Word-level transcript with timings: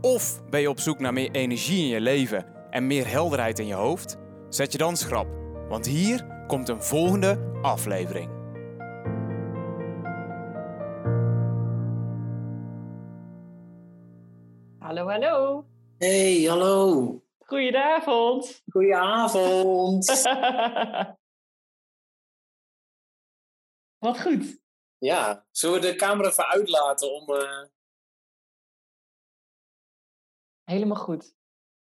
Of 0.00 0.48
ben 0.50 0.60
je 0.60 0.68
op 0.68 0.80
zoek 0.80 0.98
naar 0.98 1.12
meer 1.12 1.30
energie 1.30 1.82
in 1.82 1.88
je 1.88 2.00
leven 2.00 2.68
en 2.70 2.86
meer 2.86 3.08
helderheid 3.08 3.58
in 3.58 3.66
je 3.66 3.74
hoofd? 3.74 4.16
Zet 4.48 4.72
je 4.72 4.78
dan 4.78 4.96
schrap, 4.96 5.26
want 5.68 5.86
hier 5.86 6.44
komt 6.46 6.68
een 6.68 6.82
volgende 6.82 7.58
aflevering. 7.62 8.30
Hallo, 14.78 15.08
hallo. 15.08 15.64
Hey, 15.98 16.42
hallo. 16.42 17.22
Goedenavond. 17.38 18.62
Goedenavond. 18.68 20.06
Wat 23.98 24.20
goed. 24.20 24.60
ja, 24.98 25.46
zullen 25.50 25.80
we 25.80 25.86
de 25.86 25.94
camera 25.96 26.28
even 26.28 26.46
uitlaten 26.46 27.14
om... 27.14 27.34
eh, 27.34 27.64
Helemaal 30.70 30.96
goed. 30.96 31.34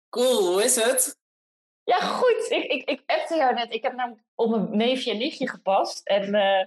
Cool, 0.08 0.46
hoe 0.46 0.62
is 0.64 0.76
het? 0.76 1.18
Ja, 1.84 2.00
goed. 2.00 2.46
Ik, 2.50 2.64
ik, 2.64 2.88
ik 2.88 3.02
appte 3.06 3.36
jou 3.36 3.54
net. 3.54 3.72
Ik 3.72 3.82
heb 3.82 3.92
namelijk 3.92 4.22
op 4.34 4.50
mijn 4.50 4.76
neefje 4.76 5.10
en 5.10 5.18
nichtje 5.18 5.48
gepast. 5.48 6.00
En 6.06 6.34
eh, 6.34 6.66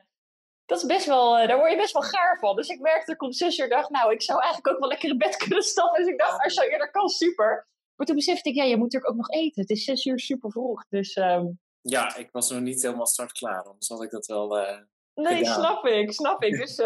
dat 0.66 0.78
is 0.78 0.86
best 0.86 1.06
wel, 1.06 1.38
eh, 1.38 1.48
daar 1.48 1.58
word 1.58 1.72
je 1.72 1.78
best 1.78 1.94
wel 1.94 2.02
gaar 2.02 2.40
van. 2.40 2.56
Dus 2.56 2.68
ik 2.68 2.80
merkte, 2.80 3.12
ik 3.12 3.22
om 3.22 3.32
zes 3.32 3.58
uur 3.58 3.70
dacht, 3.70 3.90
nou, 3.90 4.12
ik 4.12 4.22
zou 4.22 4.42
eigenlijk 4.42 4.74
ook 4.74 4.80
wel 4.80 4.90
lekker 4.90 5.10
in 5.10 5.18
bed 5.18 5.38
kunnen 5.44 5.64
stappen. 5.64 6.04
Dus 6.04 6.12
ik 6.14 6.20
dacht, 6.20 6.44
als 6.44 6.54
je 6.54 6.70
eerder 6.70 6.92
kan, 6.92 7.10
super. 7.10 7.68
Maar 7.96 8.08
toen 8.08 8.16
besefte 8.16 8.50
ik, 8.50 8.56
ja, 8.56 8.64
je 8.64 8.76
moet 8.78 8.84
natuurlijk 8.84 9.12
ook 9.12 9.18
nog 9.18 9.30
eten. 9.30 9.62
Het 9.62 9.70
is 9.70 9.84
zes 9.84 10.06
uur 10.06 10.20
super 10.20 10.52
vroeg. 10.52 10.86
Dus 10.90 11.14
ehm, 11.14 11.46
Ja, 11.82 12.16
ik 12.16 12.32
was 12.32 12.50
nog 12.50 12.62
niet 12.62 12.82
helemaal 12.82 13.08
startklaar, 13.08 13.64
anders 13.64 13.90
had 13.90 14.04
ik 14.04 14.10
dat 14.10 14.26
wel... 14.26 14.58
eh, 14.60 14.80
nee, 15.14 15.38
Gedaan. 15.38 15.54
snap 15.54 15.86
ik, 15.86 16.12
snap 16.14 16.44
ik. 16.44 16.58
Dus, 16.58 16.82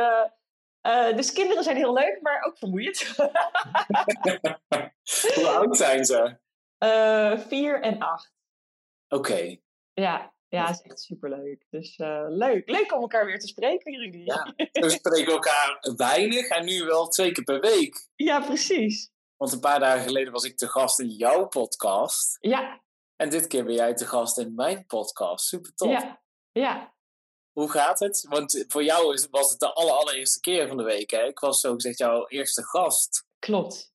eh, 0.82 1.16
dus 1.16 1.32
kinderen 1.32 1.64
zijn 1.64 1.76
heel 1.76 1.94
leuk, 1.94 2.22
maar 2.22 2.44
ook 2.44 2.58
vermoeiend. 2.58 3.02
Hoe 5.36 5.48
oud 5.48 5.78
zijn 5.78 6.06
ze? 6.06 6.20
Oké. 6.20 6.40
Eh, 6.78 7.40
vier 7.40 7.82
en 7.82 8.00
acht. 8.00 8.34
Ja, 9.94 10.34
ja, 10.48 10.66
het 10.68 10.76
is 10.76 10.82
echt 10.82 11.00
superleuk. 11.00 11.66
Dus 11.70 11.96
eh, 11.96 12.26
leuk. 12.28 12.70
Leuk 12.70 12.94
om 12.94 13.02
elkaar 13.02 13.26
weer 13.26 13.40
te 13.40 13.48
spreken, 13.48 14.00
Rudy. 14.00 14.18
Ja. 14.18 14.54
We 14.72 14.90
spreken 14.90 15.34
elkaar 15.34 15.94
weinig 15.96 16.48
en 16.48 16.66
nu 16.66 16.84
wel 16.84 17.08
twee 17.08 17.32
keer 17.32 17.44
per 17.44 17.60
week. 17.60 18.08
Ja, 18.16 18.40
precies. 18.40 19.12
Want 19.38 19.52
een 19.52 19.60
paar 19.60 19.80
dagen 19.80 20.04
geleden 20.04 20.34
was 20.34 20.44
ik 20.44 20.58
te 20.58 20.68
gast 20.68 21.00
in 21.00 21.10
jouw 21.10 21.48
podcast. 21.48 22.38
Ja, 22.40 22.82
En 23.16 23.30
dit 23.30 23.48
keer 23.48 23.66
ben 23.66 23.74
jij 23.74 23.94
te 23.94 24.06
gast 24.06 24.38
in 24.38 24.56
mijn 24.56 24.86
podcast. 24.86 25.46
Super 25.46 25.74
tof. 25.74 25.92
ja, 25.92 26.22
ja. 26.52 26.94
Hoe 27.52 27.70
gaat 27.72 28.00
het? 28.00 28.26
Want 28.30 28.66
voor 28.68 28.84
jou 28.84 29.28
was 29.32 29.50
het 29.52 29.60
de 29.60 29.74
aller, 29.74 29.94
allereerste 29.94 30.40
keer 30.40 30.68
van 30.68 30.78
de 30.78 30.84
week. 30.84 31.10
Hè? 31.12 31.24
Ik 31.24 31.40
was 31.40 31.60
zo 31.60 31.74
gezegd 31.74 31.98
jouw 31.98 32.28
eerste 32.28 32.64
gast. 32.64 33.26
Klopt. 33.40 33.94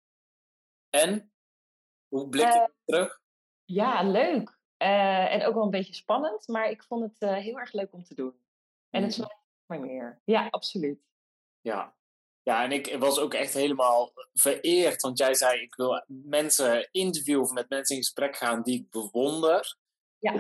En? 0.91 1.33
Hoe 2.09 2.29
blik 2.29 2.53
je 2.53 2.59
Eh, 2.59 2.65
terug? 2.85 3.21
Ja, 3.65 4.03
leuk. 4.03 4.59
Eh, 4.77 5.33
en 5.35 5.45
ook 5.47 5.55
wel 5.55 5.63
een 5.65 5.71
beetje 5.71 5.95
spannend, 5.95 6.49
maar 6.49 6.71
ik 6.71 6.83
vond 6.83 7.03
het 7.03 7.31
eh, 7.31 7.37
heel 7.37 7.59
erg 7.59 7.73
leuk 7.73 7.93
om 7.93 8.05
te 8.05 8.15
doen. 8.15 8.41
En 8.91 9.03
het 9.03 9.17
Mhm. 9.17 9.23
is 9.27 9.35
maar 9.67 9.81
meer. 9.81 10.21
Ja, 10.25 10.47
absoluut. 10.51 11.01
Ja. 11.61 11.95
Ja, 12.43 12.65
en 12.65 12.73
ik 12.73 12.97
was 12.99 13.19
ook 13.19 13.35
echt 13.35 13.55
helemaal 13.55 14.13
vereerd. 14.33 15.03
Want 15.03 15.19
jij 15.19 15.35
zei, 15.35 15.61
ik 15.61 15.75
wil 15.75 16.05
mensen 16.07 16.89
interviewen 16.93 17.43
of 17.43 17.51
met 17.53 17.69
mensen 17.69 17.97
in 17.97 18.03
gesprek 18.03 18.37
gaan 18.37 18.63
die 18.63 18.81
ik 18.81 18.91
bewonder. 18.91 19.77
Ja. 20.19 20.33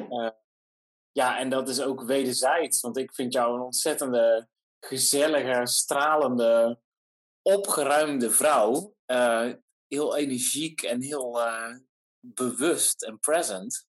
Ja, 1.16 1.38
en 1.38 1.48
dat 1.48 1.68
is 1.68 1.80
ook 1.80 2.02
wederzijds. 2.02 2.80
Want 2.80 2.96
ik 2.96 3.14
vind 3.14 3.32
jou 3.32 3.54
een 3.54 3.60
ontzettende, 3.60 4.48
gezellige, 4.80 5.66
stralende, 5.66 6.80
opgeruimde 7.42 8.30
vrouw. 8.30 8.94
Eh, 9.04 9.52
heel 9.86 10.16
energiek 10.16 10.82
en 10.82 11.02
heel 11.02 11.40
eh, 11.40 11.76
bewust 12.20 13.02
en 13.02 13.18
present. 13.18 13.86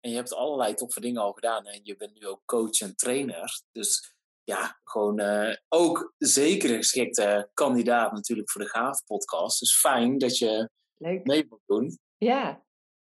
En 0.00 0.10
je 0.10 0.16
hebt 0.16 0.34
allerlei 0.34 0.74
toffe 0.74 1.00
dingen 1.00 1.22
al 1.22 1.32
gedaan. 1.32 1.66
En 1.66 1.80
je 1.82 1.96
bent 1.96 2.14
nu 2.14 2.26
ook 2.26 2.42
coach 2.44 2.80
en 2.80 2.96
trainer. 2.96 3.62
Dus 3.72 4.14
ja, 4.44 4.80
gewoon 4.84 5.18
eh, 5.18 5.56
ook 5.68 6.14
zeker 6.18 6.70
een 6.70 6.76
geschikte 6.76 7.50
kandidaat 7.54 8.12
natuurlijk 8.12 8.50
voor 8.50 8.60
de 8.60 8.68
Gaaf 8.68 9.04
podcast. 9.04 9.60
Dus 9.60 9.78
fijn 9.78 10.18
dat 10.18 10.38
je 10.38 10.70
Leuk. 10.96 11.26
mee 11.26 11.46
wilt 11.48 11.62
doen. 11.66 11.98
Ja, 12.16 12.66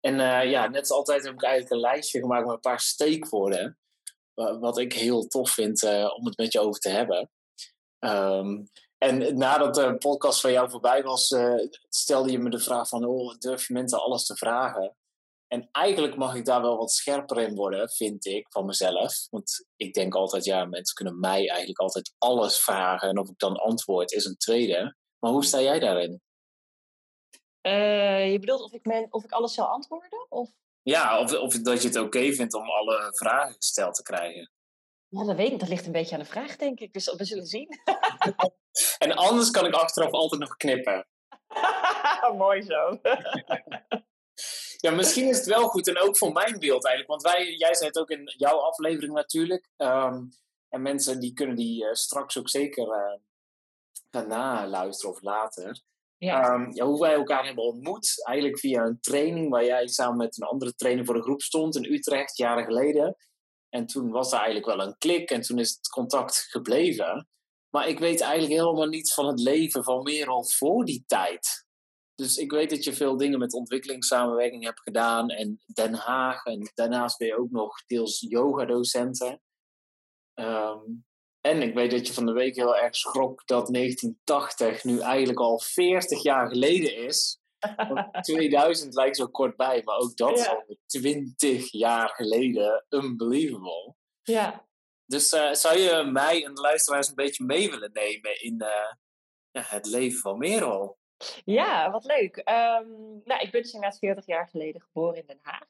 En 0.00 0.20
eh, 0.20 0.50
ja, 0.50 0.68
net 0.68 0.80
als 0.80 0.90
altijd 0.90 1.24
heb 1.24 1.32
ik 1.34 1.42
eigenlijk 1.42 1.72
een 1.72 1.80
lijstje 1.80 2.20
gemaakt 2.20 2.44
met 2.44 2.54
een 2.54 2.60
paar 2.60 2.80
steekwoorden. 2.80 3.78
wa- 4.34 4.58
Wat 4.58 4.78
ik 4.78 4.92
heel 4.92 5.26
tof 5.26 5.50
vind 5.50 5.82
eh, 5.82 6.14
om 6.16 6.26
het 6.26 6.36
met 6.36 6.52
je 6.52 6.60
over 6.60 6.80
te 6.80 6.88
hebben. 6.88 7.30
Ehm, 7.98 8.62
en 8.98 9.38
nadat 9.38 9.74
de 9.74 9.96
podcast 9.98 10.40
van 10.40 10.52
jou 10.52 10.70
voorbij 10.70 11.02
was, 11.02 11.30
eh, 11.30 11.54
stelde 11.88 12.30
je 12.30 12.38
me 12.38 12.50
de 12.50 12.58
vraag 12.58 12.88
van... 12.88 13.04
Oh, 13.04 13.34
durf 13.38 13.66
je 13.66 13.72
mensen 13.74 14.02
alles 14.02 14.26
te 14.26 14.36
vragen? 14.36 14.94
En 15.46 15.68
eigenlijk 15.72 16.16
mag 16.16 16.34
ik 16.34 16.44
daar 16.44 16.62
wel 16.62 16.76
wat 16.76 16.90
scherper 16.92 17.38
in 17.38 17.54
worden, 17.54 17.88
vind 17.90 18.24
ik, 18.26 18.46
van 18.50 18.64
mezelf. 18.66 19.26
Want 19.30 19.66
ik 19.76 19.94
denk 19.94 20.14
altijd, 20.14 20.44
ja, 20.44 20.64
mensen 20.64 20.94
kunnen 20.94 21.20
mij 21.20 21.48
eigenlijk 21.48 21.78
altijd 21.78 22.14
alles 22.18 22.58
vragen. 22.58 23.08
En 23.08 23.18
of 23.18 23.28
ik 23.28 23.38
dan 23.38 23.56
antwoord, 23.56 24.12
is 24.12 24.24
een 24.24 24.36
tweede. 24.36 24.96
Maar 25.18 25.30
hoe 25.32 25.44
sta 25.44 25.60
jij 25.60 25.78
daarin? 25.78 26.20
Eh, 27.60 28.32
je 28.32 28.38
bedoelt 28.38 28.62
of 28.62 28.72
ik, 28.72 28.84
men, 28.84 29.06
of 29.10 29.24
ik 29.24 29.32
alles 29.32 29.54
zou 29.54 29.68
antwoorden? 29.68 30.26
Of? 30.28 30.50
Ja, 30.82 31.20
of, 31.20 31.32
of 31.32 31.54
dat 31.54 31.82
je 31.82 31.88
het 31.88 31.96
oké 31.96 32.32
vindt 32.32 32.54
om 32.54 32.70
alle 32.70 33.12
vragen 33.14 33.54
gesteld 33.54 33.94
te 33.94 34.02
krijgen. 34.02 34.50
Ja, 35.08 35.24
dat 35.24 35.36
weet 35.36 35.52
ik. 35.52 35.60
Dat 35.60 35.68
ligt 35.68 35.86
een 35.86 35.92
beetje 35.92 36.14
aan 36.14 36.22
de 36.22 36.28
vraag, 36.28 36.56
denk 36.56 36.80
ik. 36.80 36.92
Dus 36.92 37.14
we 37.14 37.24
zullen 37.24 37.46
zien. 37.46 37.68
En 38.98 39.12
anders 39.12 39.50
kan 39.50 39.66
ik 39.66 39.74
achteraf 39.74 40.10
altijd 40.10 40.40
nog 40.40 40.56
knippen. 40.56 41.06
Mooi 42.36 42.62
zo. 42.62 43.00
Ja, 44.76 44.90
misschien 44.90 45.28
is 45.28 45.36
het 45.36 45.46
wel 45.46 45.68
goed 45.68 45.88
en 45.88 46.00
ook 46.00 46.18
voor 46.18 46.32
mijn 46.32 46.58
beeld 46.58 46.84
eigenlijk. 46.84 47.22
Want 47.22 47.34
wij, 47.34 47.54
jij 47.54 47.74
zei 47.74 47.88
het 47.88 47.98
ook 47.98 48.10
in 48.10 48.32
jouw 48.36 48.58
aflevering 48.58 49.12
natuurlijk. 49.12 49.70
Ehm, 49.76 50.24
en 50.68 50.82
mensen 50.82 51.20
die 51.20 51.32
kunnen 51.32 51.56
die 51.56 51.86
eh, 51.86 51.92
straks 51.92 52.38
ook 52.38 52.48
zeker 52.48 52.90
eh, 52.92 53.18
gaan 54.10 54.28
naluisteren 54.28 55.14
of 55.14 55.22
later. 55.22 55.80
Ja. 56.20 56.42
Ehm, 56.42 56.70
ja, 56.72 56.84
hoe 56.84 57.00
wij 57.00 57.14
elkaar 57.14 57.44
hebben 57.44 57.64
ontmoet. 57.64 58.24
Eigenlijk 58.26 58.58
via 58.58 58.82
een 58.82 59.00
training 59.00 59.50
waar 59.50 59.64
jij 59.64 59.88
samen 59.88 60.16
met 60.16 60.40
een 60.40 60.48
andere 60.48 60.74
trainer 60.74 61.04
voor 61.04 61.14
de 61.14 61.22
groep 61.22 61.42
stond 61.42 61.76
in 61.76 61.92
Utrecht, 61.92 62.36
jaren 62.36 62.64
geleden. 62.64 63.16
En 63.68 63.86
toen 63.86 64.10
was 64.10 64.32
er 64.32 64.38
eigenlijk 64.38 64.66
wel 64.66 64.86
een 64.86 64.98
klik 64.98 65.30
en 65.30 65.40
toen 65.40 65.58
is 65.58 65.70
het 65.70 65.88
contact 65.88 66.46
gebleven. 66.48 67.28
Maar 67.70 67.88
ik 67.88 67.98
weet 67.98 68.20
eigenlijk 68.20 68.60
helemaal 68.60 68.86
niets 68.86 69.14
van 69.14 69.26
het 69.26 69.40
leven 69.40 69.84
van 69.84 70.02
Merel 70.02 70.44
voor 70.44 70.84
die 70.84 71.04
tijd. 71.06 71.66
Dus 72.14 72.36
ik 72.36 72.50
weet 72.50 72.70
dat 72.70 72.84
je 72.84 72.92
veel 72.92 73.16
dingen 73.16 73.38
met 73.38 73.52
ontwikkelingssamenwerking 73.52 74.64
hebt 74.64 74.80
gedaan 74.80 75.28
en 75.28 75.60
Den 75.66 75.94
Haag. 75.94 76.44
En 76.44 76.70
daarnaast 76.74 77.18
ben 77.18 77.28
je 77.28 77.38
ook 77.38 77.50
nog 77.50 77.84
deels 77.86 78.20
yoga-docenten. 78.28 79.40
En 81.40 81.62
ik 81.62 81.74
weet 81.74 81.90
dat 81.90 82.06
je 82.06 82.12
van 82.12 82.26
de 82.26 82.32
week 82.32 82.56
heel 82.56 82.76
erg 82.76 82.96
schrok 82.96 83.46
dat 83.46 83.66
1980 83.72 84.84
nu 84.84 85.00
eigenlijk 85.00 85.38
al 85.38 85.58
40 85.58 86.22
jaar 86.22 86.48
geleden 86.48 86.96
is. 86.96 87.40
Want 87.76 88.12
2000 88.24 88.94
lijkt 88.94 89.16
zo 89.16 89.26
kort 89.26 89.56
bij, 89.56 89.82
maar 89.84 89.96
ook 89.96 90.16
dat 90.16 90.38
is 90.38 90.48
al 90.48 90.76
20 90.86 91.72
jaar 91.72 92.08
geleden. 92.08 92.84
Unbelievable. 92.88 93.94
ja. 94.22 94.68
Dus 95.06 95.32
eh, 95.32 95.52
zou 95.52 95.78
je 95.78 96.04
mij 96.04 96.44
en 96.44 96.54
de 96.54 96.60
luisteraars 96.60 97.08
een 97.08 97.14
beetje 97.14 97.44
mee 97.44 97.70
willen 97.70 97.90
nemen 97.92 98.42
in 98.42 98.60
eh, 98.60 98.92
ja, 99.50 99.62
het 99.62 99.86
leven 99.86 100.20
van 100.20 100.38
Merel? 100.38 100.98
Ja, 101.44 101.90
wat 101.90 102.04
leuk. 102.04 102.36
Ehm, 102.36 102.88
nou, 103.24 103.40
ik 103.40 103.50
ben 103.50 103.62
dus 103.62 103.72
inderdaad 103.72 103.98
40 103.98 104.26
jaar 104.26 104.48
geleden 104.48 104.80
geboren 104.80 105.16
in 105.16 105.26
Den 105.26 105.40
Haag. 105.42 105.66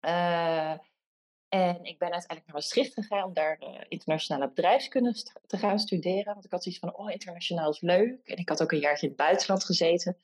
Eh, 0.00 0.78
en 1.52 1.84
ik 1.84 1.98
ben 1.98 2.12
uiteindelijk 2.12 2.46
naar 2.46 2.54
Maastricht 2.54 2.94
gegaan 2.94 3.24
om 3.24 3.32
daar 3.32 3.56
eh, 3.58 3.68
internationale 3.88 4.48
bedrijfskunde 4.48 5.14
te 5.46 5.58
gaan 5.58 5.78
studeren. 5.78 6.32
Want 6.32 6.44
ik 6.44 6.50
had 6.50 6.62
zoiets 6.62 6.80
van, 6.80 6.96
oh, 6.96 7.10
internationaal 7.10 7.70
is 7.70 7.80
leuk. 7.80 8.20
En 8.24 8.36
ik 8.36 8.48
had 8.48 8.62
ook 8.62 8.72
een 8.72 8.78
jaartje 8.78 9.06
in 9.06 9.12
het 9.12 9.22
buitenland 9.22 9.64
gezeten. 9.64 10.16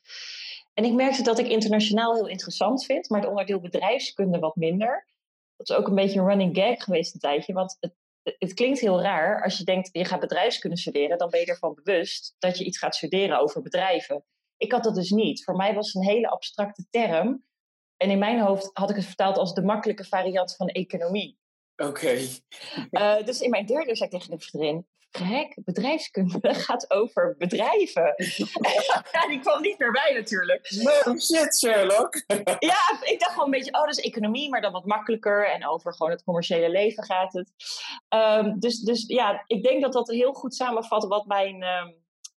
En 0.74 0.84
ik 0.84 0.92
merkte 0.92 1.22
dat 1.22 1.38
ik 1.38 1.48
internationaal 1.48 2.14
heel 2.14 2.26
interessant 2.26 2.84
vind, 2.84 3.08
maar 3.08 3.20
het 3.20 3.28
onderdeel 3.28 3.60
bedrijfskunde 3.60 4.38
wat 4.38 4.56
minder. 4.56 5.06
Dat 5.56 5.68
is 5.68 5.76
ook 5.76 5.88
een 5.88 5.94
beetje 5.94 6.20
een 6.20 6.26
running 6.26 6.56
gag 6.56 6.82
geweest 6.82 7.14
een 7.14 7.20
tijdje. 7.20 7.52
Want 7.52 7.76
het, 7.80 7.94
het 8.38 8.54
klinkt 8.54 8.80
heel 8.80 9.02
raar 9.02 9.42
als 9.42 9.58
je 9.58 9.64
denkt, 9.64 9.88
je 9.92 10.04
gaat 10.04 10.20
bedrijfskunde 10.20 10.78
studeren, 10.78 11.18
dan 11.18 11.30
ben 11.30 11.40
je 11.40 11.46
ervan 11.46 11.80
bewust 11.82 12.34
dat 12.38 12.58
je 12.58 12.64
iets 12.64 12.78
gaat 12.78 12.94
studeren 12.94 13.40
over 13.40 13.62
bedrijven. 13.62 14.24
Ik 14.56 14.72
had 14.72 14.84
dat 14.84 14.94
dus 14.94 15.10
niet. 15.10 15.44
Voor 15.44 15.56
mij 15.56 15.74
was 15.74 15.86
het 15.86 15.94
een 15.96 16.10
hele 16.10 16.28
abstracte 16.28 16.86
term. 16.90 17.44
En 17.98 18.10
in 18.10 18.18
mijn 18.18 18.40
hoofd 18.40 18.70
had 18.72 18.90
ik 18.90 18.96
het 18.96 19.04
vertaald 19.04 19.36
als 19.36 19.54
de 19.54 19.62
makkelijke 19.62 20.04
variant 20.04 20.56
van 20.56 20.68
economie. 20.68 21.38
Oké. 21.76 22.18
Uh, 22.90 23.24
dus 23.24 23.40
in 23.40 23.50
mijn 23.50 23.66
derde 23.66 23.96
zei 23.96 24.10
ik 24.10 24.18
tegen 24.18 24.38
de 24.38 24.44
vriendin, 24.44 24.86
gek, 25.10 25.58
bedrijfskunde 25.64 26.54
gaat 26.66 26.90
over 26.90 27.34
bedrijven. 27.38 28.14
ja, 29.12 29.26
die 29.28 29.40
kwam 29.40 29.60
niet 29.60 29.78
meer 29.78 29.92
bij 29.92 30.12
natuurlijk. 30.14 30.70
No 30.70 31.18
shit, 31.18 31.58
Sherlock. 31.58 32.22
ja, 32.72 33.00
ik 33.00 33.16
dacht 33.18 33.32
gewoon 33.32 33.44
een 33.44 33.58
beetje, 33.58 33.72
oh, 33.72 33.80
dat 33.80 33.98
is 33.98 34.04
economie, 34.04 34.48
maar 34.48 34.60
dan 34.60 34.72
wat 34.72 34.86
makkelijker. 34.86 35.50
En 35.50 35.68
over 35.68 35.94
gewoon 35.94 36.12
het 36.12 36.24
commerciële 36.24 36.70
leven 36.70 37.04
gaat 37.04 37.32
het. 37.32 37.52
Um, 38.14 38.58
dus, 38.58 38.80
dus 38.80 39.04
ja, 39.06 39.44
ik 39.46 39.62
denk 39.62 39.82
dat 39.82 39.92
dat 39.92 40.08
heel 40.08 40.32
goed 40.32 40.54
samenvat 40.54 41.04
wat 41.04 41.26
mijn 41.26 41.62
um, 41.62 41.94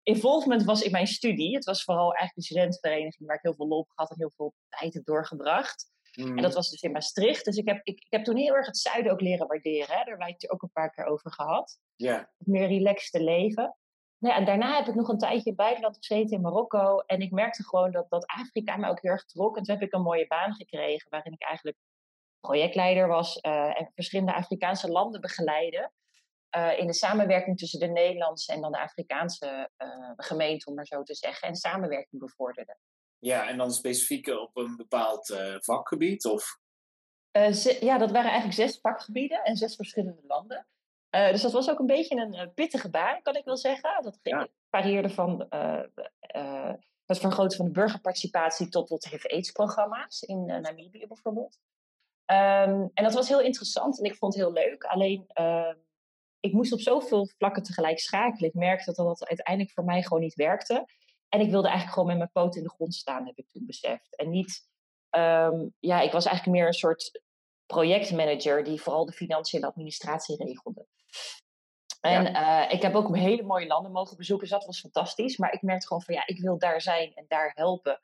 involvement 0.10 0.64
was 0.64 0.82
in 0.82 0.92
mijn 0.92 1.08
studie. 1.08 1.56
Het 1.56 1.66
was 1.66 1.84
vooral 1.84 2.14
eigenlijk 2.14 2.36
een 2.36 2.44
studentenvereniging 2.44 3.28
waar 3.28 3.36
ik 3.36 3.42
heel 3.42 3.54
veel 3.54 3.68
lol 3.68 3.80
op 3.80 3.90
gehad 3.90 4.12
en 4.12 4.18
heel 4.18 4.32
veel 4.36 4.54
tijd 4.70 4.94
heb 4.94 5.06
doorgebracht. 5.06 5.92
En 6.12 6.36
dat 6.36 6.50
mm. 6.50 6.56
was 6.56 6.70
dus 6.70 6.82
in 6.82 6.92
Maastricht. 6.92 7.46
Dus 7.46 7.58
ik 7.58 7.68
heb, 7.68 7.80
ik, 7.84 8.00
ik 8.00 8.08
heb 8.10 8.24
toen 8.24 8.38
heel 8.38 8.56
erg 8.56 8.66
het 8.66 8.78
zuiden 8.78 9.12
ook 9.12 9.22
leren 9.22 9.48
waarderen. 9.48 9.98
Hè. 9.98 10.04
Daar 10.04 10.18
wij 10.18 10.36
het 10.38 10.52
ook 10.52 10.62
een 10.62 10.72
paar 10.72 10.92
keer 10.92 11.06
over 11.06 11.32
gehad. 11.32 11.80
Ja. 11.96 12.32
Meer 12.38 12.68
relaxte 12.68 13.24
leven. 13.24 13.78
Nou 14.18 14.34
ja, 14.34 14.40
en 14.40 14.46
daarna 14.46 14.76
heb 14.76 14.88
ik 14.88 14.96
nog 14.96 15.08
een 15.08 15.18
tijdje 15.18 15.38
in 15.38 15.46
het 15.46 15.56
buitenland 15.56 15.98
gezeten 15.98 16.36
in 16.36 16.42
Marokko. 16.42 17.00
En 17.00 17.20
ik 17.22 17.32
merkte 17.32 17.64
gewoon 17.64 17.92
dat, 17.92 18.10
dat 18.10 18.26
Afrika 18.26 18.78
me 18.78 18.90
ook 18.90 19.02
heel 19.02 19.12
erg 19.12 19.26
trok. 19.26 19.58
En 19.58 19.64
toen 19.64 19.76
heb 19.76 19.84
ik 19.84 19.94
een 19.94 20.02
mooie 20.02 20.28
baan 20.28 20.54
gekregen 20.54 21.10
waarin 21.10 21.34
ik 21.34 21.44
eigenlijk 21.44 21.78
projectleider 22.40 23.08
was 23.08 23.40
uh, 23.42 23.80
en 23.80 23.92
verschillende 23.96 24.34
Afrikaanse 24.34 24.90
landen 24.92 25.22
begeleide. 25.22 25.92
Uh, 26.58 26.80
in 26.80 26.88
de 26.88 26.94
samenwerking 26.94 27.58
tussen 27.58 27.80
de 27.80 27.88
Nederlandse 27.88 28.54
en 28.54 28.62
dan 28.62 28.72
de 28.72 28.80
Afrikaanse 28.80 29.70
uh, 29.78 30.12
gemeente, 30.16 30.70
om 30.70 30.76
maar 30.76 30.86
zo 30.86 31.04
te 31.04 31.16
zeggen. 31.16 31.48
En 31.48 31.56
samenwerking 31.56 32.22
bevorderde. 32.22 32.78
Ja, 33.20 33.48
en 33.48 33.58
dan 33.58 33.72
specifiek 33.72 34.28
op 34.28 34.58
een 34.58 34.76
bepaald 34.76 35.30
uh, 35.30 35.56
vakgebied? 35.60 36.26
Of? 36.26 36.60
Ja, 37.80 37.98
dat 37.98 38.12
waren 38.12 38.32
eigenlijk 38.32 38.54
zes 38.54 38.80
vakgebieden 38.82 39.44
en 39.44 39.56
zes 39.56 39.76
verschillende 39.76 40.22
landen. 40.28 40.68
Uh, 41.16 41.30
dus 41.30 41.42
dat 41.42 41.52
was 41.52 41.70
ook 41.70 41.80
een 41.80 41.86
beetje 41.86 42.16
een 42.16 42.54
pittige 42.54 42.90
baan, 42.90 43.22
kan 43.22 43.36
ik 43.36 43.46
wel 43.46 43.58
zeggen. 43.58 44.04
Dat 44.04 44.20
ja. 44.22 44.48
varieerde 44.70 45.10
van 45.10 45.48
het 47.06 47.20
vergroten 47.20 47.58
van 47.58 47.66
de 47.66 47.72
burgerparticipatie 47.72 48.70
tot 48.70 48.88
tot 48.88 49.06
HIV-AIDS-programma's 49.06 50.22
in 50.22 50.46
Namibië 50.46 51.08
bijvoorbeeld. 51.08 51.60
Um, 52.32 52.92
en 52.94 53.04
dat 53.04 53.14
was 53.14 53.28
heel 53.28 53.42
interessant 53.42 54.00
en 54.00 54.06
ik 54.06 54.16
vond 54.16 54.34
het 54.34 54.44
heel 54.44 54.54
leuk. 54.54 54.84
Alleen, 54.84 55.24
ehm, 55.28 55.76
ik 56.40 56.54
moest 56.54 56.74
op 56.74 56.80
zoveel 56.80 57.28
vlakken 57.38 57.64
tegelijk 57.64 58.00
schakelen. 58.00 58.50
Ik 58.50 58.56
merkte 58.56 58.94
dat 58.94 59.06
dat 59.06 59.28
uiteindelijk 59.28 59.72
voor 59.76 59.84
mij 59.84 60.04
gewoon 60.04 60.24
niet 60.24 60.36
werkte. 60.36 60.86
En 61.30 61.40
ik 61.40 61.50
wilde 61.50 61.68
eigenlijk 61.68 61.94
gewoon 61.94 62.08
met 62.08 62.18
mijn 62.18 62.32
poot 62.32 62.56
in 62.56 62.64
de 62.64 62.70
grond 62.70 62.96
staan, 62.96 63.26
heb 63.26 63.38
ik 63.38 63.50
toen 63.50 63.66
beseft. 63.66 64.16
En 64.16 64.30
niet, 64.30 64.68
um, 65.10 65.74
ja, 65.80 66.02
ik 66.02 66.12
was 66.12 66.26
eigenlijk 66.26 66.58
meer 66.58 66.68
een 66.68 66.74
soort 66.74 67.22
projectmanager 67.66 68.64
die 68.64 68.82
vooral 68.82 69.06
de 69.06 69.12
financiën 69.12 69.62
en 69.62 69.68
administratie 69.68 70.36
regelde. 70.36 70.88
En 72.02 72.24
ja. 72.24 72.68
uh, 72.68 72.74
ik 72.74 72.82
heb 72.82 72.96
ook 72.96 73.16
hele 73.16 73.44
mooie 73.44 73.68
landen 73.68 73.92
mogen 73.92 74.18
bezoeken, 74.18 74.48
dus 74.48 74.58
dat 74.58 74.66
was 74.66 74.80
fantastisch. 74.80 75.38
Maar 75.38 75.54
ik 75.54 75.62
merkte 75.62 75.88
gewoon 75.88 76.04
van 76.04 76.14
ja, 76.14 76.28
ik 76.28 76.40
wil 76.40 76.58
daar 76.58 76.82
zijn 76.82 77.14
en 77.14 77.26
daar 77.28 77.52
helpen. 77.56 78.02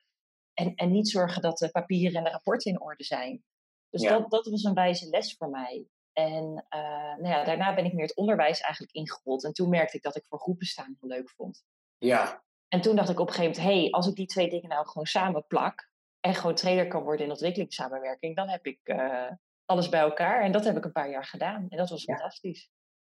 En, 0.54 0.76
en 0.76 0.92
niet 0.92 1.10
zorgen 1.10 1.42
dat 1.42 1.58
de 1.58 1.70
papieren 1.70 2.18
en 2.18 2.24
de 2.24 2.30
rapporten 2.30 2.72
in 2.72 2.82
orde 2.82 3.04
zijn. 3.04 3.44
Dus 3.90 4.02
ja. 4.02 4.18
dat, 4.18 4.30
dat 4.30 4.46
was 4.46 4.64
een 4.64 4.74
wijze 4.74 5.10
les 5.10 5.36
voor 5.38 5.50
mij. 5.50 5.88
En 6.18 6.66
uh, 6.70 7.16
nou 7.18 7.28
ja, 7.28 7.44
daarna 7.44 7.76
ben 7.76 7.86
ik 7.86 7.94
meer 7.94 8.06
het 8.06 8.16
onderwijs 8.16 8.62
eigenlijk 8.62 8.94
ingerold. 8.94 9.44
En 9.44 9.54
toen 9.54 9.70
merkte 9.70 9.98
ik 9.98 10.04
dat 10.04 10.16
ik 10.16 10.26
voor 10.26 10.40
groepen 10.40 10.66
staan 10.66 10.98
heel 11.00 11.10
leuk 11.10 11.30
vond. 11.30 11.64
Ja, 11.98 12.44
en 12.68 12.82
toen 12.82 12.96
dacht 12.96 13.10
ik 13.10 13.20
op 13.20 13.28
een 13.28 13.34
gegeven 13.34 13.62
moment, 13.62 13.74
hé, 13.76 13.82
hey, 13.82 13.92
als 13.92 14.08
ik 14.08 14.16
die 14.16 14.26
twee 14.26 14.50
dingen 14.50 14.70
nou 14.70 14.88
gewoon 14.88 15.06
samen 15.06 15.48
plak 15.48 15.90
en 16.20 16.36
gewoon 16.36 16.56
trainer 16.56 16.88
kan 16.88 17.04
worden 17.04 17.26
in 17.26 17.32
ontwikkelingssamenwerking, 17.32 18.36
dan 18.36 18.50
heb 18.50 18.66
ik 18.66 18.80
uh, 18.84 19.32
alles 19.66 19.90
bij 19.90 20.00
elkaar. 20.00 20.42
En 20.42 20.52
dat 20.52 20.64
heb 20.64 20.78
ik 20.78 20.86
een 20.86 20.92
paar 20.92 21.10
jaar 21.10 21.26
gedaan. 21.26 21.66
En 21.70 21.78
dat 21.78 21.90
was 21.90 22.04
ja. 22.04 22.16
fantastisch. 22.16 22.70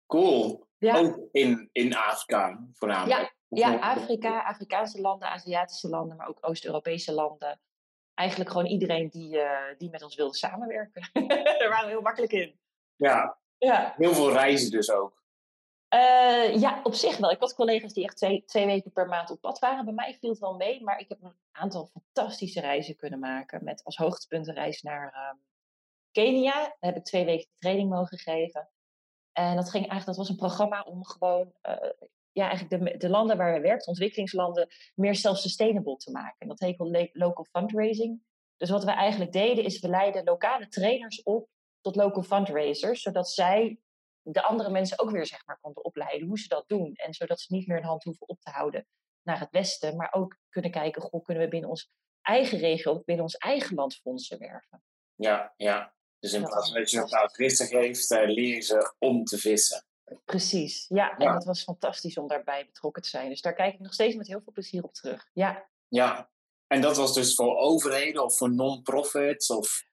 Cool. 0.07 0.67
Ja. 0.77 0.97
Ook 0.97 1.27
in, 1.31 1.69
in 1.71 1.95
Afrika 1.95 2.67
voornamelijk. 2.73 3.35
Ja, 3.47 3.69
ja, 3.71 3.79
Afrika, 3.79 4.41
Afrikaanse 4.41 5.01
landen, 5.01 5.29
Aziatische 5.29 5.89
landen, 5.89 6.17
maar 6.17 6.27
ook 6.27 6.37
Oost-Europese 6.41 7.13
landen. 7.13 7.59
Eigenlijk 8.13 8.49
gewoon 8.49 8.67
iedereen 8.67 9.09
die, 9.09 9.35
uh, 9.35 9.59
die 9.77 9.89
met 9.89 10.03
ons 10.03 10.15
wilde 10.15 10.35
samenwerken. 10.37 11.09
Daar 11.59 11.69
waren 11.69 11.85
we 11.85 11.91
heel 11.91 12.01
makkelijk 12.01 12.31
in. 12.31 12.59
Ja. 13.01 13.37
ja. 13.57 13.93
Heel 13.97 14.13
veel 14.13 14.31
reizen 14.31 14.71
dus 14.71 14.91
ook. 14.91 15.19
Uh, 15.93 16.59
ja, 16.59 16.79
op 16.83 16.93
zich 16.93 17.17
wel. 17.17 17.31
Ik 17.31 17.39
had 17.39 17.55
collega's 17.55 17.93
die 17.93 18.03
echt 18.03 18.17
twee, 18.17 18.43
twee 18.45 18.65
weken 18.65 18.91
per 18.91 19.07
maand 19.07 19.31
op 19.31 19.41
pad 19.41 19.59
waren. 19.59 19.85
Bij 19.85 19.93
mij 19.93 20.17
viel 20.19 20.29
het 20.29 20.39
wel 20.39 20.55
mee, 20.55 20.83
maar 20.83 20.99
ik 20.99 21.09
heb 21.09 21.21
een 21.21 21.35
aantal 21.51 21.89
fantastische 21.93 22.59
reizen 22.59 22.95
kunnen 22.95 23.19
maken. 23.19 23.63
Met 23.63 23.83
als 23.83 23.97
hoogtepunt 23.97 24.47
een 24.47 24.53
reis 24.53 24.81
naar 24.81 25.13
uh, 25.13 25.39
Kenia. 26.11 26.53
Daar 26.53 26.75
heb 26.79 26.95
ik 26.95 27.03
twee 27.03 27.25
weken 27.25 27.47
training 27.57 27.89
mogen 27.89 28.17
geven. 28.17 28.69
En 29.31 29.55
dat, 29.55 29.69
ging 29.69 29.87
eigenlijk, 29.87 30.05
dat 30.05 30.17
was 30.17 30.29
een 30.29 30.47
programma 30.47 30.81
om 30.81 31.05
gewoon 31.05 31.53
uh, 31.63 31.89
ja, 32.31 32.49
eigenlijk 32.49 32.83
de, 32.83 32.97
de 32.97 33.09
landen 33.09 33.37
waar 33.37 33.53
we 33.53 33.59
werken, 33.59 33.87
ontwikkelingslanden, 33.87 34.67
meer 34.95 35.15
self-sustainable 35.15 35.95
te 35.95 36.11
maken. 36.11 36.35
En 36.37 36.47
dat 36.47 36.59
heet 36.59 37.09
local 37.13 37.45
fundraising. 37.51 38.21
Dus 38.57 38.69
wat 38.69 38.83
we 38.83 38.91
eigenlijk 38.91 39.31
deden, 39.31 39.63
is 39.63 39.79
we 39.79 39.87
leiden 39.87 40.23
lokale 40.23 40.67
trainers 40.67 41.23
op 41.23 41.49
tot 41.81 41.95
local 41.95 42.23
fundraisers, 42.23 43.01
zodat 43.01 43.29
zij 43.29 43.79
de 44.21 44.43
andere 44.43 44.69
mensen 44.69 44.99
ook 44.99 45.09
weer 45.09 45.25
zeg 45.25 45.45
maar, 45.45 45.59
konden 45.59 45.83
opleiden 45.83 46.27
hoe 46.27 46.39
ze 46.39 46.47
dat 46.47 46.67
doen. 46.67 46.93
En 46.93 47.13
zodat 47.13 47.39
ze 47.39 47.53
niet 47.53 47.67
meer 47.67 47.77
een 47.77 47.83
hand 47.83 48.03
hoeven 48.03 48.27
op 48.27 48.41
te 48.41 48.49
houden 48.49 48.87
naar 49.21 49.39
het 49.39 49.51
westen, 49.51 49.95
maar 49.95 50.13
ook 50.13 50.37
kunnen 50.49 50.71
kijken, 50.71 51.01
goh, 51.01 51.23
kunnen 51.23 51.43
we 51.43 51.49
binnen 51.49 51.69
ons 51.69 51.91
eigen 52.21 52.57
regio, 52.57 53.01
binnen 53.05 53.25
ons 53.25 53.35
eigen 53.35 53.75
land 53.75 53.95
fondsen 53.95 54.39
werven. 54.39 54.83
Ja, 55.15 55.53
ja. 55.55 55.93
Dus 56.19 56.33
in 56.33 56.43
plaats 56.43 56.71
van 56.71 56.79
dat 56.79 56.91
je 56.91 56.97
naar 56.97 57.23
het 57.23 57.35
vissen 57.35 57.67
geeft, 57.67 58.11
uh, 58.11 58.27
leren 58.27 58.63
ze 58.63 58.93
om 58.99 59.23
te 59.23 59.37
vissen. 59.37 59.85
Precies, 60.25 60.85
ja. 60.87 61.17
En 61.17 61.33
dat 61.33 61.43
was 61.43 61.63
fantastisch 61.63 62.17
om 62.17 62.27
daarbij 62.27 62.65
betrokken 62.65 63.01
te 63.01 63.09
zijn. 63.09 63.29
Dus 63.29 63.41
daar 63.41 63.53
kijk 63.53 63.73
ik 63.73 63.79
nog 63.79 63.93
steeds 63.93 64.15
met 64.15 64.27
heel 64.27 64.41
veel 64.41 64.53
plezier 64.53 64.83
op 64.83 64.93
terug. 64.93 65.29
Ja. 65.33 65.69
Ja. 65.87 66.29
En 66.67 66.81
dat 66.81 66.97
was 66.97 67.13
dus 67.13 67.35
voor 67.35 67.57
overheden 67.57 68.23
of 68.23 68.37
voor 68.37 68.53
non-profits? 68.53 69.49
Of... 69.49 69.89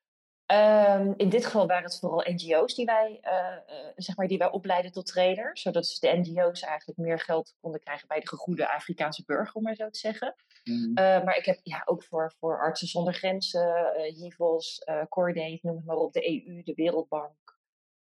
Um, 0.52 1.14
in 1.16 1.28
dit 1.28 1.44
geval 1.44 1.66
waren 1.66 1.84
het 1.84 1.98
vooral 1.98 2.24
NGO's 2.32 2.74
die 2.74 2.84
wij, 2.84 3.20
uh, 3.22 3.76
uh, 3.76 3.92
zeg 3.96 4.16
maar, 4.16 4.26
die 4.26 4.38
wij 4.38 4.50
opleiden 4.50 4.92
tot 4.92 5.06
trainers. 5.06 5.62
Zodat 5.62 5.96
de 6.00 6.16
NGO's 6.16 6.60
eigenlijk 6.60 6.98
meer 6.98 7.20
geld 7.20 7.54
konden 7.60 7.80
krijgen 7.80 8.08
bij 8.08 8.20
de 8.20 8.28
gegoede 8.28 8.68
Afrikaanse 8.68 9.24
burger, 9.24 9.54
om 9.54 9.62
maar 9.62 9.74
zo 9.74 9.90
te 9.90 9.98
zeggen. 9.98 10.34
Mm. 10.64 10.88
Uh, 10.88 10.94
maar 10.94 11.36
ik 11.36 11.44
heb 11.44 11.60
ja, 11.62 11.82
ook 11.84 12.04
voor, 12.04 12.32
voor 12.38 12.60
Artsen 12.60 12.88
zonder 12.88 13.14
Grenzen, 13.14 13.94
HIVOS, 14.02 14.84
Cordate, 15.08 15.58
noem 15.62 15.76
het 15.76 15.84
maar 15.84 15.96
op, 15.96 16.12
de 16.12 16.46
EU, 16.46 16.62
de 16.62 16.74
Wereldbank. 16.74 17.58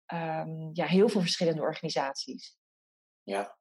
Um, 0.07 0.71
ja, 0.73 0.87
heel 0.87 1.09
veel 1.09 1.21
verschillende 1.21 1.63
organisaties. 1.63 2.57
Ja, 3.23 3.57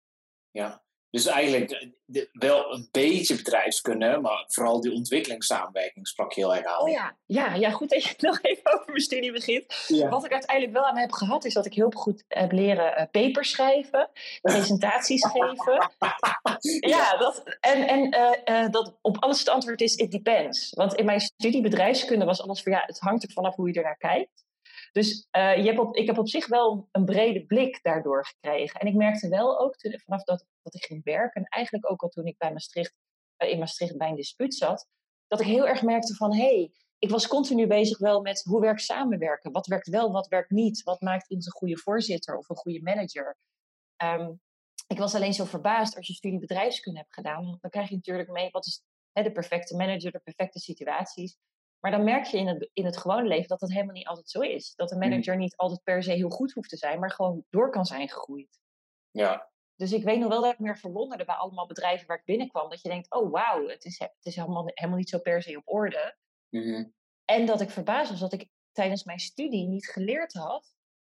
ja. 0.51 0.83
Dus 1.11 1.25
eigenlijk 1.25 1.71
eh, 1.71 2.21
wel 2.31 2.73
een 2.73 2.87
beetje 2.91 3.35
bedrijfskunde, 3.35 4.19
maar 4.21 4.43
vooral 4.47 4.81
die 4.81 4.91
ontwikkelingssamenwerking 4.91 6.07
sprak 6.07 6.33
heel 6.33 6.55
erg 6.55 6.65
aan. 6.65 6.81
Oh 6.81 6.89
ja, 6.89 7.17
ja, 7.25 7.53
ja 7.53 7.69
goed 7.69 7.89
dat 7.89 8.03
je 8.03 8.13
nog 8.27 8.39
even 8.41 8.73
over 8.73 8.85
mijn 8.87 9.01
studie 9.01 9.31
begint. 9.31 9.65
Wat 10.09 10.25
ik 10.25 10.31
uiteindelijk 10.31 10.73
wel 10.73 10.85
aan 10.85 10.97
heb 10.97 11.11
gehad, 11.11 11.45
is 11.45 11.53
dat 11.53 11.65
ik 11.65 11.73
heel 11.73 11.91
goed 11.91 12.23
heb 12.27 12.51
leren 12.51 12.99
uh, 12.99 13.05
papers 13.23 13.49
schrijven, 13.49 14.09
presentaties 14.41 15.25
geven. 15.33 15.91
ja, 16.79 17.17
dat, 17.17 17.43
en, 17.59 17.87
en 17.87 18.15
uh, 18.15 18.63
uh, 18.63 18.69
dat 18.71 18.97
op 19.01 19.17
alles 19.19 19.39
het 19.39 19.49
antwoord 19.49 19.81
is, 19.81 19.95
it 19.95 20.11
depends. 20.11 20.69
Want 20.69 20.93
in 20.93 21.05
mijn 21.05 21.19
studie 21.19 21.61
bedrijfskunde 21.61 22.25
was 22.25 22.41
alles 22.41 22.63
van, 22.63 22.71
ja, 22.71 22.83
het 22.85 22.99
hangt 22.99 23.23
er 23.23 23.31
vanaf 23.31 23.55
hoe 23.55 23.67
je 23.67 23.73
ernaar 23.73 23.97
kijkt. 23.97 24.45
Dus 24.91 25.27
uh, 25.37 25.57
je 25.57 25.71
hebt 25.71 25.97
ik 25.97 26.07
heb 26.07 26.17
op 26.17 26.29
zich 26.29 26.47
wel 26.47 26.87
een 26.91 27.05
brede 27.05 27.45
blik 27.45 27.79
daardoor 27.81 28.25
gekregen. 28.25 28.79
En 28.79 28.87
ik 28.87 28.93
merkte 28.93 29.29
wel 29.29 29.59
ook 29.59 29.75
vanaf 29.79 30.23
dat, 30.23 30.45
dat 30.61 30.75
ik 30.75 30.83
ging 30.83 31.03
werken, 31.03 31.41
en 31.41 31.47
eigenlijk 31.47 31.91
ook 31.91 32.01
al 32.01 32.09
toen 32.09 32.25
ik 32.25 32.37
bij 32.37 32.51
Maastricht, 32.51 32.93
uh, 33.37 33.49
in 33.49 33.59
Maastricht 33.59 33.97
bij 33.97 34.09
een 34.09 34.15
dispuut 34.15 34.55
zat, 34.55 34.87
dat 35.27 35.39
ik 35.39 35.47
heel 35.47 35.67
erg 35.67 35.81
merkte 35.81 36.15
van 36.15 36.35
hé, 36.35 36.55
hey, 36.55 36.71
ik 36.97 37.09
was 37.09 37.27
continu 37.27 37.67
bezig 37.67 37.97
wel 37.97 38.21
met 38.21 38.43
hoe 38.43 38.61
werkt 38.61 38.81
samenwerken? 38.81 39.51
Wat 39.51 39.67
werkt 39.67 39.87
wel, 39.87 40.11
wat 40.11 40.27
werkt 40.27 40.49
niet? 40.49 40.83
Wat 40.83 41.01
maakt 41.01 41.29
iemand 41.29 41.47
een 41.47 41.53
goede 41.53 41.77
voorzitter 41.77 42.37
of 42.37 42.49
een 42.49 42.55
goede 42.55 42.81
manager? 42.81 43.37
Um, 44.03 44.41
ik 44.87 44.97
was 44.97 45.15
alleen 45.15 45.33
zo 45.33 45.45
verbaasd 45.45 45.95
als 45.95 46.07
je 46.07 46.13
studie 46.13 46.39
bedrijfskunde 46.39 46.99
hebt 46.99 47.13
gedaan. 47.13 47.57
Dan 47.61 47.69
krijg 47.69 47.89
je 47.89 47.95
natuurlijk 47.95 48.29
mee 48.29 48.49
wat 48.51 48.65
is 48.65 48.83
hè, 49.11 49.23
de 49.23 49.31
perfecte 49.31 49.75
manager, 49.75 50.11
de 50.11 50.19
perfecte 50.19 50.59
situaties. 50.59 51.37
Maar 51.81 51.91
dan 51.91 52.03
merk 52.03 52.25
je 52.25 52.37
in 52.37 52.47
het, 52.47 52.69
in 52.73 52.85
het 52.85 52.97
gewone 52.97 53.27
leven 53.27 53.47
dat 53.47 53.59
dat 53.59 53.71
helemaal 53.71 53.93
niet 53.93 54.07
altijd 54.07 54.29
zo 54.29 54.39
is. 54.39 54.73
Dat 54.75 54.91
een 54.91 54.97
mm. 54.97 55.09
manager 55.09 55.37
niet 55.37 55.55
altijd 55.55 55.83
per 55.83 56.03
se 56.03 56.11
heel 56.11 56.29
goed 56.29 56.51
hoeft 56.51 56.69
te 56.69 56.77
zijn, 56.77 56.99
maar 56.99 57.11
gewoon 57.11 57.45
door 57.49 57.69
kan 57.69 57.85
zijn 57.85 58.09
gegroeid. 58.09 58.59
Ja. 59.11 59.49
Dus 59.75 59.91
ik 59.91 60.03
weet 60.03 60.19
nog 60.19 60.29
wel 60.29 60.41
dat 60.41 60.53
ik 60.53 60.59
me 60.59 60.75
verwonderde 60.75 61.25
bij 61.25 61.35
allemaal 61.35 61.67
bedrijven 61.67 62.07
waar 62.07 62.17
ik 62.17 62.25
binnenkwam. 62.25 62.69
Dat 62.69 62.81
je 62.81 62.89
denkt, 62.89 63.11
oh 63.11 63.31
wauw, 63.31 63.67
het 63.67 63.85
is, 63.85 63.99
het 63.99 64.11
is 64.21 64.35
helemaal, 64.35 64.71
helemaal 64.73 64.97
niet 64.99 65.09
zo 65.09 65.19
per 65.19 65.41
se 65.41 65.57
op 65.57 65.73
orde. 65.73 66.17
Mm-hmm. 66.49 66.93
En 67.25 67.45
dat 67.45 67.61
ik 67.61 67.69
verbaasd 67.69 68.09
was 68.09 68.19
dat 68.19 68.33
ik 68.33 68.49
tijdens 68.71 69.03
mijn 69.03 69.19
studie 69.19 69.67
niet 69.67 69.87
geleerd 69.87 70.33
had 70.33 70.75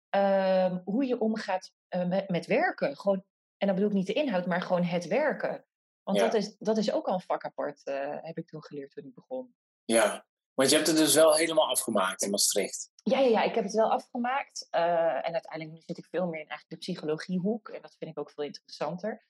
um, 0.09 0.81
hoe 0.85 1.05
je 1.05 1.19
omgaat 1.19 1.71
uh, 1.89 2.07
met, 2.07 2.29
met 2.29 2.45
werken. 2.45 2.97
Gewoon, 2.97 3.23
en 3.57 3.67
dan 3.67 3.75
bedoel 3.75 3.89
ik 3.89 3.95
niet 3.95 4.07
de 4.07 4.13
inhoud, 4.13 4.45
maar 4.45 4.61
gewoon 4.61 4.83
het 4.83 5.07
werken. 5.07 5.65
Want 6.03 6.17
Ja. 6.17 6.23
dat, 6.23 6.33
is, 6.33 6.57
dat 6.57 6.77
is 6.77 6.91
ook 6.91 7.07
al 7.07 7.13
een 7.13 7.21
vak 7.21 7.45
apart, 7.45 7.83
eh, 7.83 8.17
heb 8.21 8.37
ik 8.37 8.47
toen 8.47 8.63
geleerd 8.63 8.91
toen 8.91 9.05
ik 9.05 9.13
begon. 9.13 9.55
Ja, 9.83 10.25
want 10.55 10.69
je 10.69 10.75
hebt 10.75 10.87
het 10.87 10.97
dus 10.97 11.13
wel 11.13 11.33
helemaal 11.35 11.69
afgemaakt 11.69 12.21
in 12.21 12.29
Maastricht. 12.29 12.89
Ja, 13.03 13.19
ja, 13.19 13.27
ja, 13.29 13.43
ik 13.43 13.55
heb 13.55 13.63
het 13.63 13.73
wel 13.73 13.91
afgemaakt. 13.91 14.67
eh, 14.69 14.81
en 15.27 15.33
uiteindelijk 15.33 15.71
nu 15.71 15.81
zit 15.85 15.97
ik 15.97 16.05
veel 16.09 16.25
meer 16.25 16.41
in 16.41 16.47
eigenlijk 16.49 16.69
de 16.69 16.77
psychologiehoek. 16.77 17.69
En 17.69 17.81
dat 17.81 17.95
vind 17.99 18.11
ik 18.11 18.19
ook 18.19 18.31
veel 18.31 18.43
interessanter. 18.43 19.25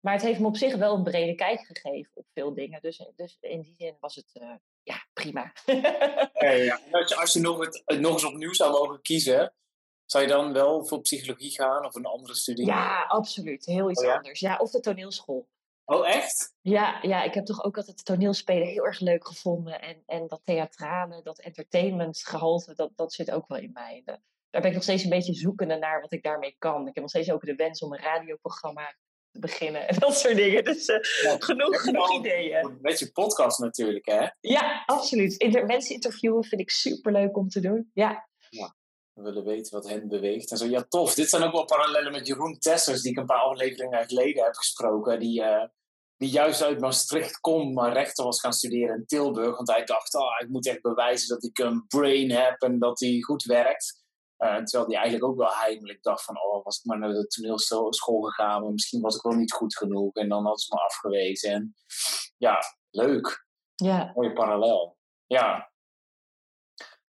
Maar 0.00 0.12
het 0.12 0.22
heeft 0.22 0.40
me 0.40 0.46
op 0.46 0.56
zich 0.56 0.74
wel 0.76 0.94
een 0.94 1.02
brede 1.02 1.34
kijk 1.34 1.60
gegeven 1.60 2.10
op 2.14 2.26
veel 2.32 2.54
dingen. 2.54 2.80
Dus, 2.82 3.04
dus 3.16 3.36
in 3.40 3.60
die 3.60 3.74
zin 3.74 3.96
was 4.00 4.14
het 4.14 4.30
eh, 4.32 4.54
ja, 4.82 5.06
prima. 5.12 5.52
ja. 5.64 6.80
Als 6.90 7.08
je, 7.08 7.16
als 7.16 7.32
je 7.32 7.40
nog, 7.40 7.64
het, 7.64 7.82
het 7.84 8.00
nog 8.00 8.12
eens 8.12 8.24
opnieuw 8.24 8.52
zou 8.52 8.70
mogen 8.72 9.02
kiezen, 9.02 9.54
zou 10.04 10.24
je 10.24 10.30
dan 10.30 10.52
wel 10.52 10.84
voor 10.86 11.00
psychologie 11.00 11.50
gaan 11.50 11.84
of 11.84 11.94
een 11.94 12.04
andere 12.06 12.34
studie? 12.34 12.66
ja, 12.66 13.04
absoluut. 13.08 13.64
Heel 13.66 13.90
iets 13.90 14.00
Oh 14.00 14.06
ja? 14.06 14.14
anders. 14.16 14.40
Ja, 14.40 14.56
of 14.56 14.70
de 14.70 14.80
toneelschool. 14.80 15.48
Oh, 15.92 16.08
echt? 16.08 16.54
Ja, 16.60 16.98
ja, 17.02 17.22
ik 17.22 17.34
heb 17.34 17.44
toch 17.44 17.64
ook 17.64 17.76
altijd 17.76 18.04
toneelspelen 18.04 18.66
heel 18.68 18.84
erg 18.86 19.00
leuk 19.00 19.26
gevonden. 19.26 19.80
En, 19.80 20.02
en 20.06 20.26
dat 20.28 20.40
theatrale, 20.44 21.22
dat 21.22 21.40
entertainmentgehalte, 21.40 22.74
dat, 22.74 22.90
dat 22.96 23.12
zit 23.12 23.30
ook 23.30 23.48
wel 23.48 23.58
in 23.58 23.70
mij. 23.72 24.02
De- 24.04 24.18
daar 24.50 24.60
ben 24.60 24.70
ik 24.70 24.74
nog 24.76 24.82
steeds 24.82 25.02
een 25.04 25.10
beetje 25.10 25.34
zoekende 25.34 25.76
naar 25.76 26.00
wat 26.00 26.12
ik 26.12 26.22
daarmee 26.22 26.54
kan. 26.58 26.80
Ik 26.80 26.94
heb 26.94 27.02
nog 27.02 27.08
steeds 27.08 27.30
ook 27.30 27.44
de 27.44 27.54
wens 27.54 27.82
om 27.82 27.92
een 27.92 27.98
radioprogramma 28.00 28.94
te 29.30 29.38
beginnen 29.38 29.88
en 29.88 29.98
dat 30.06 30.16
soort 30.18 30.36
dingen. 30.36 30.64
Dus 30.64 30.86
eh, 30.86 30.98
Ja, 31.22 31.36
genoeg, 31.38 31.80
genoeg 31.82 32.14
ideeën. 32.14 32.78
Met 32.80 32.98
je 32.98 33.12
podcast 33.12 33.58
natuurlijk, 33.58 34.06
hè? 34.06 34.26
Ja, 34.40 34.82
absoluut. 34.86 35.36
Inter 35.36 35.66
mensen 35.66 35.94
interviewen 35.94 36.44
vind 36.44 36.60
ik 36.60 36.70
super 36.70 37.12
leuk 37.12 37.36
om 37.36 37.48
te 37.48 37.60
doen. 37.60 37.90
Ja, 37.94 38.28
We 39.12 39.22
willen 39.22 39.44
weten 39.44 39.72
wat 39.74 39.88
hen 39.88 40.08
beweegt. 40.08 40.50
En 40.50 40.56
zo, 40.56 40.66
ja, 40.66 40.82
tof. 40.82 41.14
Dit 41.14 41.28
zijn 41.28 41.42
ook 41.42 41.52
wel 41.52 41.64
parallellen 41.64 42.12
met 42.12 42.26
Jeroen 42.26 42.58
Tessers, 42.58 43.02
die 43.02 43.10
ik 43.10 43.18
een 43.18 43.26
paar 43.26 43.40
afleveringen 43.40 44.06
geleden 44.08 44.44
heb 44.44 44.54
gesproken. 44.54 45.18
Die, 45.20 45.42
eh, 45.42 45.68
die 46.20 46.30
juist 46.30 46.62
uit 46.62 46.80
Maastricht 46.80 47.40
komt, 47.40 47.74
maar 47.74 47.92
rechten 47.92 48.24
was 48.24 48.40
gaan 48.40 48.52
studeren 48.52 48.96
in 48.96 49.06
Tilburg. 49.06 49.56
Want 49.56 49.68
hij 49.70 49.84
dacht, 49.84 50.14
ah, 50.14 50.40
ik 50.40 50.48
moet 50.48 50.66
echt 50.66 50.80
bewijzen 50.80 51.28
dat 51.28 51.44
ik 51.44 51.58
een 51.58 51.86
brain 51.86 52.30
heb 52.30 52.62
en 52.62 52.78
dat 52.78 53.00
hij 53.00 53.20
goed 53.20 53.42
werkt. 53.42 54.04
Eh, 54.36 54.56
terwijl 54.56 54.86
hij 54.90 54.94
eigenlijk 55.00 55.24
ook 55.24 55.36
wel 55.38 55.54
heimelijk 55.54 56.02
dacht 56.02 56.24
van, 56.24 56.42
oh, 56.42 56.64
was 56.64 56.78
ik 56.78 56.84
maar 56.84 56.98
naar 56.98 57.12
de 57.12 57.26
toneelschool 57.26 58.22
gegaan, 58.22 58.62
maar 58.62 58.72
misschien 58.72 59.00
was 59.00 59.16
ik 59.16 59.22
wel 59.22 59.32
niet 59.32 59.52
goed 59.52 59.76
genoeg. 59.76 60.14
En 60.14 60.28
dan 60.28 60.44
had 60.46 60.60
ze 60.60 60.74
me 60.74 60.80
afgewezen. 60.80 61.50
En 61.52 61.74
ja, 62.36 62.58
leuk. 62.90 63.46
ja. 63.74 64.12
Mooie 64.14 64.32
parallel. 64.32 64.96
Ja. 65.26 65.72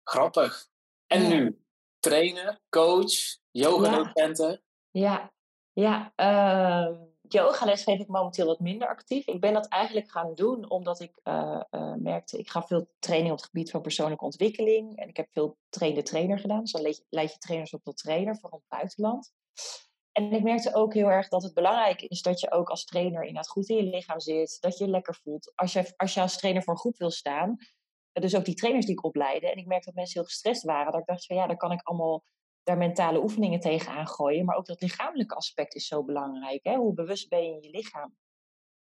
Grappig. 0.05 0.67
En 1.07 1.23
Ja. 1.23 1.29
nu? 1.29 1.65
Trainer, 1.99 2.61
coach, 2.69 3.39
yoga-docenten. 3.51 4.63
Ja, 4.91 5.33
ja. 5.73 6.13
ehm 6.15 7.11
yogales 7.33 7.83
geef 7.83 8.01
ik 8.01 8.09
momenteel 8.09 8.47
wat 8.47 8.61
minder 8.61 8.89
actief. 8.89 9.27
Ik 9.27 9.41
ben 9.41 9.53
dat 9.53 9.69
eigenlijk 9.69 10.11
gaan 10.11 10.35
doen 10.35 10.71
omdat 10.71 11.01
ik 11.01 11.21
eh, 11.23 11.63
eh, 11.71 11.95
merkte, 11.95 12.39
ik 12.39 12.51
ga 12.51 12.63
veel 12.63 12.89
training 12.99 13.31
op 13.31 13.37
het 13.37 13.47
gebied 13.47 13.71
van 13.71 13.81
persoonlijke 13.81 14.25
ontwikkeling. 14.25 14.97
En 14.97 15.09
ik 15.09 15.17
heb 15.17 15.29
veel 15.31 15.57
trainer-trainer 15.69 16.39
gedaan. 16.39 16.61
Dus 16.61 16.73
dan 16.73 16.95
leid 17.09 17.33
je, 17.33 17.39
trainers 17.39 17.73
op 17.73 17.83
tot 17.83 17.97
trainer, 17.97 18.37
vooral 18.39 18.59
in 18.59 18.65
het 18.69 18.79
buitenland. 18.79 19.33
En 20.13 20.33
ik 20.33 20.43
merkte 20.43 20.75
ook 20.75 20.95
heel 20.95 21.11
erg 21.11 21.29
dat 21.29 21.43
het 21.43 21.55
belangrijk 21.55 22.03
is 22.03 22.23
dat 22.23 22.41
je 22.41 22.51
ook 22.51 22.69
als 22.69 22.85
trainer 22.85 23.21
inderdaad 23.21 23.49
goed 23.49 23.69
in 23.69 23.77
je 23.77 23.83
lichaam 23.83 24.21
zit. 24.21 24.57
Dat 24.61 24.79
je 24.79 24.85
je 24.85 24.91
lekker 24.91 25.15
voelt. 25.15 25.53
Als 25.55 25.73
je, 25.73 25.95
als 25.97 26.37
trainer 26.37 26.63
voor 26.63 26.73
een 26.73 26.81
groep 26.81 26.97
wil 26.97 27.11
staan. 27.11 27.57
Dus 28.13 28.37
ook 28.37 28.45
die 28.45 28.55
trainers 28.55 28.87
die 28.87 28.95
ik 28.95 29.05
opleidde. 29.05 29.51
En 29.51 29.57
ik 29.57 29.67
merkte 29.67 29.87
dat 29.87 29.95
mensen 29.95 30.21
heel 30.21 30.29
gestrest 30.29 30.63
waren. 30.63 30.93
Dat 30.93 31.01
ik 31.01 31.07
dacht 31.07 31.27
van 31.27 31.37
ja, 31.37 31.47
dan 31.47 31.57
kan 31.57 31.73
ik 31.73 31.83
allemaal 31.83 32.25
daar 32.63 32.77
mentale 32.77 33.23
oefeningen 33.23 33.61
tegenaan 33.61 34.09
gooien. 34.09 34.45
Maar 34.45 34.57
ook 34.57 34.67
dat 34.67 34.81
lichamelijke 34.81 35.35
aspect 35.35 35.75
is 35.75 35.87
zo 35.87 36.05
belangrijk. 36.05 36.65
Hè? 36.65 36.75
Hoe 36.75 36.95
bewust 36.95 37.29
ben 37.29 37.45
je 37.45 37.53
in 37.53 37.63
je 37.63 37.71
lichaam? 37.71 38.17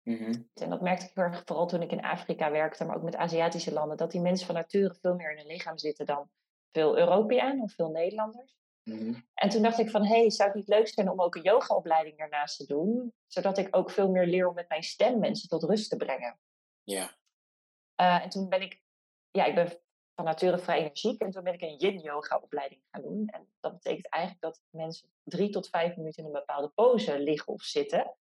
Mhm. 0.02 0.34
En 0.54 0.70
dat 0.70 0.82
merkte 0.82 1.06
ik 1.06 1.12
heel 1.14 1.24
erg 1.24 1.42
vooral 1.46 1.68
toen 1.68 1.82
ik 1.82 1.92
in 1.92 2.04
Afrika 2.04 2.52
werkte, 2.52 2.86
maar 2.86 2.96
ook 2.96 3.04
met 3.04 3.16
Aziatische 3.16 3.74
landen. 3.74 3.98
Dat 3.98 4.12
die 4.12 4.22
mensen 4.22 4.46
van 4.46 4.56
nature 4.56 4.96
veel 5.02 5.16
meer 5.16 5.32
in 5.32 5.38
hun 5.38 5.48
lichaam 5.48 5.78
zitten 5.78 6.06
dan 6.06 6.30
veel 6.72 6.98
Europeanen 6.98 7.64
of 7.64 7.74
veel 7.74 7.90
Nederlanders. 7.90 8.56
Mhm. 8.84 9.14
En 9.34 9.50
toen 9.50 9.62
dacht 9.62 9.80
ik 9.80 9.90
van, 9.90 10.06
hé, 10.06 10.20
hey, 10.20 10.30
zou 10.30 10.50
het 10.50 10.58
niet 10.58 10.68
leuk 10.68 10.88
zijn 10.88 11.10
om 11.10 11.22
ook 11.22 11.36
een 11.36 11.42
yogaopleiding 11.42 12.18
daarnaast 12.18 12.58
te 12.58 12.66
doen? 12.66 13.14
Zodat 13.28 13.58
ik 13.58 13.76
ook 13.76 13.92
veel 13.92 14.10
meer 14.10 14.26
leer 14.26 14.48
om 14.48 14.56
met 14.56 14.70
mijn 14.70 14.84
stem 14.84 15.20
mensen 15.20 15.50
tot 15.50 15.64
rust 15.64 15.90
te 15.90 15.98
brengen. 15.98 16.40
Ja. 16.84 17.18
Eh, 17.96 18.24
en 18.24 18.30
toen 18.30 18.50
ben 18.50 18.62
ik, 18.62 18.82
ja, 19.32 19.46
ik 19.46 19.56
ben 19.56 19.80
van 20.16 20.26
nature 20.26 20.58
vrij 20.58 20.80
energiek. 20.80 21.22
En 21.22 21.32
toen 21.32 21.44
ben 21.44 21.54
ik 21.54 21.62
een 21.62 21.78
yin-yoga 21.78 22.38
opleiding 22.38 22.82
gaan 22.92 23.02
doen. 23.02 23.28
En 23.28 23.48
dat 23.60 23.74
betekent 23.74 24.10
eigenlijk 24.10 24.44
dat 24.44 24.62
mensen 24.70 25.10
drie 25.24 25.50
tot 25.50 25.70
vijf 25.70 25.96
minuten 25.96 26.24
in 26.24 26.26
een 26.26 26.40
bepaalde 26.40 26.72
pose 26.76 27.20
liggen 27.20 27.54
of 27.54 27.62
zitten. 27.62 28.16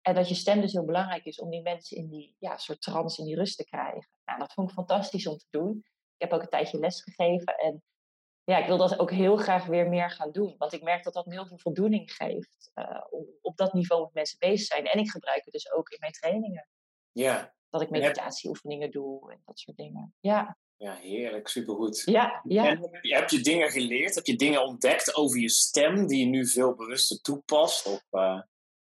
En 0.00 0.14
dat 0.14 0.28
je 0.28 0.34
stem 0.34 0.60
dus 0.60 0.72
heel 0.72 0.84
belangrijk 0.84 1.24
is 1.24 1.40
om 1.40 1.50
die 1.50 1.62
mensen 1.62 1.96
in 1.96 2.08
die 2.08 2.36
ja, 2.38 2.56
soort 2.56 2.80
trance, 2.80 3.20
in 3.20 3.26
die 3.26 3.36
rust 3.36 3.56
te 3.56 3.64
krijgen. 3.64 4.08
Nou, 4.24 4.38
dat 4.38 4.52
vond 4.52 4.68
ik 4.68 4.74
fantastisch 4.74 5.26
om 5.26 5.36
te 5.36 5.46
doen. 5.50 5.76
Ik 6.16 6.28
heb 6.28 6.32
ook 6.32 6.42
een 6.42 6.48
tijdje 6.48 6.78
les 6.78 7.02
gegeven. 7.02 7.56
En 7.56 7.82
ja, 8.44 8.58
ik 8.58 8.66
wil 8.66 8.76
dat 8.76 8.98
ook 8.98 9.10
heel 9.10 9.36
graag 9.36 9.66
weer 9.66 9.88
meer 9.88 10.10
gaan 10.10 10.32
doen. 10.32 10.54
Want 10.58 10.72
ik 10.72 10.82
merk 10.82 11.04
dat 11.04 11.14
dat 11.14 11.26
me 11.26 11.32
heel 11.32 11.46
veel 11.46 11.58
voldoening 11.58 12.12
geeft. 12.12 12.70
eh, 12.74 13.04
om 13.10 13.26
op 13.40 13.56
dat 13.56 13.72
niveau 13.72 14.02
met 14.04 14.14
mensen 14.14 14.38
bezig 14.38 14.66
zijn. 14.66 14.84
En 14.86 14.98
ik 14.98 15.10
gebruik 15.10 15.44
het 15.44 15.52
dus 15.52 15.72
ook 15.72 15.88
in 15.88 15.98
mijn 16.00 16.12
trainingen. 16.12 16.68
Ja. 17.12 17.54
Dat 17.68 17.80
ik 17.80 17.90
meditatieoefeningen 17.90 18.90
doe 18.90 19.32
en 19.32 19.42
dat 19.44 19.58
soort 19.58 19.76
dingen. 19.76 20.14
Ja, 20.20 20.58
ja, 20.80 20.94
heerlijk. 20.94 21.48
Supergoed. 21.48 22.02
ja, 22.04 22.40
ja. 22.44 22.66
En 22.68 22.80
heb 22.90 23.04
je- 23.04 23.14
heb 23.14 23.28
je 23.30 23.40
dingen 23.40 23.70
geleerd? 23.70 24.14
Heb 24.14 24.26
je 24.26 24.36
dingen 24.36 24.64
ontdekt 24.66 25.14
over 25.16 25.38
je 25.40 25.48
stem 25.48 26.06
die 26.06 26.18
je 26.18 26.26
nu 26.30 26.46
veel 26.46 26.74
bewuster 26.74 27.20
toepast? 27.20 27.86
Of, 27.86 28.06
eh, 28.10 28.40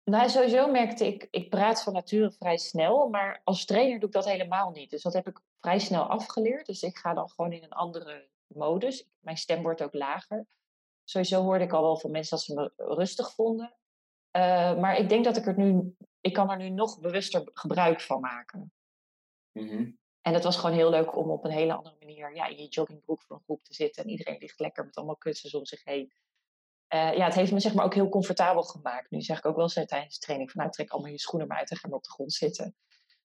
Nou, 0.04 0.28
sowieso 0.28 0.70
merkte 0.70 1.06
ik, 1.06 1.28
ik 1.30 1.50
praat 1.50 1.82
van 1.82 1.92
nature 1.92 2.30
vrij 2.30 2.56
snel, 2.56 3.08
maar 3.08 3.40
als 3.44 3.64
trainer 3.64 3.99
doe 3.99 4.08
ik 4.08 4.14
dat 4.14 4.25
helemaal 4.25 4.70
niet. 4.70 4.90
Dus 4.90 5.02
dat 5.02 5.12
heb 5.12 5.26
ik 5.28 5.40
vrij 5.61 5.78
snel 5.78 6.02
afgeleerd. 6.02 6.66
Dus 6.66 6.82
ik 6.82 6.96
ga 6.96 7.14
dan 7.14 7.28
gewoon 7.28 7.52
in 7.52 7.62
een 7.62 7.72
andere 7.72 8.28
modus. 8.46 9.06
Mijn 9.20 9.37
stem 9.37 9.62
wordt 9.62 9.82
ook 9.82 9.94
lager. 9.94 10.46
Sowieso 11.04 11.42
hoorde 11.42 11.64
ik 11.64 11.72
al 11.72 11.82
wel 11.82 11.96
van 11.99 12.11
mensen 12.11 12.37
dat 12.37 12.44
ze 12.46 12.54
me 12.54 12.72
rustig 12.94 13.34
vonden. 13.34 13.75
Eh, 14.30 14.78
maar 14.78 14.96
ik 14.99 15.08
denk 15.08 15.25
dat 15.25 15.37
ik 15.37 15.46
er 15.46 15.58
nu, 15.58 15.96
ik 16.20 16.32
kan 16.32 16.50
er 16.50 16.56
nu 16.58 16.68
nog 16.70 17.00
bewuster 17.00 17.50
gebruik 17.52 18.00
van 18.00 18.20
maken. 18.20 18.72
mhm. 19.52 19.90
En 20.23 20.35
het 20.35 20.45
was 20.45 20.57
gewoon 20.57 20.76
heel 20.76 20.91
leuk 20.91 21.17
om 21.17 21.31
op 21.31 21.45
een 21.45 21.50
hele 21.50 21.73
andere 21.75 21.97
manier 21.99 22.35
ja, 22.35 22.47
in 22.47 22.57
je 22.57 22.69
joggingbroek 22.69 23.23
voor 23.23 23.37
een 23.37 23.43
groep 23.43 23.64
te 23.64 23.75
zitten. 23.75 24.02
En 24.05 24.11
iedereen 24.11 24.38
ligt 24.38 24.61
lekker 24.61 24.85
met 24.85 24.97
allemaal 24.97 25.17
kussens 25.17 25.55
om 25.55 25.64
zich 25.67 25.85
heen. 25.85 26.12
Eh, 26.87 27.17
ja, 27.17 27.25
het 27.25 27.35
heeft 27.35 27.52
me 27.52 27.61
zeg 27.61 27.75
maar 27.75 27.85
ook 27.85 27.95
heel 27.95 28.09
comfortabel 28.09 28.62
gemaakt. 28.62 29.11
Nu 29.11 29.21
zeg 29.21 29.38
ik 29.38 29.47
ook 29.47 29.55
wel 29.57 29.64
eens 29.64 29.75
tijdens 29.75 30.14
de 30.14 30.21
training 30.21 30.50
van 30.50 30.61
nou 30.61 30.73
trek 30.73 30.91
allemaal 30.91 31.11
je 31.11 31.19
schoenen 31.19 31.49
maar 31.49 31.59
uit 31.59 31.71
en 31.71 31.76
ga 31.76 31.88
maar 31.88 31.97
op 31.97 32.05
de 32.05 32.11
grond 32.11 32.33
zitten. 32.33 32.76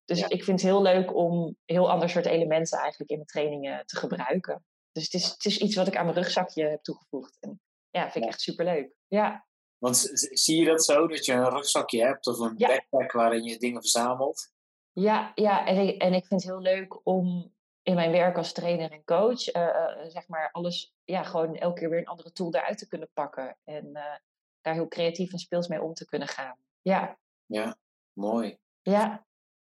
Dus 0.04 0.18
Ja. 0.18 0.28
ik 0.28 0.44
vind 0.44 0.60
het 0.60 0.70
heel 0.70 0.82
leuk 0.82 1.14
om 1.14 1.56
heel 1.64 1.90
ander 1.90 2.10
soort 2.10 2.26
elementen 2.26 2.78
eigenlijk 2.78 3.10
in 3.10 3.16
mijn 3.16 3.28
trainingen 3.28 3.86
te 3.86 3.96
gebruiken. 3.96 4.64
Dus 4.92 5.04
het 5.04 5.14
is, 5.14 5.26
het 5.28 5.44
is 5.44 5.58
iets 5.58 5.76
wat 5.76 5.86
ik 5.86 5.96
aan 5.96 6.04
mijn 6.04 6.16
rugzakje 6.16 6.64
heb 6.64 6.82
toegevoegd. 6.82 7.36
En 7.40 7.60
ja, 7.90 8.02
vind 8.02 8.14
ik 8.16 8.22
Ja. 8.22 8.28
echt 8.28 8.40
superleuk. 8.40 8.94
Ja, 9.06 9.46
Want 9.78 9.96
zie 10.32 10.56
je 10.60 10.64
dat 10.66 10.84
zo, 10.84 11.06
dat 11.06 11.24
je 11.24 11.32
een 11.32 11.50
rugzakje 11.50 12.02
hebt 12.04 12.26
of 12.26 12.38
een 12.38 12.54
Ja. 12.56 12.68
backpack 12.68 13.12
waarin 13.12 13.42
je 13.44 13.58
dingen 13.58 13.80
verzamelt? 13.80 14.50
Ja, 14.98 15.32
ja 15.34 15.66
en, 15.66 15.88
ik, 15.88 16.02
en 16.02 16.12
ik 16.14 16.26
vind 16.26 16.42
het 16.42 16.50
heel 16.50 16.60
leuk 16.60 17.06
om 17.06 17.52
in 17.82 17.94
mijn 17.94 18.10
werk 18.10 18.36
als 18.36 18.52
trainer 18.52 18.90
en 18.90 19.04
coach, 19.04 19.48
eh, 19.48 19.68
eh, 19.68 20.10
zeg 20.10 20.28
maar, 20.28 20.50
alles, 20.52 20.94
ja, 21.04 21.22
gewoon 21.22 21.56
elke 21.56 21.80
keer 21.80 21.90
weer 21.90 21.98
een 21.98 22.06
andere 22.06 22.32
tool 22.32 22.54
eruit 22.54 22.78
te 22.78 22.88
kunnen 22.88 23.10
pakken. 23.12 23.58
En 23.64 23.96
eh, 23.96 24.16
daar 24.60 24.74
heel 24.74 24.88
creatief 24.88 25.32
en 25.32 25.38
speels 25.38 25.68
mee 25.68 25.82
om 25.82 25.94
te 25.94 26.04
kunnen 26.04 26.28
gaan. 26.28 26.56
Ja, 26.82 27.18
Ja, 27.46 27.76
mooi. 28.12 28.58
ja, 28.82 29.26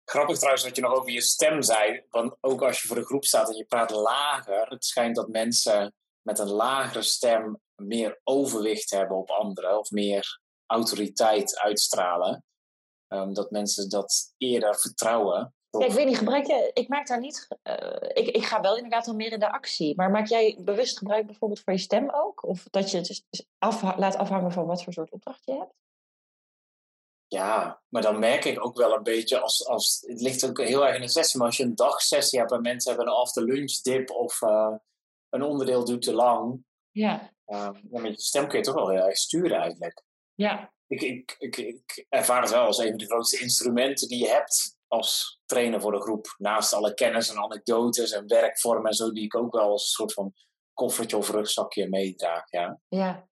Grappig 0.04 0.38
trouwens 0.38 0.64
dat 0.64 0.76
je 0.76 0.82
nog 0.82 0.94
over 0.94 1.12
je 1.12 1.22
stem 1.22 1.62
zei. 1.62 2.04
Want 2.10 2.36
ook 2.40 2.62
als 2.62 2.82
je 2.82 2.88
voor 2.88 2.98
een 2.98 3.06
groep 3.06 3.26
staat 3.26 3.50
en 3.50 3.56
je 3.56 3.66
praat 3.66 3.92
lager, 3.92 4.68
het 4.68 4.86
schijnt 4.86 5.16
dat 5.16 5.28
mensen 5.28 5.94
met 6.22 6.40
een 6.40 6.52
lagere 6.52 7.02
stem 7.02 7.60
meer 7.76 8.20
overwicht 8.24 8.92
hebben 8.92 9.18
op 9.18 9.30
anderen 9.30 9.80
of 9.80 9.92
meer 9.92 10.40
autoriteit 10.66 11.60
uitstralen. 11.60 12.44
Ehm, 13.08 13.34
dat 13.34 13.52
mensen 13.52 13.90
dat 13.90 14.34
eerder 14.38 14.80
vertrouwen. 14.80 15.54
Ja, 15.70 15.86
ik 15.86 15.92
weet 15.92 16.08
niet, 16.08 16.18
gebruik 16.18 16.46
jij, 16.46 16.72
ik 16.74 16.88
maak 16.88 17.08
daar 17.08 17.20
niet, 17.20 17.48
eh, 17.62 18.10
ik, 18.14 18.28
ik 18.28 18.46
ga 18.46 18.62
wel 18.62 18.76
inderdaad 18.76 19.08
al 19.08 19.16
meer 19.16 19.32
in 19.32 19.40
de 19.40 19.52
actie. 19.52 19.96
Maar 19.96 20.12
maak 20.12 20.28
jij 20.28 20.58
bewust 20.60 20.98
gebruik 20.98 21.26
bijvoorbeeld 21.26 21.60
voor 21.60 21.74
je 21.74 21.80
stem 21.80 22.10
ook? 22.10 22.44
Of 22.44 22.64
dat 22.70 22.92
je 22.92 22.98
het 22.98 23.08
dus 23.30 23.46
af, 23.58 23.82
laat 23.98 24.16
afhangen 24.16 24.52
van 24.52 24.66
wat 24.66 24.84
voor 24.84 24.94
soort 24.94 25.12
opdracht 25.12 25.46
je 25.46 25.52
hebt? 25.52 25.74
Ja, 27.28 27.82
maar 27.88 28.02
dan 28.02 28.20
merk 28.20 28.46
ik 28.46 28.66
ook 28.66 28.78
wel 28.78 28.94
een 28.94 29.04
beetje 29.04 29.40
als, 29.40 29.68
als 29.68 30.04
het 30.08 30.22
ligt 30.22 30.46
ook 30.46 30.62
heel 30.62 30.86
erg 30.86 30.96
in 30.96 31.02
de 31.02 31.08
sessie, 31.08 31.38
maar 31.40 31.48
als 31.48 31.58
je 31.58 31.64
een 31.64 31.76
dagsessie 31.76 32.40
hebt 32.40 32.52
en 32.52 32.62
mensen 32.62 32.92
hebben 32.92 33.08
een 33.12 33.20
after 33.20 33.44
lunch 33.44 33.82
dip 33.82 34.10
of 34.10 34.42
eh, 34.42 34.76
een 35.30 35.44
onderdeel 35.44 35.86
duurt 35.86 36.02
te 36.02 36.14
lang, 36.14 36.66
Ja, 36.92 37.34
dan 37.46 38.02
met 38.02 38.16
je 38.16 38.22
stem 38.22 38.48
kun 38.48 38.58
je 38.58 38.64
toch 38.64 38.76
wel 38.76 38.90
heel 38.90 39.06
erg 39.06 39.18
sturen 39.18 39.60
eigenlijk. 39.60 40.04
ja, 40.34 40.74
Ik, 40.88 41.02
ik, 41.02 41.36
ik, 41.40 41.58
ik 41.58 42.06
ervaar 42.10 42.42
het 42.42 42.52
wel 42.52 42.66
als 42.66 42.78
een 42.78 42.90
van 42.90 42.98
de 42.98 43.06
grootste 43.06 43.40
instrumenten 43.40 44.08
die 44.08 44.20
je 44.20 44.30
hebt 44.30 44.78
als 44.88 45.42
trainer 45.46 45.82
voor 45.82 45.92
de 45.92 46.02
groep. 46.02 46.36
Naast 46.38 46.74
alle 46.74 46.94
kennis 46.94 47.30
en 47.30 47.38
anekdotes 47.38 48.12
en 48.12 48.28
werkvormen 48.28 48.86
en 48.86 48.94
zo, 48.94 49.12
die 49.12 49.24
ik 49.24 49.36
ook 49.36 49.54
wel 49.54 49.70
als 49.70 49.82
een 49.82 49.88
soort 49.88 50.14
van 50.14 50.34
koffertje 50.74 51.18
of 51.18 51.30
rugzakje 51.30 51.90
meedraag. 51.90 52.52
Ja. 52.52 52.80
ja, 52.88 53.28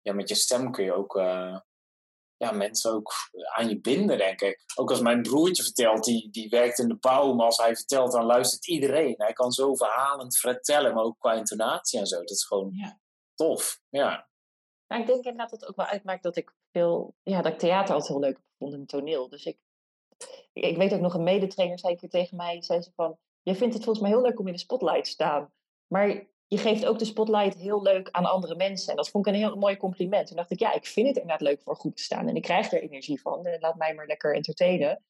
ja, 0.00 0.12
met 0.12 0.28
je 0.28 0.34
stem 0.34 0.72
kun 0.72 0.84
je 0.84 0.92
ook 0.92 1.16
eh, 1.16 1.58
ja, 2.36 2.52
mensen 2.52 2.92
ook 2.92 3.12
aan 3.56 3.68
je 3.68 3.80
binden, 3.80 4.18
denk 4.18 4.40
ik. 4.40 4.62
Ook 4.74 4.90
als 4.90 5.00
mijn 5.00 5.22
broertje 5.22 5.62
vertelt, 5.62 6.04
die, 6.04 6.30
die 6.30 6.48
werkt 6.48 6.78
in 6.78 6.88
de 6.88 6.96
bouw, 6.96 7.32
maar 7.34 7.46
als 7.46 7.56
hij 7.56 7.76
vertelt, 7.76 8.12
dan 8.12 8.24
luistert 8.24 8.68
iedereen. 8.68 9.14
Hij 9.16 9.32
kan 9.32 9.52
zo 9.52 9.74
verhalend 9.74 10.38
vertellen, 10.38 10.94
maar 10.94 11.04
ook 11.04 11.18
qua 11.18 11.32
intonatie 11.32 11.98
en 11.98 12.06
zo. 12.06 12.18
Dat 12.18 12.30
is 12.30 12.44
gewoon 12.44 12.70
Ja. 12.72 13.00
tof. 13.34 13.80
Ja. 13.88 14.28
Ik 14.86 15.06
denk 15.06 15.08
inderdaad 15.24 15.50
dat 15.50 15.60
het 15.60 15.68
ook 15.68 15.76
wel 15.76 15.86
uitmaakt 15.86 16.22
dat 16.22 16.36
ik 16.36 16.54
veel, 16.72 17.14
ja, 17.22 17.42
dat 17.42 17.52
ik 17.52 17.58
theater 17.58 17.94
altijd 17.94 18.12
heel 18.12 18.20
leuk 18.20 18.40
gevonden 18.50 18.80
en 18.80 18.86
toneel. 18.86 19.28
Dus 19.28 19.44
ik, 19.44 19.58
ik, 20.52 20.64
ik 20.64 20.76
weet 20.76 20.92
ook 20.92 21.00
nog 21.00 21.14
een 21.14 21.22
medetrainer 21.22 21.78
zei 21.78 21.92
een 21.92 21.98
keer 21.98 22.08
tegen 22.08 22.36
mij, 22.36 22.62
zei 22.62 22.82
ze 22.82 22.90
van, 22.94 23.18
je 23.42 23.54
vindt 23.54 23.74
het 23.74 23.84
volgens 23.84 24.04
mij 24.04 24.14
heel 24.14 24.26
leuk 24.26 24.38
om 24.38 24.46
in 24.46 24.52
de 24.52 24.58
spotlight 24.58 25.04
te 25.04 25.10
staan. 25.10 25.52
Maar 25.86 26.26
je 26.46 26.58
geeft 26.58 26.86
ook 26.86 26.98
de 26.98 27.04
spotlight 27.04 27.58
heel 27.58 27.82
leuk 27.82 28.10
aan 28.10 28.24
andere 28.24 28.56
mensen. 28.56 28.90
En 28.90 28.96
dat 28.96 29.10
vond 29.10 29.26
ik 29.26 29.32
een 29.32 29.38
heel 29.38 29.56
mooi 29.56 29.76
compliment. 29.76 30.26
Toen 30.26 30.36
dacht 30.36 30.50
ik, 30.50 30.58
ja, 30.58 30.74
ik 30.74 30.86
vind 30.86 31.06
het 31.06 31.16
inderdaad 31.16 31.40
leuk 31.40 31.62
voor 31.62 31.72
een 31.72 31.78
groep 31.78 31.96
te 31.96 32.02
staan. 32.02 32.28
En 32.28 32.36
ik 32.36 32.42
krijg 32.42 32.72
er 32.72 32.82
energie 32.82 33.20
van. 33.20 33.46
En 33.46 33.60
laat 33.60 33.76
mij 33.76 33.94
maar 33.94 34.06
lekker 34.06 34.34
entertainen. 34.34 35.02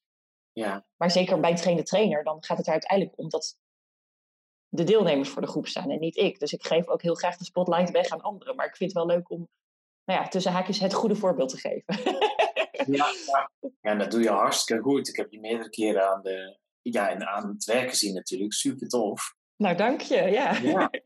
Ja. 0.51 0.85
Maar 0.97 1.11
zeker 1.11 1.39
bij 1.39 1.49
een 1.49 1.55
trainde 1.55 1.83
trainer, 1.83 2.23
dan 2.23 2.43
gaat 2.43 2.57
het 2.57 2.65
er 2.65 2.71
uiteindelijk 2.71 3.17
om 3.17 3.29
dat 3.29 3.57
de 4.67 4.83
deelnemers 4.83 5.29
voor 5.29 5.41
de 5.41 5.47
groep 5.47 5.67
staan 5.67 5.89
en 5.89 5.99
niet 5.99 6.17
ik. 6.17 6.39
Dus 6.39 6.53
ik 6.53 6.65
geef 6.65 6.87
ook 6.87 7.01
heel 7.01 7.15
graag 7.15 7.37
de 7.37 7.45
spotlight 7.45 7.91
weg 7.91 8.07
aan 8.07 8.21
anderen. 8.21 8.55
Maar 8.55 8.65
ik 8.65 8.75
vind 8.75 8.93
het 8.93 9.05
wel 9.05 9.15
leuk 9.15 9.29
om, 9.29 9.49
nou 10.09 10.21
ja, 10.21 10.27
tussen 10.27 10.51
haakjes 10.51 10.79
het 10.79 10.93
goede 10.93 11.15
voorbeeld 11.15 11.49
te 11.49 11.57
geven. 11.57 11.99
Ja, 12.93 13.05
ja. 13.31 13.51
en 13.81 13.97
dat 13.97 14.11
doe 14.11 14.21
je 14.21 14.29
hartstikke 14.29 14.83
goed. 14.83 15.07
Ik 15.07 15.15
heb 15.15 15.31
je 15.31 15.39
meerdere 15.39 15.69
keren 15.69 16.09
aan, 16.09 16.21
de, 16.21 16.57
ja, 16.81 17.19
aan 17.19 17.49
het 17.49 17.63
werk 17.63 17.89
gezien 17.89 18.13
natuurlijk. 18.13 18.53
Super 18.53 18.87
tof. 18.87 19.35
nou, 19.55 19.75
dank 19.75 20.01
je. 20.01 20.15
Ja. 20.15 20.57
Ja. 20.57 20.89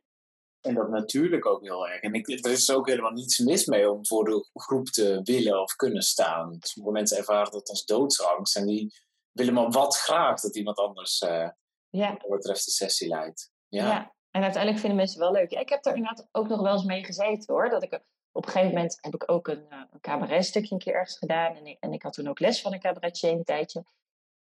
En 0.62 0.76
dat 0.76 0.90
natuurlijk 0.90 1.46
ook 1.46 1.62
heel 1.62 1.88
erg. 1.88 2.02
En 2.02 2.14
ik, 2.14 2.28
er 2.28 2.52
is 2.52 2.72
ook 2.72 2.88
helemaal 2.88 3.12
niets 3.12 3.40
mis 3.40 3.66
mee 3.66 3.92
om 3.92 4.06
voor 4.06 4.26
de 4.26 4.50
groep 4.54 4.88
te 4.88 5.20
willen 5.24 5.62
of 5.62 5.76
kunnen 5.76 6.02
staan. 6.02 6.58
Sommige 6.60 6.94
mensen 6.94 7.18
ervaren 7.18 7.52
dat 7.52 7.70
als 7.70 7.86
doodsangst. 7.86 8.56
En 8.56 8.66
die 8.66 8.94
willen 9.32 9.54
maar 9.54 9.70
wat 9.70 9.98
graag 9.98 10.40
dat 10.40 10.56
iemand 10.56 10.78
anders 10.78 11.20
eh 11.20 11.50
ja. 11.90 12.12
wat 12.12 12.30
betreft 12.30 12.66
de 12.66 12.72
sessie 12.72 13.08
leidt. 13.08 13.52
Ja. 13.68 13.88
Ja. 13.88 14.14
En 14.30 14.42
uiteindelijk 14.42 14.82
vinden 14.82 14.98
mensen 14.98 15.20
wel 15.20 15.32
leuk. 15.32 15.52
Ja, 15.52 15.60
ik 15.60 15.70
heb 15.70 15.86
er 15.86 15.96
inderdaad 15.96 16.28
ook 16.32 16.48
nog 16.48 16.62
wel 16.62 16.74
eens 16.74 16.84
mee 16.84 17.04
gezeten 17.06 17.54
hoor. 17.54 17.70
Dat 17.70 17.84
ik 17.84 18.02
op 18.34 18.46
een 18.46 18.52
gegeven 18.52 18.74
moment 18.74 18.98
heb 19.02 19.14
ik 19.14 19.32
ook 19.32 19.48
een, 19.48 19.66
uh, 19.70 19.82
een 19.92 20.00
cabaretstukje 20.00 20.74
een 20.74 20.82
keer 20.82 20.94
ergens 20.94 21.18
gedaan. 21.18 21.56
En 21.56 21.66
ik, 21.66 21.78
en 21.80 21.94
ik 21.94 22.02
had 22.02 22.14
toen 22.14 22.28
ook 22.28 22.40
les 22.40 22.62
van 22.62 22.74
een 22.74 22.80
cabaretier 22.80 23.32
een 23.32 23.44
tijdje. 23.44 23.82
Toen 23.82 23.88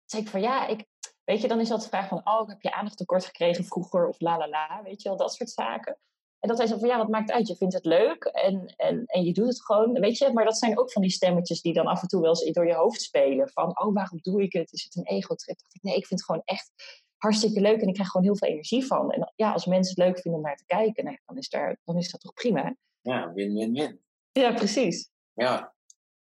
zei 0.04 0.22
ik 0.22 0.28
van 0.28 0.40
ja, 0.40 0.66
ik, 0.66 0.84
weet 1.24 1.40
je, 1.40 1.48
dan 1.48 1.60
is 1.60 1.68
dat 1.68 1.82
de 1.82 1.88
vraag 1.88 2.08
van 2.08 2.20
oh, 2.24 2.48
heb 2.48 2.62
je 2.62 2.72
aandacht 2.72 2.96
tekort 2.96 3.24
gekregen 3.24 3.64
vroeger 3.64 4.08
of 4.08 4.20
la 4.20 4.38
la 4.38 4.48
la, 4.48 4.80
weet 4.82 5.02
je 5.02 5.08
wel, 5.08 5.18
dat 5.18 5.34
soort 5.34 5.50
zaken. 5.50 5.98
En 6.38 6.48
dat 6.48 6.58
hij 6.58 6.66
zo 6.66 6.78
van 6.78 6.88
ja, 6.88 6.96
wat 6.96 7.08
maakt 7.08 7.30
uit? 7.30 7.48
Je 7.48 7.56
vindt 7.56 7.74
het 7.74 7.84
leuk 7.84 8.24
en, 8.24 8.74
en, 8.76 9.06
en 9.06 9.24
je 9.24 9.32
doet 9.32 9.46
het 9.46 9.62
gewoon, 9.62 9.92
weet 9.92 10.18
je. 10.18 10.32
Maar 10.32 10.44
dat 10.44 10.58
zijn 10.58 10.78
ook 10.78 10.92
van 10.92 11.02
die 11.02 11.10
stemmetjes 11.10 11.62
die 11.62 11.72
dan 11.72 11.86
af 11.86 12.02
en 12.02 12.08
toe 12.08 12.20
wel 12.20 12.30
eens 12.30 12.52
door 12.52 12.66
je 12.66 12.74
hoofd 12.74 13.02
spelen. 13.02 13.48
Van 13.48 13.80
oh, 13.80 13.94
waarom 13.94 14.18
doe 14.22 14.42
ik 14.42 14.52
het? 14.52 14.72
Is 14.72 14.84
het 14.84 14.96
een 14.96 15.04
ego-trip? 15.04 15.58
nee, 15.80 15.96
ik 15.96 16.06
vind 16.06 16.20
het 16.20 16.28
gewoon 16.28 16.42
echt 16.44 16.72
hartstikke 17.16 17.60
leuk 17.60 17.80
en 17.80 17.88
ik 17.88 17.94
krijg 17.94 18.08
gewoon 18.08 18.26
heel 18.26 18.36
veel 18.36 18.48
energie 18.48 18.86
van. 18.86 19.12
En 19.12 19.32
ja, 19.36 19.52
als 19.52 19.66
mensen 19.66 19.94
het 19.94 20.04
leuk 20.04 20.20
vinden 20.20 20.40
om 20.40 20.46
naar 20.46 20.56
te 20.56 20.64
kijken, 20.66 21.04
nou, 21.04 21.18
dan, 21.26 21.36
is 21.36 21.48
daar, 21.48 21.78
dan 21.84 21.96
is 21.96 22.10
dat 22.10 22.20
toch 22.20 22.32
prima. 22.32 22.74
Ja, 23.06 23.32
win-win-win. 23.32 24.00
Ja, 24.32 24.54
precies. 24.54 25.10
Ja. 25.34 25.74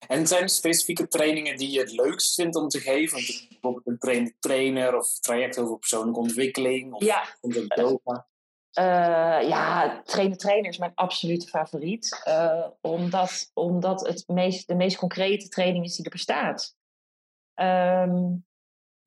En 0.08 0.28
zijn 0.28 0.42
er 0.42 0.50
specifieke 0.50 1.08
trainingen 1.08 1.58
die 1.58 1.72
je 1.72 1.80
het 1.80 1.92
leukst 1.92 2.36
vindt 2.36 2.56
om 2.56 2.68
te 2.68 2.80
geven? 2.80 3.18
Want 3.18 3.48
bijvoorbeeld 3.50 3.88
een 3.88 3.98
trainer, 3.98 4.34
trainer 4.40 4.98
of 4.98 5.20
traject 5.20 5.58
over 5.58 5.80
persoonlijke 5.80 6.20
ontwikkeling 6.20 6.94
of 6.94 7.04
Ja, 7.04 7.24
yoga. 7.76 8.28
Uh, 8.74 9.50
ja, 9.50 10.02
trainer 10.04 10.38
trainer 10.38 10.70
is 10.70 10.78
mijn 10.78 10.92
absolute 10.96 11.48
favoriet. 11.48 12.24
Uh, 12.28 12.68
omdat, 12.82 13.52
omdat 13.54 14.08
het 14.08 14.24
meest, 14.28 14.68
de 14.68 14.76
meest 14.76 14.98
concrete 14.98 15.48
training 15.48 15.86
is 15.86 15.96
die 15.96 16.06
er 16.06 16.12
bestaat. 16.12 16.76
Um, 17.56 18.46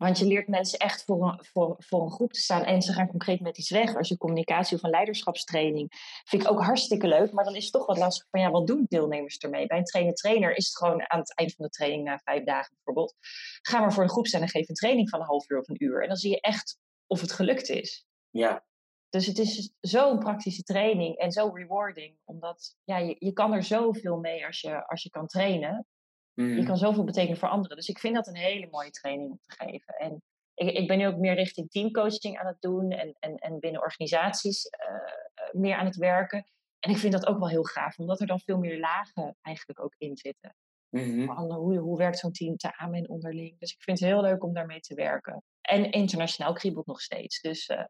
want 0.02 0.18
je 0.18 0.26
leert 0.26 0.48
mensen 0.48 0.78
echt 0.78 1.04
voor 1.04 1.28
een, 1.28 1.44
voor, 1.44 1.74
voor 1.78 2.02
een 2.02 2.10
groep 2.10 2.32
te 2.32 2.40
staan 2.40 2.64
en 2.64 2.82
ze 2.82 2.92
gaan 2.92 3.06
concreet 3.06 3.40
met 3.40 3.58
iets 3.58 3.70
weg. 3.70 3.96
Als 3.96 4.08
je 4.08 4.16
communicatie 4.16 4.76
of 4.76 4.82
een 4.82 4.90
leiderschapstraining 4.90 5.92
vind 6.24 6.42
ik 6.42 6.50
ook 6.50 6.62
hartstikke 6.62 7.06
leuk. 7.06 7.32
Maar 7.32 7.44
dan 7.44 7.54
is 7.54 7.64
het 7.64 7.72
toch 7.72 7.86
wat 7.86 7.98
lastig 7.98 8.26
van 8.30 8.40
ja, 8.40 8.50
wat 8.50 8.66
doen 8.66 8.86
deelnemers 8.88 9.38
ermee? 9.38 9.66
Bij 9.66 9.78
een 9.78 9.84
trainer-trainer 9.84 10.56
is 10.56 10.66
het 10.66 10.76
gewoon 10.76 11.10
aan 11.10 11.18
het 11.18 11.34
eind 11.34 11.54
van 11.54 11.64
de 11.64 11.70
training, 11.70 12.04
na 12.04 12.18
vijf 12.24 12.44
dagen 12.44 12.74
bijvoorbeeld, 12.74 13.14
ga 13.62 13.80
maar 13.80 13.92
voor 13.92 14.02
een 14.02 14.08
groep 14.08 14.26
staan 14.26 14.40
en 14.40 14.48
geef 14.48 14.68
een 14.68 14.74
training 14.74 15.08
van 15.08 15.20
een 15.20 15.26
half 15.26 15.50
uur 15.50 15.58
of 15.58 15.68
een 15.68 15.84
uur. 15.84 16.02
En 16.02 16.08
dan 16.08 16.16
zie 16.16 16.30
je 16.30 16.40
echt 16.40 16.78
of 17.06 17.20
het 17.20 17.32
gelukt 17.32 17.68
is. 17.68 18.06
Ja. 18.30 18.64
Dus 19.08 19.26
het 19.26 19.38
is 19.38 19.72
zo'n 19.80 20.18
praktische 20.18 20.62
training 20.62 21.16
en 21.16 21.32
zo 21.32 21.50
rewarding. 21.54 22.16
Omdat 22.24 22.76
ja, 22.84 22.98
je, 22.98 23.16
je 23.18 23.32
kan 23.32 23.52
er 23.52 23.62
zoveel 23.62 24.18
mee 24.18 24.46
als 24.46 24.60
je, 24.60 24.86
als 24.86 25.02
je 25.02 25.10
kan 25.10 25.26
trainen. 25.26 25.86
Mm. 26.34 26.56
Je 26.56 26.64
kan 26.64 26.76
zoveel 26.76 27.04
betekenen 27.04 27.38
voor 27.38 27.48
anderen. 27.48 27.76
Dus 27.76 27.88
ik 27.88 27.98
vind 27.98 28.14
dat 28.14 28.26
een 28.26 28.36
hele 28.36 28.68
mooie 28.70 28.90
training 28.90 29.30
om 29.30 29.38
te 29.42 29.54
geven. 29.64 29.94
En 29.94 30.22
ik, 30.54 30.76
ik 30.76 30.88
ben 30.88 30.98
nu 30.98 31.06
ook 31.06 31.16
meer 31.16 31.34
richting 31.34 31.70
teamcoaching 31.70 32.38
aan 32.38 32.46
het 32.46 32.60
doen. 32.60 32.90
En, 32.90 33.16
en, 33.18 33.36
en 33.36 33.58
binnen 33.58 33.82
organisaties 33.82 34.64
uh, 34.64 35.60
meer 35.60 35.76
aan 35.76 35.86
het 35.86 35.96
werken. 35.96 36.44
En 36.78 36.90
ik 36.90 36.96
vind 36.96 37.12
dat 37.12 37.26
ook 37.26 37.38
wel 37.38 37.48
heel 37.48 37.64
gaaf. 37.64 37.98
Omdat 37.98 38.20
er 38.20 38.26
dan 38.26 38.40
veel 38.40 38.58
meer 38.58 38.78
lagen 38.78 39.36
eigenlijk 39.42 39.80
ook 39.80 39.94
in 39.98 40.16
zitten. 40.16 40.56
Mm-hmm. 40.88 41.52
Hoe, 41.52 41.78
hoe 41.78 41.98
werkt 41.98 42.18
zo'n 42.18 42.32
team 42.32 42.54
samen 42.56 42.98
en 42.98 43.08
onderling? 43.08 43.58
Dus 43.58 43.72
ik 43.72 43.82
vind 43.82 44.00
het 44.00 44.08
heel 44.08 44.22
leuk 44.22 44.44
om 44.44 44.54
daarmee 44.54 44.80
te 44.80 44.94
werken. 44.94 45.42
En 45.60 45.90
internationaal 45.90 46.52
kriebelt 46.52 46.86
nog 46.86 47.00
steeds. 47.00 47.40
Dus 47.40 47.68
uh, 47.68 47.84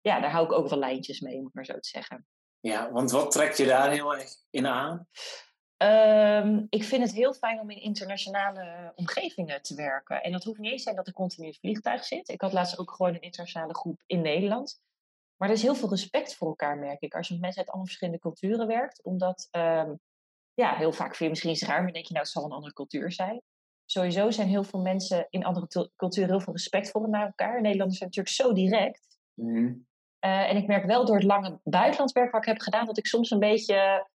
ja, 0.00 0.20
daar 0.20 0.30
hou 0.30 0.44
ik 0.44 0.52
ook 0.52 0.68
wel 0.68 0.78
lijntjes 0.78 1.20
mee, 1.20 1.36
om 1.36 1.44
het 1.44 1.54
maar 1.54 1.64
zo 1.64 1.78
te 1.78 1.88
zeggen. 1.88 2.26
Ja, 2.60 2.92
want 2.92 3.10
wat 3.10 3.30
trekt 3.30 3.56
je 3.56 3.66
daar 3.66 3.90
heel 3.90 4.16
erg 4.16 4.30
in 4.50 4.66
aan? 4.66 5.06
Um, 5.82 6.66
ik 6.68 6.84
vind 6.84 7.02
het 7.02 7.12
heel 7.12 7.32
fijn 7.32 7.60
om 7.60 7.70
in 7.70 7.80
internationale 7.80 8.92
omgevingen 8.94 9.62
te 9.62 9.74
werken. 9.74 10.22
En 10.22 10.32
dat 10.32 10.44
hoeft 10.44 10.58
niet 10.58 10.72
eens 10.72 10.82
zijn 10.82 10.96
dat 10.96 11.08
ik 11.08 11.14
continu 11.14 11.46
in 11.46 11.50
het 11.50 11.60
vliegtuig 11.60 12.04
zit. 12.04 12.28
Ik 12.28 12.40
had 12.40 12.52
laatst 12.52 12.78
ook 12.78 12.90
gewoon 12.90 13.14
een 13.14 13.20
internationale 13.20 13.74
groep 13.74 14.02
in 14.06 14.20
Nederland. 14.20 14.80
Maar 15.36 15.48
er 15.48 15.54
is 15.54 15.62
heel 15.62 15.74
veel 15.74 15.88
respect 15.88 16.34
voor 16.34 16.48
elkaar, 16.48 16.78
merk 16.78 17.00
ik. 17.00 17.14
Als 17.14 17.26
je 17.26 17.32
met 17.32 17.42
mensen 17.42 17.60
uit 17.60 17.68
allemaal 17.68 17.86
verschillende 17.86 18.20
culturen 18.20 18.66
werkt. 18.66 19.02
Omdat, 19.02 19.48
um, 19.50 20.00
ja, 20.54 20.76
heel 20.76 20.92
vaak 20.92 21.08
vind 21.08 21.18
je 21.18 21.28
misschien 21.28 21.50
eens 21.50 21.62
raar, 21.62 21.82
maar 21.82 21.92
denk 21.92 22.06
je, 22.06 22.12
nou, 22.12 22.24
het 22.24 22.34
zal 22.34 22.44
een 22.44 22.52
andere 22.52 22.72
cultuur 22.72 23.12
zijn. 23.12 23.42
Sowieso 23.84 24.30
zijn 24.30 24.48
heel 24.48 24.64
veel 24.64 24.80
mensen 24.80 25.26
in 25.30 25.44
andere 25.44 25.90
culturen 25.96 26.30
heel 26.30 26.40
veel 26.40 26.52
respectvoller 26.52 27.08
naar 27.08 27.26
elkaar. 27.26 27.60
Nederlanders 27.60 27.98
zijn 27.98 28.10
natuurlijk 28.14 28.36
zo 28.36 28.52
direct. 28.52 29.18
Mm. 29.34 29.88
Uh, 30.24 30.48
en 30.48 30.56
ik 30.56 30.66
merk 30.66 30.84
wel 30.84 31.04
door 31.04 31.16
het 31.16 31.24
lange 31.24 31.60
buitenlandswerk 31.64 32.30
wat 32.30 32.40
ik 32.40 32.48
heb 32.48 32.60
gedaan, 32.60 32.86
dat 32.86 32.98
ik 32.98 33.06
soms 33.06 33.30
een 33.30 33.38
beetje 33.38 34.08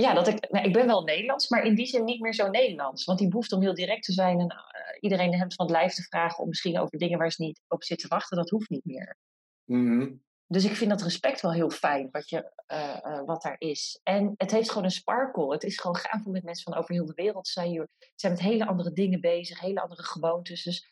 ja, 0.00 0.14
dat 0.14 0.28
ik, 0.28 0.50
nou, 0.50 0.66
ik 0.66 0.72
ben 0.72 0.86
wel 0.86 1.02
Nederlands, 1.02 1.48
maar 1.48 1.64
in 1.64 1.74
die 1.74 1.86
zin 1.86 2.04
niet 2.04 2.20
meer 2.20 2.34
zo 2.34 2.48
Nederlands. 2.48 3.04
Want 3.04 3.18
die 3.18 3.28
behoefte 3.28 3.54
om 3.54 3.62
heel 3.62 3.74
direct 3.74 4.04
te 4.04 4.12
zijn 4.12 4.40
en 4.40 4.52
uh, 4.52 4.58
iedereen 5.00 5.30
de 5.30 5.36
hemd 5.36 5.54
van 5.54 5.66
het 5.66 5.74
lijf 5.74 5.94
te 5.94 6.02
vragen 6.02 6.42
om 6.42 6.48
misschien 6.48 6.78
over 6.78 6.98
dingen 6.98 7.18
waar 7.18 7.32
ze 7.32 7.42
niet 7.42 7.60
op 7.68 7.84
zitten 7.84 8.08
te 8.08 8.14
wachten, 8.14 8.36
dat 8.36 8.50
hoeft 8.50 8.70
niet 8.70 8.84
meer. 8.84 9.16
Mm-hmm. 9.64 10.22
Dus 10.46 10.64
ik 10.64 10.76
vind 10.76 10.90
dat 10.90 11.02
respect 11.02 11.40
wel 11.40 11.52
heel 11.52 11.70
fijn, 11.70 12.08
wat, 12.10 12.28
je, 12.28 12.52
uh, 12.72 12.96
uh, 13.02 13.22
wat 13.24 13.42
daar 13.42 13.56
is. 13.58 14.00
En 14.02 14.34
het 14.36 14.50
heeft 14.50 14.68
gewoon 14.68 14.84
een 14.84 14.90
sparkle. 14.90 15.52
Het 15.52 15.62
is 15.62 15.78
gewoon 15.78 15.96
gaaf 15.96 16.26
om 16.26 16.32
met 16.32 16.44
mensen 16.44 16.72
van 16.72 16.82
over 16.82 16.94
heel 16.94 17.06
de 17.06 17.14
wereld 17.14 17.44
te 17.44 17.50
zijn. 17.50 17.72
Ze 17.72 17.88
zijn 18.14 18.32
met 18.32 18.42
hele 18.42 18.66
andere 18.66 18.92
dingen 18.92 19.20
bezig, 19.20 19.60
hele 19.60 19.80
andere 19.80 20.02
gewoontes. 20.02 20.62
Dus 20.62 20.86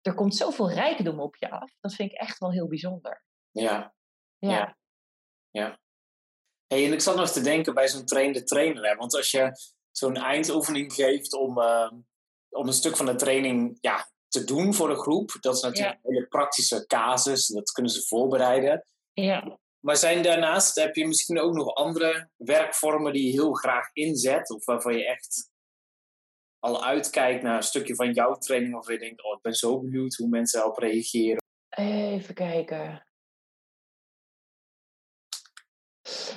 er 0.00 0.14
komt 0.14 0.36
zoveel 0.36 0.70
rijkdom 0.70 1.20
op 1.20 1.36
je 1.36 1.50
af. 1.50 1.72
Dat 1.80 1.94
vind 1.94 2.12
ik 2.12 2.18
echt 2.18 2.38
wel 2.38 2.52
heel 2.52 2.68
bijzonder. 2.68 3.24
Ja. 3.50 3.94
Ja. 4.38 4.50
Ja. 4.50 4.76
ja. 5.50 5.78
Hey, 6.72 6.84
en 6.86 6.92
ik 6.92 7.00
zat 7.00 7.16
nog 7.16 7.30
te 7.30 7.40
denken 7.40 7.74
bij 7.74 7.88
zo'n 7.88 8.04
trainde 8.04 8.42
trainer. 8.42 8.88
Hè? 8.88 8.94
Want 8.94 9.14
als 9.14 9.30
je 9.30 9.50
zo'n 9.90 10.16
eindoefening 10.16 10.92
geeft 10.92 11.32
om, 11.32 11.58
uh, 11.58 11.90
om 12.48 12.66
een 12.66 12.72
stuk 12.72 12.96
van 12.96 13.06
de 13.06 13.14
training 13.14 13.78
ja, 13.80 14.10
te 14.28 14.44
doen 14.44 14.74
voor 14.74 14.88
de 14.88 14.96
groep, 14.96 15.36
dat 15.40 15.54
is 15.56 15.62
natuurlijk 15.62 15.98
Ja. 16.02 16.08
een 16.08 16.14
hele 16.14 16.26
praktische 16.28 16.86
casus. 16.86 17.46
Dat 17.46 17.70
kunnen 17.70 17.92
ze 17.92 18.06
voorbereiden. 18.06 18.86
Ja. 19.12 19.58
Maar 19.84 19.96
zijn 19.96 20.22
daarnaast, 20.22 20.74
heb 20.74 20.94
je 20.94 21.06
misschien 21.06 21.38
ook 21.40 21.54
nog 21.54 21.74
andere 21.74 22.30
werkvormen 22.36 23.12
die 23.12 23.26
je 23.26 23.32
heel 23.32 23.52
graag 23.52 23.90
inzet? 23.92 24.50
Of 24.50 24.64
waarvan 24.64 24.96
je 24.96 25.06
echt 25.06 25.50
al 26.58 26.84
uitkijkt 26.84 27.42
naar 27.42 27.56
een 27.56 27.62
stukje 27.62 27.94
van 27.94 28.12
jouw 28.12 28.34
training, 28.34 28.74
of 28.74 28.88
je 28.88 28.98
denkt, 28.98 29.24
oh, 29.24 29.36
ik 29.36 29.42
ben 29.42 29.54
zo 29.54 29.80
benieuwd 29.80 30.14
hoe 30.14 30.28
mensen 30.28 30.58
daarop 30.58 30.78
reageren. 30.78 31.42
Even 31.68 32.34
kijken. 32.34 33.06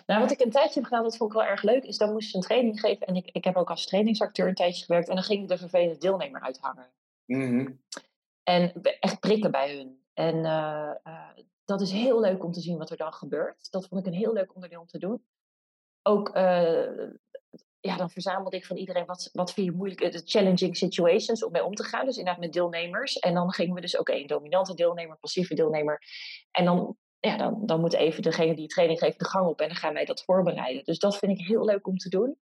Nou, 0.06 0.22
wat 0.22 0.32
ik 0.32 0.40
een 0.40 0.52
tijdje 0.52 0.74
heb 0.74 0.84
gedaan, 0.84 1.04
dat 1.04 1.18
vond 1.18 1.32
ik 1.32 1.38
wel 1.38 1.48
erg 1.48 1.62
leuk, 1.62 1.84
is 1.84 1.98
dan 1.98 2.12
moest 2.12 2.32
je 2.32 2.38
een 2.38 2.44
training 2.44 2.80
geven. 2.80 3.08
En 3.08 3.16
ik, 3.16 3.30
ik 3.32 3.44
heb 3.44 3.56
ook 3.56 3.70
als 3.70 3.86
trainingsacteur 3.86 4.48
een 4.48 4.56
tijdje 4.56 4.86
gewerkt. 4.86 5.10
En 5.10 5.16
dan 5.16 5.24
ging 5.24 5.42
ik 5.42 5.48
de 5.48 5.58
vervelende 5.58 5.98
deelnemer 5.98 6.42
uithangen. 6.42 6.92
Mhm. 7.26 7.72
En 8.44 8.82
echt 9.00 9.20
prikken 9.20 9.52
bij 9.52 9.76
hun. 9.76 10.02
En 10.14 10.46
eh, 10.46 10.92
eh, 11.04 11.38
dat 11.66 11.82
is 11.82 11.92
heel 11.92 12.20
leuk 12.20 12.44
om 12.44 12.52
te 12.52 12.62
zien 12.62 12.78
wat 12.78 12.90
er 12.90 12.98
dan 12.98 13.14
gebeurt. 13.14 13.72
Dat 13.72 13.88
vond 13.88 14.02
ik 14.02 14.14
een 14.14 14.20
heel 14.20 14.34
leuk 14.34 14.56
onderdeel 14.56 14.82
om 14.82 14.88
te 14.88 15.00
doen. 15.00 15.24
Ook, 16.02 16.30
eh, 16.30 17.10
ja, 17.80 17.98
dan 17.98 18.10
verzamelde 18.10 18.58
ik 18.58 18.66
van 18.66 18.78
iedereen 18.78 19.06
wat, 19.06 19.30
wat 19.34 19.54
vind 19.54 19.68
je 19.68 19.74
moeilijk, 19.74 20.02
eh, 20.02 20.12
de 20.12 20.22
challenging 20.26 20.78
situations 20.78 21.44
om 21.44 21.52
mee 21.52 21.64
om 21.64 21.76
te 21.76 21.84
gaan. 21.84 22.06
Dus 22.06 22.18
inderdaad 22.18 22.42
met 22.42 22.54
deelnemers. 22.54 23.20
En 23.20 23.34
dan 23.34 23.54
gingen 23.54 23.76
we 23.76 23.82
dus, 23.82 23.98
oké, 23.98 24.14
een 24.14 24.28
dominante 24.28 24.74
deelnemer, 24.74 25.18
passieve 25.18 25.54
deelnemer. 25.54 26.02
En 26.52 26.66
dan, 26.66 26.98
ja, 27.28 27.38
dan, 27.38 27.66
dan 27.66 27.80
moet 27.80 27.94
even 27.94 28.24
degene 28.24 28.56
die 28.56 28.68
training 28.68 29.00
geeft 29.00 29.20
de 29.20 29.26
gang 29.26 29.48
op 29.48 29.60
en 29.60 29.68
dan 29.68 29.78
gaan 29.78 29.94
wij 29.94 30.06
dat 30.06 30.24
voorbereiden. 30.24 30.84
Dus 30.84 31.00
dat 31.00 31.18
vind 31.18 31.40
ik 31.40 31.46
heel 31.46 31.66
leuk 31.66 31.88
om 31.88 31.98
te 31.98 32.10
doen. 32.10 32.38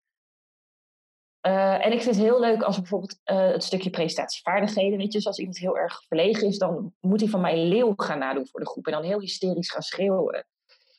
Uh, 1.47 1.85
en 1.85 1.91
ik 1.91 2.01
vind 2.01 2.15
het 2.15 2.25
heel 2.25 2.39
leuk 2.39 2.61
als 2.61 2.77
bijvoorbeeld 2.77 3.19
uh, 3.25 3.51
het 3.51 3.63
stukje 3.63 3.89
presentatievaardigheden, 3.89 4.97
weet 4.97 5.11
je, 5.11 5.17
dus 5.17 5.27
als 5.27 5.39
iemand 5.39 5.57
heel 5.57 5.77
erg 5.77 6.03
verlegen 6.07 6.47
is, 6.47 6.57
dan 6.57 6.93
moet 6.99 7.19
hij 7.19 7.29
van 7.29 7.41
mij 7.41 7.57
leeuw 7.57 7.93
gaan 7.95 8.19
nadoen 8.19 8.47
voor 8.47 8.59
de 8.59 8.67
groep 8.67 8.85
en 8.85 8.91
dan 8.91 9.03
heel 9.03 9.19
hysterisch 9.19 9.71
gaan 9.71 9.81
schreeuwen. 9.81 10.47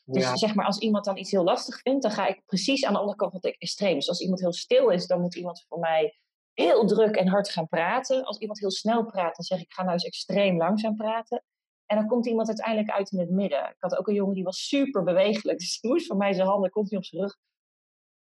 Dus 0.04 0.22
ja. 0.22 0.36
zeg 0.36 0.54
maar, 0.54 0.66
als 0.66 0.78
iemand 0.78 1.04
dan 1.04 1.16
iets 1.16 1.30
heel 1.30 1.44
lastig 1.44 1.80
vindt, 1.80 2.02
dan 2.02 2.10
ga 2.10 2.26
ik 2.26 2.42
precies 2.46 2.84
aan 2.84 2.92
de 2.92 2.98
andere 2.98 3.16
kant 3.16 3.30
van 3.30 3.40
het 3.42 3.58
extreem. 3.58 3.94
Dus 3.94 4.08
als 4.08 4.20
iemand 4.20 4.40
heel 4.40 4.52
stil 4.52 4.88
is, 4.88 5.06
dan 5.06 5.20
moet 5.20 5.36
iemand 5.36 5.64
voor 5.68 5.78
mij 5.78 6.18
heel 6.52 6.86
druk 6.86 7.16
en 7.16 7.28
hard 7.28 7.50
gaan 7.50 7.68
praten. 7.68 8.24
Als 8.24 8.38
iemand 8.38 8.58
heel 8.60 8.70
snel 8.70 9.04
praat, 9.04 9.36
dan 9.36 9.44
zeg 9.44 9.60
ik, 9.60 9.72
ga 9.72 9.82
nou 9.82 9.92
eens 9.92 10.04
extreem 10.04 10.56
langzaam 10.56 10.96
praten. 10.96 11.42
En 11.90 11.96
dan 11.96 12.06
komt 12.06 12.26
iemand 12.26 12.48
uiteindelijk 12.48 12.90
uit 12.90 13.10
in 13.10 13.18
het 13.18 13.30
midden. 13.30 13.64
Ik 13.64 13.76
had 13.78 13.96
ook 13.96 14.08
een 14.08 14.14
jongen 14.14 14.34
die 14.34 14.44
was 14.44 14.68
super 14.68 15.02
bewegelijk. 15.02 15.58
Dus 15.60 15.80
die 15.80 15.90
moest 15.90 16.06
van 16.06 16.16
mij 16.16 16.32
zijn 16.32 16.46
handen 16.46 16.70
continu 16.70 16.98
op 16.98 17.04
zijn 17.04 17.22
rug. 17.22 17.36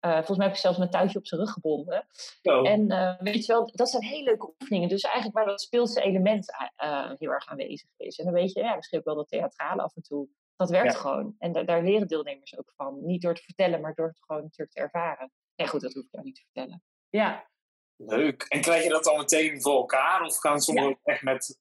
Uh, 0.00 0.12
volgens 0.12 0.36
mij 0.36 0.46
heb 0.46 0.54
ik 0.54 0.60
zelfs 0.60 0.78
mijn 0.78 0.90
touwtje 0.90 1.18
op 1.18 1.26
zijn 1.26 1.40
rug 1.40 1.50
gebonden. 1.50 2.06
Oh. 2.42 2.68
En 2.68 2.92
uh, 2.92 3.18
weet 3.18 3.46
je 3.46 3.52
wel, 3.52 3.70
dat 3.72 3.90
zijn 3.90 4.02
hele 4.02 4.24
leuke 4.24 4.54
oefeningen. 4.60 4.88
Dus 4.88 5.02
eigenlijk 5.02 5.36
waar 5.36 5.46
dat 5.46 5.60
speelse 5.60 6.00
element 6.00 6.52
uh, 6.84 7.10
heel 7.18 7.30
erg 7.30 7.46
aanwezig 7.46 7.88
is. 7.96 8.18
En 8.18 8.24
dan 8.24 8.34
weet 8.34 8.52
je, 8.52 8.60
ja, 8.60 8.76
misschien 8.76 8.98
ook 8.98 9.04
wel 9.04 9.14
dat 9.14 9.28
theatrale 9.28 9.82
af 9.82 9.96
en 9.96 10.02
toe. 10.02 10.28
Dat 10.56 10.70
werkt 10.70 10.96
gewoon. 10.96 11.34
En 11.38 11.52
da 11.52 11.62
daar 11.62 11.82
leren 11.82 12.08
deelnemers 12.08 12.58
ook 12.58 12.72
van. 12.76 13.04
Niet 13.04 13.22
door 13.22 13.34
te 13.34 13.42
vertellen, 13.42 13.80
maar 13.80 13.94
door 13.94 14.06
het 14.06 14.22
gewoon 14.26 14.42
natuurlijk 14.42 14.72
te 14.72 14.80
ervaren. 14.80 15.30
Ja, 15.54 15.66
goed, 15.66 15.80
dat 15.80 15.92
hoef 15.92 16.04
ik 16.04 16.12
jou 16.12 16.24
niet 16.24 16.34
te 16.34 16.42
vertellen. 16.42 16.82
Ja. 17.08 17.48
Leuk. 17.96 18.42
En 18.42 18.60
krijg 18.60 18.82
je 18.82 18.88
dat 18.88 19.04
dan 19.04 19.16
meteen 19.16 19.62
voor 19.62 19.76
elkaar? 19.76 20.22
Of 20.22 20.36
gaan 20.36 20.60
sommigen 20.60 20.90
ja. 20.90 21.12
echt 21.12 21.22
met 21.22 21.58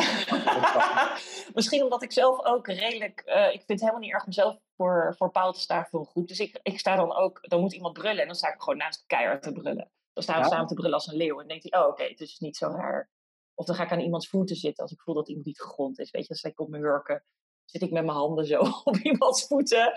Misschien 1.54 1.82
omdat 1.82 2.02
ik 2.02 2.12
zelf 2.12 2.44
ook 2.44 2.66
redelijk. 2.66 3.22
Uh, 3.26 3.46
ik 3.46 3.62
vind 3.66 3.68
het 3.68 3.80
helemaal 3.80 4.00
niet 4.00 4.12
erg 4.12 4.26
om 4.26 4.32
zelf 4.32 4.58
voor, 4.76 5.14
voor 5.16 5.30
paal 5.30 5.52
te 5.52 5.60
staan 5.60 5.86
voor 5.90 6.00
een 6.00 6.06
groep. 6.06 6.28
Dus 6.28 6.40
ik, 6.40 6.60
ik 6.62 6.78
sta 6.78 6.96
dan 6.96 7.16
ook. 7.16 7.38
Dan 7.42 7.60
moet 7.60 7.72
iemand 7.72 7.92
brullen 7.92 8.20
en 8.20 8.26
dan 8.26 8.36
sta 8.36 8.48
ik 8.48 8.60
gewoon 8.60 8.78
naast 8.78 9.04
keihard 9.06 9.42
te 9.42 9.52
brullen. 9.52 9.90
Dan 10.12 10.22
staan 10.22 10.42
we 10.42 10.48
samen 10.48 10.66
te 10.66 10.74
brullen 10.74 10.94
als 10.94 11.06
een 11.06 11.16
leeuw. 11.16 11.32
En 11.32 11.36
dan 11.36 11.46
denkt 11.48 11.70
hij: 11.70 11.80
oh, 11.80 11.88
oké, 11.88 12.02
het 12.02 12.20
is 12.20 12.38
niet 12.38 12.56
zo 12.56 12.66
raar. 12.66 13.10
Of 13.54 13.66
dan 13.66 13.74
ga 13.74 13.84
ik 13.84 13.92
aan 13.92 14.00
iemands 14.00 14.28
voeten 14.28 14.56
zitten 14.56 14.82
als 14.82 14.92
ik 14.92 15.00
voel 15.00 15.14
dat 15.14 15.28
iemand 15.28 15.46
niet 15.46 15.60
gegrond 15.60 15.98
is. 15.98 16.10
Weet 16.10 16.22
je, 16.22 16.28
dan 16.28 16.36
sta 16.36 16.48
ik 16.48 16.60
op 16.60 16.68
mijn 16.68 16.82
hurken. 16.82 17.24
Zit 17.64 17.82
ik 17.82 17.90
met 17.90 18.04
mijn 18.04 18.16
handen 18.16 18.46
zo 18.46 18.60
op 18.84 18.96
iemands 18.96 19.46
voeten. 19.46 19.92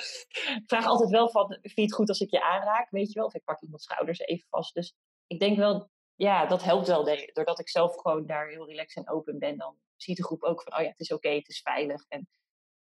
Ik 0.56 0.64
vraag 0.66 0.86
altijd 0.86 1.10
wel 1.10 1.30
van: 1.30 1.48
vind 1.48 1.76
je 1.76 1.82
het 1.82 1.94
goed 1.94 2.10
als 2.10 2.20
ik 2.20 2.32
je 2.32 2.44
aanraak? 2.44 2.90
Weet 2.90 3.08
je 3.08 3.20
wel? 3.20 3.26
Of 3.26 3.34
ik 3.34 3.44
pak 3.44 3.62
iemands 3.62 3.84
schouders 3.84 4.20
even 4.20 4.48
vast. 4.50 4.74
Dus 4.74 4.94
ik 5.28 5.40
denk 5.40 5.58
wel 5.58 5.90
ja, 6.16 6.46
dat 6.46 6.64
helpt 6.64 6.88
wel. 6.88 7.04
Doordat 7.34 7.60
ik 7.60 7.70
zelf 7.70 7.96
gewoon 7.96 8.26
daar 8.26 8.48
heel 8.48 8.68
relaxed 8.68 9.06
en 9.06 9.14
open 9.14 9.40
ben, 9.40 9.58
dan 9.58 9.78
ziet 9.96 10.18
de 10.18 10.24
groep 10.24 10.44
ook 10.44 10.62
van, 10.62 10.74
oh 10.78 10.84
ja, 10.84 10.90
het 10.90 11.00
is 11.00 11.12
oké, 11.12 11.30
het 11.30 11.48
is 11.48 11.62
veilig. 11.62 12.06
En 12.08 12.28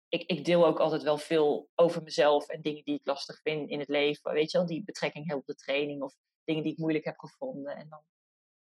ik, 0.10 0.24
ik 0.30 0.46
deel 0.46 0.66
ook 0.66 0.80
altijd 0.80 1.04
wel 1.04 1.18
veel 1.18 1.70
over 1.76 2.04
mezelf 2.04 2.48
en 2.48 2.62
dingen 2.62 2.84
die 2.84 2.96
ik 2.96 3.06
lastig 3.06 3.42
vind 3.42 3.70
in 3.70 3.80
het 3.80 3.90
leven. 3.90 4.34
Weet 4.34 4.52
je 4.52 4.58
wel, 4.58 4.68
die 4.68 4.84
betrekking 4.84 5.28
heel 5.28 5.38
op 5.38 5.46
de 5.46 5.56
training 5.56 6.02
of 6.02 6.16
dingen 6.44 6.64
die 6.64 6.72
ik 6.72 6.78
moeilijk 6.78 7.06
heb 7.06 7.18
gevonden. 7.18 7.76
En 7.76 7.90
dan, 7.90 8.02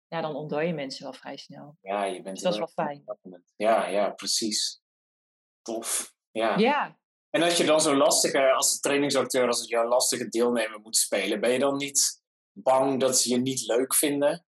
ja, 0.08 0.21
dan 0.21 0.36
ontdooi 0.36 0.67
je 0.67 0.73
mensen 0.73 1.03
wel 1.03 1.13
vrij 1.13 1.38
snel. 1.38 1.77
Ja, 1.82 2.03
je 2.03 2.21
bent 2.21 2.36
dus 2.36 2.43
dat 2.43 2.53
is 2.53 2.60
wel 2.60 2.67
fijn. 2.67 3.03
Ja, 3.56 3.88
ja, 3.88 4.10
precies. 4.10 4.82
Tof. 5.62 6.15
Ja. 6.32 6.58
ja. 6.58 6.99
En 7.30 7.41
als 7.41 7.58
je 7.58 7.65
dan 7.65 7.82
zo 7.82 7.95
lastige, 7.95 8.51
als 8.51 8.80
trainingsacteur, 8.80 9.47
als 9.47 9.60
het 9.60 9.69
jouw 9.69 9.88
lastige 9.88 10.27
deelnemer 10.27 10.80
moet 10.80 10.95
spelen, 10.95 11.39
ben 11.39 11.51
je 11.51 11.60
dan 11.60 11.77
niet 11.77 12.21
bang 12.51 12.99
dat 12.99 13.19
ze 13.19 13.30
je 13.30 13.38
niet 13.38 13.65
leuk 13.65 13.95
vinden? 13.95 14.45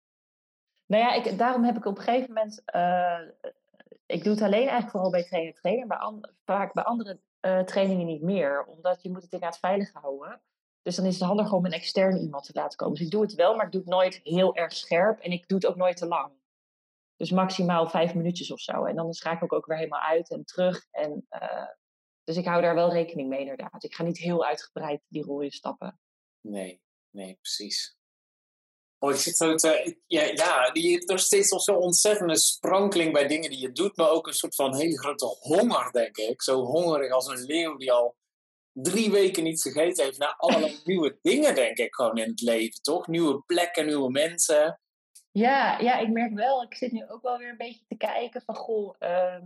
Nou 0.87 1.03
ja, 1.03 1.13
ik, 1.13 1.37
daarom 1.37 1.63
heb 1.63 1.77
ik 1.77 1.85
op 1.85 1.97
een 1.97 2.03
gegeven 2.03 2.33
moment. 2.33 2.61
Uh, 2.75 3.19
ik 4.05 4.23
doe 4.23 4.33
het 4.33 4.41
alleen 4.41 4.59
eigenlijk 4.59 4.91
vooral 4.91 5.11
bij 5.11 5.23
trainer 5.23 5.53
trainer, 5.53 5.87
maar 5.87 6.29
vaak 6.45 6.73
bij 6.73 6.83
andere 6.83 7.19
uh, 7.41 7.59
trainingen 7.59 8.05
niet 8.05 8.21
meer. 8.21 8.65
Omdat 8.65 9.01
je 9.01 9.09
moet 9.09 9.23
het 9.23 9.31
inderdaad 9.31 9.59
veilig 9.59 9.93
houden. 9.93 10.41
Dus 10.81 10.95
dan 10.95 11.05
is 11.05 11.13
het 11.13 11.27
handig 11.27 11.53
om 11.53 11.65
een 11.65 11.71
externe 11.71 12.19
iemand 12.19 12.45
te 12.45 12.51
laten 12.53 12.77
komen. 12.77 12.95
Dus 12.95 13.05
ik 13.05 13.11
doe 13.11 13.21
het 13.21 13.33
wel, 13.33 13.55
maar 13.55 13.65
ik 13.65 13.71
doe 13.71 13.81
het 13.81 13.89
nooit 13.89 14.19
heel 14.23 14.55
erg 14.55 14.73
scherp. 14.73 15.19
En 15.19 15.31
ik 15.31 15.47
doe 15.47 15.57
het 15.57 15.67
ook 15.67 15.75
nooit 15.75 15.97
te 15.97 16.07
lang. 16.07 16.31
Dus 17.15 17.31
maximaal 17.31 17.89
vijf 17.89 18.13
minuutjes 18.13 18.51
of 18.51 18.59
zo. 18.59 18.85
En 18.85 18.95
dan 18.95 19.13
schakel 19.13 19.45
ik 19.45 19.53
ook 19.53 19.65
weer 19.65 19.77
helemaal 19.77 20.01
uit 20.01 20.29
en 20.29 20.45
terug. 20.45 20.87
En, 20.91 21.27
uh, 21.29 21.67
dus 22.23 22.37
ik 22.37 22.45
hou 22.45 22.61
daar 22.61 22.75
wel 22.75 22.91
rekening 22.91 23.29
mee 23.29 23.39
inderdaad. 23.39 23.83
Ik 23.83 23.95
ga 23.95 24.03
niet 24.03 24.17
heel 24.17 24.45
uitgebreid 24.45 25.01
die 25.07 25.41
in 25.43 25.51
stappen. 25.51 25.99
Nee, 26.41 26.81
nee, 27.09 27.35
precies. 27.35 27.97
Oh, 28.99 29.11
ik 29.11 29.17
zit 29.17 29.37
zo 29.37 29.55
te, 29.55 29.97
ja, 30.07 30.23
ja, 30.23 30.71
hebt 30.73 31.11
er 31.11 31.19
steeds 31.19 31.63
zo'n 31.63 31.75
ontzettende 31.75 32.37
sprankeling 32.37 33.13
bij 33.13 33.27
dingen 33.27 33.49
die 33.49 33.59
je 33.59 33.71
doet, 33.71 33.97
maar 33.97 34.09
ook 34.09 34.27
een 34.27 34.33
soort 34.33 34.55
van 34.55 34.75
hele 34.75 34.99
grote 34.99 35.25
honger, 35.39 35.91
denk 35.91 36.17
ik. 36.17 36.41
Zo 36.41 36.63
hongerig 36.63 37.11
als 37.11 37.27
een 37.27 37.43
leeuw 37.45 37.77
die 37.77 37.91
al 37.91 38.15
drie 38.71 39.11
weken 39.11 39.43
niet 39.43 39.61
gegeten 39.61 40.05
heeft 40.05 40.17
naar 40.17 40.35
allerlei 40.37 40.79
nieuwe 40.83 41.19
dingen, 41.21 41.55
denk 41.55 41.77
ik, 41.77 41.95
gewoon 41.95 42.17
in 42.17 42.29
het 42.29 42.41
leven, 42.41 42.81
toch? 42.81 43.07
Nieuwe 43.07 43.41
plekken, 43.45 43.85
nieuwe 43.85 44.11
mensen. 44.11 44.79
Ja, 45.31 45.79
ja, 45.79 45.97
ik 45.97 46.09
merk 46.09 46.33
wel, 46.33 46.63
ik 46.63 46.75
zit 46.75 46.91
nu 46.91 47.09
ook 47.09 47.21
wel 47.21 47.37
weer 47.37 47.49
een 47.49 47.57
beetje 47.57 47.85
te 47.87 47.97
kijken 47.97 48.41
van, 48.41 48.55
goh, 48.55 48.95
uh, 48.99 49.37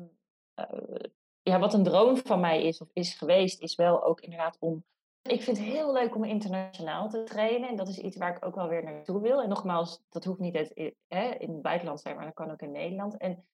uh, 0.55 1.09
ja, 1.41 1.59
wat 1.59 1.73
een 1.73 1.83
droom 1.83 2.17
van 2.17 2.39
mij 2.39 2.63
is 2.63 2.81
of 2.81 2.89
is 2.93 3.13
geweest, 3.13 3.61
is 3.61 3.75
wel 3.75 4.03
ook 4.03 4.21
inderdaad 4.21 4.57
om 4.59 4.85
ik 5.21 5.43
vind 5.43 5.57
het 5.57 5.65
heel 5.65 5.93
leuk 5.93 6.15
om 6.15 6.23
internationaal 6.23 7.09
te 7.09 7.23
trainen. 7.23 7.69
En 7.69 7.75
dat 7.75 7.87
is 7.87 7.97
iets 7.97 8.17
waar 8.17 8.35
ik 8.35 8.45
ook 8.45 8.55
wel 8.55 8.67
weer 8.67 8.83
naartoe 8.83 9.21
wil. 9.21 9.41
En 9.41 9.49
nogmaals, 9.49 10.03
dat 10.09 10.23
hoeft 10.23 10.39
niet 10.39 10.57
het, 10.57 10.93
hè, 11.07 11.29
in 11.29 11.51
het 11.51 11.61
buitenland 11.61 11.97
te 11.97 12.03
zijn, 12.03 12.15
maar 12.15 12.25
dat 12.25 12.33
kan 12.33 12.51
ook 12.51 12.61
in 12.61 12.71
Nederland. 12.71 13.17
En 13.17 13.45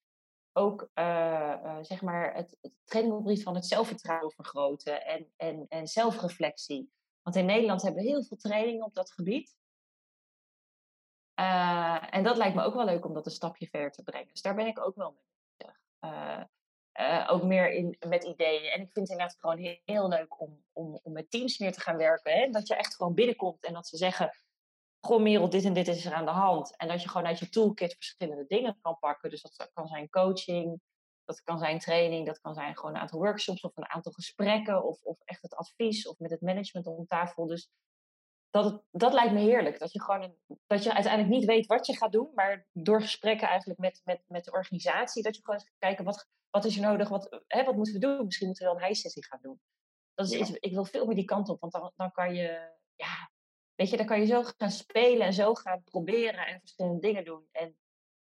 ook 0.54 0.90
uh, 0.96 1.06
uh, 1.64 1.78
zeg 1.82 2.02
maar 2.02 2.36
het, 2.36 2.58
het 2.62 3.44
van 3.44 3.56
het 3.56 3.66
zelfvertrouwen 3.66 4.32
vergroten 4.32 5.06
en, 5.06 5.28
en, 5.36 5.66
en 5.70 5.88
zelfreflectie. 5.88 6.92
Want 7.22 7.36
in 7.36 7.46
Nederland 7.46 7.82
hebben 7.82 8.04
we 8.04 8.10
heel 8.10 8.24
veel 8.24 8.38
trainingen 8.38 8.86
op 8.86 8.94
dat 8.94 9.12
gebied. 9.12 9.56
En 12.10 12.24
dat 12.24 12.38
lijkt 12.38 12.56
me 12.56 12.64
ook 12.64 12.74
wel 12.74 12.86
leuk 12.86 13.06
om 13.06 13.14
dat 13.14 13.26
een 13.26 13.32
stapje 13.32 13.68
verder 13.68 13.92
te 13.92 14.04
brengen. 14.04 14.28
Dus 14.28 14.42
daar 14.42 14.56
ben 14.56 14.68
ik 14.68 14.80
ook 14.80 14.96
wel 14.96 15.12
mee 15.12 15.24
bezig. 15.58 15.82
Uh, 17.00 17.28
ook 17.32 17.44
meer 17.44 17.72
in, 17.72 17.98
met 18.08 18.24
ideeën. 18.24 18.72
En 18.72 18.82
ik 18.82 18.92
vind 18.92 18.96
het 18.96 19.10
inderdaad 19.10 19.38
gewoon 19.40 19.58
heel, 19.58 19.80
heel 19.86 20.08
leuk 20.08 20.42
om, 20.42 20.64
om, 20.74 21.00
om 21.04 21.14
met 21.14 21.32
teams 21.32 21.58
meer 21.58 21.72
te 21.72 21.80
gaan 21.80 21.98
werken. 21.98 22.34
Hè? 22.34 22.50
Dat 22.50 22.68
je 22.68 22.76
echt 22.76 22.96
gewoon 22.96 23.14
binnenkomt 23.14 23.66
en 23.66 23.74
dat 23.74 23.88
ze 23.88 23.98
zeggen: 23.98 24.32
Goh, 25.00 25.22
Merel, 25.22 25.50
dit 25.50 25.66
en 25.66 25.74
dit 25.74 25.88
is 25.88 26.06
er 26.06 26.14
aan 26.14 26.26
de 26.26 26.32
hand. 26.32 26.78
En 26.78 26.88
dat 26.88 27.02
je 27.02 27.10
gewoon 27.10 27.28
uit 27.28 27.40
je 27.40 27.50
toolkit 27.50 27.94
verschillende 27.94 28.46
dingen 28.48 28.78
kan 28.82 28.98
pakken. 29.00 29.30
Dus 29.30 29.42
dat 29.42 29.72
kan 29.74 29.88
zijn 29.88 30.10
coaching, 30.10 30.82
dat 31.26 31.42
kan 31.42 31.60
zijn 31.60 31.80
training, 31.80 32.26
dat 32.26 32.40
kan 32.40 32.54
zijn 32.54 32.78
gewoon 32.78 32.96
een 32.96 33.02
aantal 33.02 33.20
workshops 33.20 33.62
of 33.62 33.78
een 33.78 33.90
aantal 33.90 34.12
gesprekken. 34.12 34.84
Of, 34.84 35.02
of 35.02 35.18
echt 35.24 35.42
het 35.42 35.56
advies 35.56 36.08
of 36.08 36.20
met 36.20 36.32
het 36.32 36.42
management 36.42 36.88
om 36.88 37.08
tafel. 37.08 37.46
Dus 37.46 37.70
dat, 38.64 38.72
het, 38.72 38.82
dat 38.92 39.14
lijkt 39.14 39.34
me 39.34 39.40
heerlijk. 39.40 39.80
Dat 39.80 39.92
je 39.92 40.02
gewoon 40.02 40.36
dat 40.68 40.84
je 40.84 40.94
uiteindelijk 40.94 41.34
niet 41.34 41.46
weet 41.46 41.66
wat 41.66 41.86
je 41.88 41.98
gaat 41.98 42.12
doen, 42.12 42.32
maar 42.36 42.68
door 42.72 43.02
gesprekken 43.02 43.48
eigenlijk 43.48 43.80
met, 43.80 44.02
met, 44.04 44.22
met 44.28 44.46
de 44.46 44.52
organisatie, 44.52 45.24
dat 45.24 45.36
je 45.36 45.42
gewoon 45.44 45.60
gaat 45.60 45.76
kijken 45.78 46.06
wat, 46.06 46.28
wat 46.50 46.66
is 46.66 46.76
er 46.76 46.82
nodig, 46.82 47.10
wat, 47.10 47.44
hè, 47.48 47.64
wat 47.64 47.76
moeten 47.76 47.94
we 47.94 48.00
doen? 48.00 48.26
Misschien 48.26 48.48
moeten 48.48 48.66
we 48.66 48.72
wel 48.72 48.80
een 48.80 48.86
hijsessie 48.88 49.26
gaan 49.26 49.40
doen. 49.42 49.60
Dat 50.14 50.32
is 50.32 50.40
iets, 50.40 50.52
ik 50.52 50.74
wil 50.74 50.86
veel 50.86 51.06
meer 51.06 51.16
die 51.16 51.26
kant 51.26 51.50
op, 51.50 51.60
want 51.60 51.74
dan, 51.74 51.92
dan 51.96 52.12
kan 52.12 52.36
je, 52.36 52.72
ja, 52.96 53.32
weet 53.76 53.90
je, 53.90 53.98
dan 53.98 54.06
kan 54.06 54.20
je 54.20 54.26
zo 54.26 54.44
gaan 54.58 54.72
spelen 54.72 55.26
en 55.26 55.34
zo 55.34 55.54
gaan 55.54 55.84
proberen 55.84 56.48
en 56.48 56.60
verschillende 56.60 57.00
dingen 57.00 57.26
doen. 57.26 57.48
En 57.52 57.78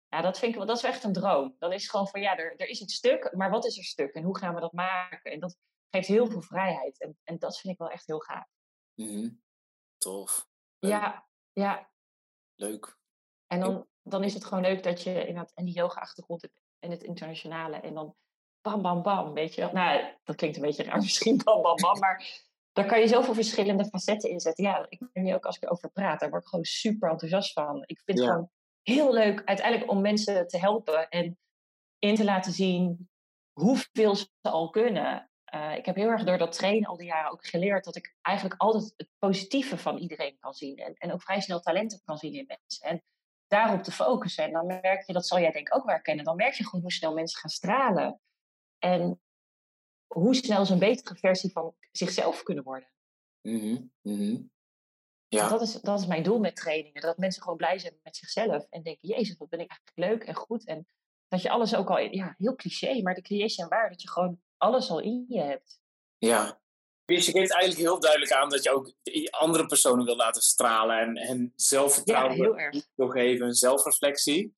ja, 0.08 0.22
dat 0.22 0.40
vind 0.40 0.52
ik 0.52 0.58
wel, 0.58 0.68
dat 0.68 0.78
is 0.78 0.84
echt 0.84 1.04
een 1.04 1.14
droom. 1.14 1.56
Dan 1.60 1.74
is 1.74 1.82
het 1.82 1.92
gewoon 1.92 2.08
van, 2.08 2.22
ja, 2.22 2.38
er, 2.38 2.54
er 2.58 2.68
is 2.68 2.82
iets 2.82 2.96
stuk, 2.96 3.34
maar 3.36 3.50
wat 3.50 3.66
is 3.66 3.78
er 3.78 3.84
stuk 3.84 4.14
en 4.14 4.24
hoe 4.24 4.38
gaan 4.38 4.54
we 4.54 4.62
dat 4.62 4.74
maken? 4.74 5.32
En 5.32 5.40
dat 5.40 5.58
geeft 5.90 6.08
heel 6.08 6.28
veel 6.28 6.42
vrijheid. 6.42 7.00
En, 7.00 7.18
en 7.24 7.38
dat 7.38 7.60
vind 7.60 7.74
ik 7.74 7.80
wel 7.80 7.90
echt 7.90 8.06
heel 8.06 8.20
gaaf. 8.20 8.48
Mm 8.94 9.48
Tof. 10.00 10.48
Ja, 10.80 11.28
ja. 11.52 11.90
Leuk. 12.56 12.98
En 13.48 13.60
dan, 13.60 13.88
dan 14.04 14.24
is 14.24 14.34
het 14.34 14.46
gewoon 14.46 14.64
leuk 14.64 14.84
dat 14.84 15.04
je 15.04 15.20
inderdaad 15.20 15.52
en 15.54 15.66
die 15.66 15.74
yoga-achtergrond 15.74 16.42
hebt 16.42 16.62
en 16.80 16.92
het 16.92 17.04
internationale. 17.04 17.76
En 17.76 17.94
dan 17.94 18.16
bam, 18.62 18.82
bam, 18.82 19.02
bam, 19.02 19.34
weet 19.34 19.56
je 19.56 19.70
Nou, 19.74 20.16
dat 20.24 20.36
klinkt 20.36 20.56
een 20.56 20.64
beetje 20.64 20.84
raar 20.84 20.98
misschien, 21.08 21.42
bam, 21.44 21.62
bam, 21.62 21.76
bam. 21.76 22.00
Maar 22.00 22.48
daar 22.72 22.86
kan 22.86 23.00
je 23.00 23.08
zoveel 23.08 23.34
verschillende 23.34 23.86
facetten 23.86 24.30
in 24.30 24.40
zetten. 24.40 24.64
Ja, 24.64 24.86
ik 24.90 25.00
ben 25.12 25.24
nu 25.24 25.34
ook 25.34 25.46
als 25.46 25.56
ik 25.56 25.64
erover 25.64 25.90
praat, 25.90 26.20
daar 26.20 26.30
word 26.30 26.42
ik 26.42 26.48
gewoon 26.48 26.66
super 26.66 27.10
enthousiast 27.10 27.54
van. 27.54 27.84
Ik 27.86 28.02
vind 28.06 28.20
het 28.20 28.28
gewoon 28.28 28.50
heel 28.82 29.14
leuk 29.14 29.44
uiteindelijk 29.46 29.92
om 29.92 30.02
mensen 30.02 30.48
te 30.48 30.58
helpen 30.58 31.10
en 31.10 31.40
in 32.00 32.16
te 32.16 32.24
laten 32.24 32.52
zien 32.52 33.10
hoeveel 33.52 34.16
ze 34.16 34.30
al 34.42 34.70
kunnen. 34.70 35.29
Uh, 35.56 35.76
ik 35.76 35.86
heb 35.86 35.96
heel 35.96 36.10
erg 36.10 36.24
door 36.24 36.38
dat 36.38 36.52
trainen 36.52 36.90
al 36.90 36.98
die 36.98 37.08
jaren 37.08 37.32
ook 37.32 37.46
geleerd 37.48 37.84
dat 37.84 37.96
ik 37.96 38.16
eigenlijk 38.22 38.62
altijd 38.62 38.94
het 38.98 39.10
positieve 39.20 39.78
van 39.78 39.98
iedereen 39.98 40.38
kan 40.40 40.54
zien. 40.54 40.78
En, 40.78 40.94
en 40.94 41.14
ook 41.14 41.22
vrij 41.22 41.42
snel 41.42 41.60
talenten 41.60 42.02
kan 42.04 42.18
zien 42.18 42.34
in 42.34 42.46
mensen. 42.48 42.88
En 42.88 43.04
daarop 43.48 43.84
te 43.84 43.92
focussen. 43.92 44.44
En 44.44 44.52
dan 44.52 44.66
merk 44.66 45.06
je, 45.06 45.14
dat 45.14 45.28
zal 45.28 45.40
jij 45.40 45.52
denk 45.52 45.68
ik 45.68 45.76
ook 45.76 45.86
wel 45.86 45.94
herkennen, 45.94 46.26
dan 46.26 46.36
merk 46.36 46.54
je 46.54 46.64
gewoon 46.64 46.82
hoe 46.82 46.92
snel 46.92 47.14
mensen 47.14 47.40
gaan 47.40 47.50
stralen. 47.50 48.22
En 48.78 49.22
hoe 50.08 50.36
snel 50.36 50.66
ze 50.66 50.74
een 50.74 50.80
betere 50.80 51.16
versie 51.16 51.52
van 51.52 51.76
zichzelf 51.92 52.44
kunnen 52.44 52.64
worden. 52.64 52.90
Mm 53.42 53.92
-hmm. 54.02 54.52
Ja. 55.28 55.50
Dat, 55.50 55.62
is, 55.62 55.74
dat 55.74 56.00
is 56.00 56.06
mijn 56.06 56.24
doel 56.24 56.40
met 56.40 56.56
trainingen. 56.56 57.02
Dat 57.02 57.18
mensen 57.18 57.42
gewoon 57.42 57.58
blij 57.58 57.80
zijn 57.80 58.00
met 58.04 58.16
zichzelf. 58.16 58.66
En 58.70 58.84
denken, 58.84 59.08
jezus, 59.08 59.38
wat 59.38 59.50
ben 59.50 59.60
ik 59.60 59.70
eigenlijk 59.70 60.12
leuk 60.12 60.28
en 60.28 60.36
goed. 60.36 60.66
En 60.66 60.88
dat 61.28 61.42
je 61.42 61.50
alles 61.50 61.76
ook 61.76 61.90
al, 61.90 62.00
ja, 62.00 62.34
heel 62.38 62.56
cliché, 62.56 63.02
maar 63.02 63.14
de 63.14 63.22
clichés 63.22 63.56
zijn 63.56 63.68
waar. 63.68 63.90
Dat 63.90 64.02
je 64.02 64.10
gewoon 64.10 64.42
alles 64.60 64.90
al 64.90 65.00
in 65.00 65.26
je 65.28 65.42
hebt. 65.42 65.80
Ja, 66.18 66.60
Dus 67.06 67.26
je 67.26 67.32
geeft 67.32 67.52
eigenlijk 67.52 67.82
heel 67.82 68.00
duidelijk 68.00 68.32
aan 68.32 68.50
dat 68.50 68.64
je 68.64 68.72
ook 68.72 68.94
andere 69.30 69.66
personen 69.66 70.06
wil 70.06 70.16
laten 70.16 70.42
stralen 70.42 71.00
en, 71.00 71.16
en 71.16 71.54
zelfvertrouwen 71.56 72.38
ja, 72.38 72.44
heel 72.44 72.58
erg. 72.58 72.86
wil 72.96 73.10
geven, 73.10 73.54
zelfreflectie. 73.54 74.56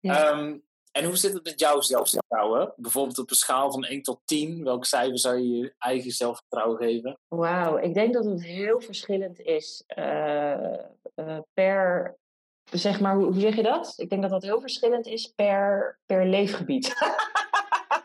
Ja. 0.00 0.38
Um, 0.38 0.64
en 0.92 1.04
hoe 1.04 1.16
zit 1.16 1.32
het 1.32 1.44
met 1.44 1.60
jouw 1.60 1.80
zelfvertrouwen? 1.80 2.72
Bijvoorbeeld 2.76 3.18
op 3.18 3.30
een 3.30 3.36
schaal 3.36 3.72
van 3.72 3.84
1 3.84 4.02
tot 4.02 4.20
10, 4.24 4.64
welk 4.64 4.84
cijfer 4.84 5.18
zou 5.18 5.38
je 5.38 5.56
je 5.56 5.74
eigen 5.78 6.10
zelfvertrouwen 6.10 6.76
geven? 6.76 7.18
Wauw, 7.28 7.78
ik 7.78 7.94
denk 7.94 8.14
dat 8.14 8.24
het 8.24 8.42
heel 8.42 8.80
verschillend 8.80 9.40
is 9.40 9.84
uh, 9.96 10.72
uh, 11.16 11.38
per, 11.52 12.16
zeg 12.70 13.00
maar, 13.00 13.14
hoe, 13.14 13.24
hoe, 13.24 13.40
zeg 13.40 13.56
je 13.56 13.62
dat? 13.62 13.94
Ik 13.96 14.10
denk 14.10 14.22
dat 14.22 14.30
dat 14.30 14.42
heel 14.42 14.60
verschillend 14.60 15.06
is 15.06 15.26
per, 15.26 15.98
per 16.06 16.26
leefgebied. 16.26 16.92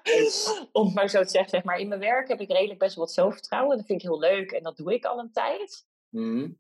Om 0.71 0.85
het 0.85 0.95
maar 0.95 1.09
zo 1.09 1.23
te 1.23 1.29
zeggen, 1.29 1.49
zeg 1.49 1.63
maar. 1.63 1.79
In 1.79 1.87
mijn 1.87 1.99
werk 1.99 2.27
heb 2.27 2.39
ik 2.39 2.51
redelijk 2.51 2.79
best 2.79 2.95
wel 2.95 3.05
wat 3.05 3.13
zelfvertrouwen. 3.13 3.77
Dat 3.77 3.85
vind 3.85 4.01
ik 4.01 4.07
heel 4.07 4.19
leuk 4.19 4.51
en 4.51 4.63
dat 4.63 4.77
doe 4.77 4.93
ik 4.93 5.05
al 5.05 5.19
een 5.19 5.31
tijd. 5.31 5.85
Mm. 6.09 6.59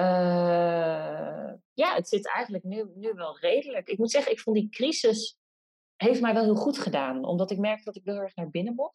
Uh, 0.00 1.52
ja, 1.72 1.94
het 1.94 2.08
zit 2.08 2.28
eigenlijk 2.28 2.64
nu, 2.64 2.90
nu 2.94 3.12
wel 3.14 3.38
redelijk. 3.38 3.88
Ik 3.88 3.98
moet 3.98 4.10
zeggen, 4.10 4.32
ik 4.32 4.40
vond 4.40 4.56
die 4.56 4.68
crisis 4.68 5.38
heeft 5.96 6.20
mij 6.20 6.34
wel 6.34 6.42
heel 6.42 6.54
goed 6.54 6.78
gedaan. 6.78 7.24
Omdat 7.24 7.50
ik 7.50 7.58
merkte 7.58 7.84
dat 7.84 7.96
ik 7.96 8.04
heel 8.04 8.16
erg 8.16 8.34
naar 8.34 8.50
binnen 8.50 8.74
mocht. 8.74 8.94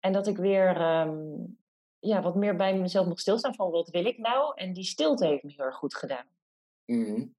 En 0.00 0.12
dat 0.12 0.26
ik 0.26 0.36
weer 0.36 0.80
um, 0.80 1.58
ja, 1.98 2.22
wat 2.22 2.34
meer 2.34 2.56
bij 2.56 2.78
mezelf 2.78 3.06
mocht 3.06 3.20
stilstaan 3.20 3.54
van 3.54 3.70
wat 3.70 3.88
wil 3.88 4.04
ik 4.04 4.18
nou? 4.18 4.52
En 4.54 4.72
die 4.72 4.84
stilte 4.84 5.26
heeft 5.26 5.42
me 5.42 5.52
heel 5.56 5.64
erg 5.64 5.76
goed 5.76 5.94
gedaan. 5.94 6.26
Mm. 6.84 7.34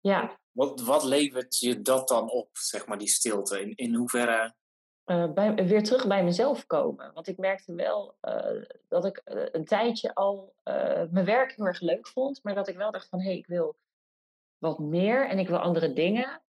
Ja. 0.00 0.40
Wat, 0.52 0.80
wat 0.80 1.04
levert 1.04 1.58
je 1.58 1.82
dat 1.82 2.08
dan 2.08 2.30
op, 2.30 2.48
zeg 2.56 2.86
maar, 2.86 2.98
die 2.98 3.08
stilte? 3.08 3.60
In, 3.60 3.74
in 3.74 3.94
hoeverre... 3.94 4.54
Uh, 5.12 5.32
bij, 5.32 5.54
weer 5.54 5.82
terug 5.82 6.06
bij 6.06 6.24
mezelf 6.24 6.66
komen. 6.66 7.12
Want 7.14 7.28
ik 7.28 7.38
merkte 7.38 7.74
wel 7.74 8.14
uh, 8.22 8.64
dat 8.88 9.04
ik 9.04 9.22
uh, 9.24 9.44
een 9.52 9.64
tijdje 9.64 10.14
al 10.14 10.54
mijn 11.10 11.24
werk 11.24 11.56
heel 11.56 11.66
erg 11.66 11.80
leuk 11.80 12.06
vond. 12.08 12.42
Maar 12.42 12.54
dat 12.54 12.68
ik 12.68 12.76
wel 12.76 12.90
dacht 12.90 13.08
van, 13.08 13.20
hé, 13.20 13.26
hey, 13.26 13.36
ik 13.36 13.46
wil 13.46 13.76
wat 14.58 14.78
meer 14.78 15.28
en 15.28 15.38
ik 15.38 15.48
wil 15.48 15.58
andere 15.58 15.92
dingen. 15.92 16.42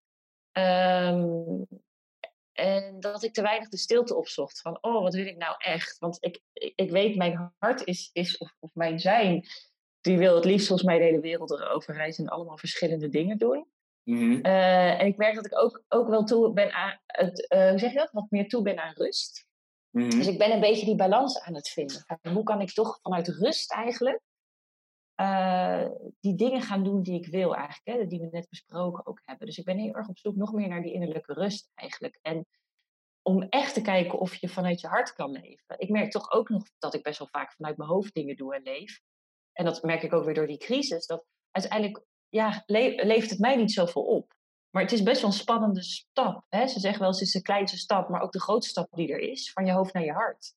Um, 0.52 1.66
en 2.52 3.00
dat 3.00 3.22
ik 3.22 3.32
te 3.32 3.42
weinig 3.42 3.68
de 3.68 3.76
stilte 3.76 4.14
opzocht. 4.14 4.60
Van, 4.60 4.78
oh, 4.80 5.02
wat 5.02 5.14
wil 5.14 5.26
ik 5.26 5.36
nou 5.36 5.54
echt? 5.58 5.98
Want 5.98 6.16
ik, 6.20 6.40
ik 6.52 6.90
weet, 6.90 7.16
mijn 7.16 7.54
hart 7.58 7.84
is, 7.84 8.10
is 8.12 8.38
of, 8.38 8.56
of 8.60 8.70
mijn 8.74 9.00
zijn, 9.00 9.46
die 10.00 10.18
wil 10.18 10.34
het 10.34 10.44
liefst 10.44 10.66
volgens 10.66 10.88
mij 10.88 10.98
de 10.98 11.04
hele 11.04 11.20
wereld 11.20 11.50
erover 11.50 11.94
reizen 11.94 12.24
en 12.24 12.30
allemaal 12.30 12.58
verschillende 12.58 13.08
dingen 13.08 13.38
doen. 13.38 13.66
Mm 14.04 14.18
-hmm. 14.18 14.46
uh, 14.46 15.00
en 15.00 15.06
ik 15.06 15.16
merk 15.16 15.34
dat 15.34 15.46
ik 15.46 15.58
ook, 15.58 15.84
ook 15.88 16.08
wel 16.08 16.24
toe 16.24 16.52
ben 16.52 16.72
aan, 16.72 16.98
het, 17.06 17.52
uh, 17.54 17.68
hoe 17.68 17.78
zeg 17.78 17.92
je 17.92 17.98
dat? 17.98 18.10
Wat 18.12 18.30
meer 18.30 18.48
toe 18.48 18.62
ben 18.62 18.78
aan 18.78 18.94
rust. 18.94 19.46
Mm 19.90 20.02
-hmm. 20.02 20.10
Dus 20.10 20.26
ik 20.26 20.38
ben 20.38 20.52
een 20.52 20.60
beetje 20.60 20.86
die 20.86 20.96
balans 20.96 21.40
aan 21.40 21.54
het 21.54 21.68
vinden. 21.68 22.04
Hoe 22.32 22.42
kan 22.42 22.60
ik 22.60 22.72
toch 22.72 22.98
vanuit 23.02 23.28
rust 23.28 23.72
eigenlijk 23.72 24.22
uh, 25.20 25.88
die 26.20 26.34
dingen 26.34 26.62
gaan 26.62 26.84
doen 26.84 27.02
die 27.02 27.14
ik 27.14 27.26
wil 27.26 27.54
eigenlijk, 27.54 27.98
hè, 27.98 28.06
die 28.06 28.20
we 28.20 28.28
net 28.30 28.48
besproken 28.48 29.06
ook 29.06 29.20
hebben. 29.24 29.46
Dus 29.46 29.58
ik 29.58 29.64
ben 29.64 29.78
heel 29.78 29.94
erg 29.94 30.08
op 30.08 30.18
zoek 30.18 30.36
nog 30.36 30.52
meer 30.52 30.68
naar 30.68 30.82
die 30.82 30.92
innerlijke 30.92 31.32
rust 31.32 31.70
eigenlijk. 31.74 32.18
En 32.22 32.46
om 33.22 33.42
echt 33.42 33.74
te 33.74 33.82
kijken 33.82 34.18
of 34.18 34.34
je 34.34 34.48
vanuit 34.48 34.80
je 34.80 34.86
hart 34.86 35.12
kan 35.12 35.30
leven. 35.30 35.78
Ik 35.78 35.88
merk 35.88 36.10
toch 36.10 36.30
ook 36.30 36.48
nog 36.48 36.62
dat 36.78 36.94
ik 36.94 37.02
best 37.02 37.18
wel 37.18 37.28
vaak 37.28 37.52
vanuit 37.52 37.76
mijn 37.76 37.90
hoofd 37.90 38.14
dingen 38.14 38.36
doe 38.36 38.54
en 38.54 38.62
leef. 38.62 39.00
En 39.52 39.64
dat 39.64 39.82
merk 39.82 40.02
ik 40.02 40.12
ook 40.12 40.24
weer 40.24 40.34
door 40.34 40.46
die 40.46 40.58
crisis. 40.58 41.06
Dat 41.06 41.24
uiteindelijk 41.50 42.04
ja, 42.34 42.62
le 42.66 43.04
leeft 43.04 43.30
het 43.30 43.38
mij 43.38 43.56
niet 43.56 43.72
zoveel 43.72 44.02
op. 44.02 44.34
Maar 44.70 44.82
het 44.82 44.92
is 44.92 45.02
best 45.02 45.20
wel 45.20 45.30
een 45.30 45.36
spannende 45.36 45.82
stap. 45.82 46.44
Hè? 46.48 46.66
Ze 46.66 46.80
zeggen 46.80 47.00
wel 47.00 47.10
het 47.10 47.20
is 47.20 47.32
de 47.32 47.42
kleinste 47.42 47.78
stap, 47.78 48.08
maar 48.08 48.20
ook 48.20 48.32
de 48.32 48.40
grootste 48.40 48.70
stap 48.70 48.88
die 48.90 49.12
er 49.12 49.18
is. 49.18 49.52
Van 49.52 49.66
je 49.66 49.72
hoofd 49.72 49.92
naar 49.92 50.04
je 50.04 50.12
hart. 50.12 50.54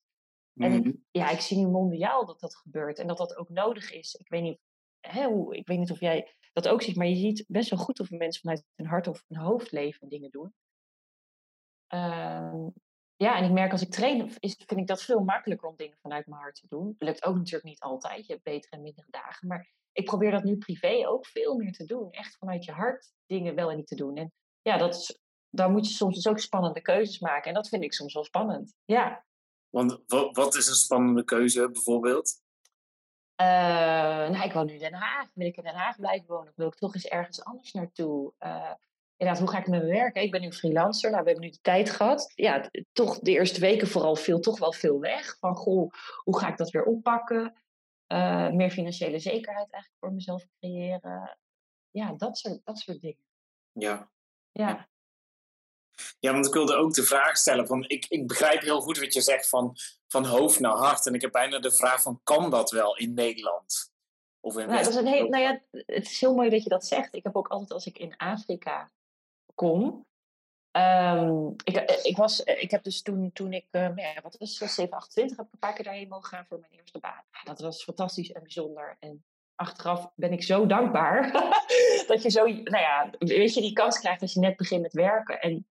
En 0.54 0.72
ik, 0.72 0.84
mhm. 0.84 0.94
ja, 1.10 1.28
ik 1.28 1.40
zie 1.40 1.56
nu 1.56 1.66
mondiaal 1.66 2.26
dat 2.26 2.40
dat 2.40 2.56
gebeurt 2.56 2.98
en 2.98 3.06
dat 3.06 3.16
dat 3.16 3.36
ook 3.36 3.48
nodig 3.48 3.92
is. 3.92 4.14
Ik 4.14 4.28
weet 4.28 4.42
niet, 4.42 4.58
hè, 5.00 5.24
hoe, 5.24 5.56
ik 5.56 5.66
weet 5.66 5.78
niet 5.78 5.90
of 5.90 6.00
jij 6.00 6.36
dat 6.52 6.68
ook 6.68 6.82
ziet, 6.82 6.96
maar 6.96 7.06
je 7.06 7.16
ziet 7.16 7.44
best 7.48 7.70
wel 7.70 7.78
goed 7.78 8.00
of 8.00 8.10
mensen 8.10 8.40
vanuit 8.40 8.64
hun 8.74 8.86
hart 8.86 9.06
of 9.06 9.24
hun 9.28 9.38
hoofd 9.38 9.72
leven 9.72 10.00
en 10.00 10.08
dingen 10.08 10.30
doen. 10.30 10.54
Uh, 11.94 12.66
ja, 13.18 13.36
en 13.36 13.44
ik 13.44 13.50
merk 13.50 13.72
als 13.72 13.82
ik 13.82 13.90
train, 13.90 14.32
is, 14.38 14.54
vind 14.66 14.80
ik 14.80 14.86
dat 14.86 15.02
veel 15.02 15.20
makkelijker 15.20 15.68
om 15.68 15.76
dingen 15.76 15.98
vanuit 16.00 16.26
mijn 16.26 16.40
hart 16.40 16.54
te 16.54 16.66
doen. 16.68 16.94
lukt 16.98 17.24
ook 17.24 17.36
natuurlijk 17.36 17.64
niet 17.64 17.80
altijd, 17.80 18.26
je 18.26 18.32
hebt 18.32 18.44
betere 18.44 18.76
en 18.76 18.82
mindere 18.82 19.06
dagen. 19.10 19.48
Maar 19.48 19.68
ik 19.92 20.04
probeer 20.04 20.30
dat 20.30 20.44
nu 20.44 20.56
privé 20.56 21.08
ook 21.08 21.26
veel 21.26 21.56
meer 21.56 21.72
te 21.72 21.84
doen. 21.84 22.10
Echt 22.10 22.36
vanuit 22.36 22.64
je 22.64 22.72
hart 22.72 23.12
dingen 23.26 23.54
wel 23.54 23.70
en 23.70 23.76
niet 23.76 23.86
te 23.86 23.94
doen. 23.94 24.16
En 24.16 24.32
ja, 24.62 24.76
dat 24.76 24.94
is, 24.94 25.18
daar 25.50 25.70
moet 25.70 25.88
je 25.88 25.94
soms 25.94 26.14
dus 26.14 26.28
ook 26.28 26.38
spannende 26.38 26.80
keuzes 26.80 27.18
maken. 27.18 27.48
En 27.48 27.54
dat 27.54 27.68
vind 27.68 27.82
ik 27.82 27.92
soms 27.92 28.14
wel 28.14 28.24
spannend. 28.24 28.74
Ja. 28.84 29.24
Want 29.70 30.00
wat 30.32 30.54
is 30.54 30.68
een 30.68 30.74
spannende 30.74 31.24
keuze 31.24 31.70
bijvoorbeeld? 31.70 32.42
Uh, 33.40 33.46
nou, 34.28 34.44
ik 34.44 34.52
woon 34.52 34.66
nu 34.66 34.72
in 34.72 34.78
Den 34.78 34.94
Haag. 34.94 35.28
Wil 35.34 35.46
ik 35.46 35.56
in 35.56 35.62
Den 35.62 35.74
Haag 35.74 35.96
blijven 35.96 36.26
wonen? 36.26 36.48
Of 36.48 36.56
wil 36.56 36.66
ik 36.66 36.74
toch 36.74 36.94
eens 36.94 37.06
ergens 37.06 37.44
anders 37.44 37.72
naartoe? 37.72 38.32
Uh, 38.38 38.72
inderdaad, 39.18 39.42
hoe 39.42 39.50
ga 39.52 39.58
ik 39.58 39.66
met 39.66 39.80
mijn 39.80 39.92
werken? 39.92 40.22
Ik 40.22 40.30
ben 40.30 40.40
nu 40.40 40.52
freelancer. 40.52 41.10
Nou, 41.10 41.22
we 41.22 41.28
hebben 41.28 41.46
nu 41.46 41.52
de 41.52 41.60
tijd 41.60 41.90
gehad. 41.90 42.32
Ja, 42.34 42.70
toch 42.92 43.18
de 43.18 43.30
eerste 43.30 43.60
weken 43.60 43.88
vooral 43.88 44.16
viel 44.16 44.40
toch 44.40 44.58
wel 44.58 44.72
veel 44.72 45.00
weg. 45.00 45.38
Van, 45.38 45.56
goh, 45.56 45.92
hoe 46.24 46.38
ga 46.38 46.48
ik 46.48 46.56
dat 46.56 46.70
weer 46.70 46.84
oppakken? 46.84 47.54
Uh, 48.12 48.50
meer 48.50 48.70
financiële 48.70 49.18
zekerheid 49.18 49.70
eigenlijk 49.70 49.94
voor 49.98 50.12
mezelf 50.12 50.44
creëren. 50.58 51.38
Ja, 51.90 52.12
dat 52.12 52.38
soort, 52.38 52.60
dat 52.64 52.78
soort 52.78 53.00
dingen. 53.00 53.24
Ja. 53.72 54.10
Ja. 54.52 54.88
Ja, 56.18 56.32
want 56.32 56.46
ik 56.46 56.52
wilde 56.52 56.74
ook 56.74 56.94
de 56.94 57.02
vraag 57.02 57.36
stellen 57.36 57.66
van, 57.66 57.84
ik, 57.88 58.06
ik 58.08 58.26
begrijp 58.26 58.60
heel 58.60 58.80
goed 58.80 58.98
wat 58.98 59.14
je 59.14 59.20
zegt 59.20 59.48
van, 59.48 59.76
van 60.06 60.24
hoofd 60.24 60.60
naar 60.60 60.76
hart. 60.76 61.06
En 61.06 61.14
ik 61.14 61.20
heb 61.20 61.32
bijna 61.32 61.58
de 61.58 61.72
vraag 61.72 62.02
van, 62.02 62.20
kan 62.22 62.50
dat 62.50 62.70
wel 62.70 62.96
in 62.96 63.14
Nederland? 63.14 63.92
Of 64.40 64.56
in 64.56 64.66
nou, 64.68 64.82
dat 64.82 64.92
is 64.92 64.98
een 64.98 65.06
heel, 65.06 65.28
nou 65.28 65.42
ja, 65.42 65.62
het 65.70 66.04
is 66.04 66.20
heel 66.20 66.34
mooi 66.34 66.50
dat 66.50 66.62
je 66.62 66.68
dat 66.68 66.86
zegt. 66.86 67.14
Ik 67.14 67.24
heb 67.24 67.36
ook 67.36 67.48
altijd 67.48 67.72
als 67.72 67.86
ik 67.86 67.98
in 67.98 68.16
Afrika 68.16 68.90
kom, 69.58 70.06
Um, 70.78 71.54
ik, 71.64 71.76
ik, 72.02 72.16
was, 72.16 72.40
ik 72.40 72.70
heb 72.70 72.82
dus 72.82 73.02
toen, 73.02 73.32
toen 73.32 73.52
ik, 73.52 73.66
uh, 73.70 73.96
ja, 73.96 74.20
wat 74.22 74.36
was 74.38 74.56
7, 74.56 74.90
28, 74.90 75.36
heb 75.36 75.46
ik 75.46 75.52
een 75.52 75.58
paar 75.58 75.72
keer 75.74 75.84
daarheen 75.84 76.08
mogen 76.08 76.28
gaan 76.28 76.46
voor 76.48 76.58
mijn 76.58 76.72
eerste 76.72 76.98
baan. 76.98 77.24
dat 77.44 77.60
was 77.60 77.82
fantastisch 77.82 78.32
en 78.32 78.42
bijzonder. 78.42 78.96
En 79.00 79.24
achteraf 79.54 80.10
ben 80.14 80.32
ik 80.32 80.42
zo 80.42 80.66
dankbaar 80.66 81.32
dat 82.06 82.22
je 82.22 82.30
zo, 82.30 82.46
nou 82.46 82.78
ja, 82.78 83.10
weet 83.18 83.54
je, 83.54 83.60
die 83.60 83.72
kans 83.72 83.98
krijgt 83.98 84.22
als 84.22 84.32
je 84.32 84.40
net 84.40 84.56
begint 84.56 84.82
met 84.82 84.92
werken. 84.92 85.40
En 85.40 85.66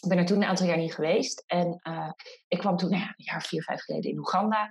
ik 0.00 0.08
ben 0.08 0.18
er 0.18 0.26
toen 0.26 0.36
een 0.36 0.48
aantal 0.48 0.66
jaar 0.66 0.76
niet 0.76 0.94
geweest. 0.94 1.44
En 1.46 1.80
uh, 1.82 2.12
ik 2.48 2.58
kwam 2.58 2.76
toen, 2.76 2.90
nou 2.90 3.02
ja, 3.02 3.08
een 3.08 3.24
jaar, 3.24 3.42
vier, 3.42 3.62
vijf 3.62 3.82
geleden 3.82 4.10
in 4.10 4.18
Oeganda. 4.18 4.68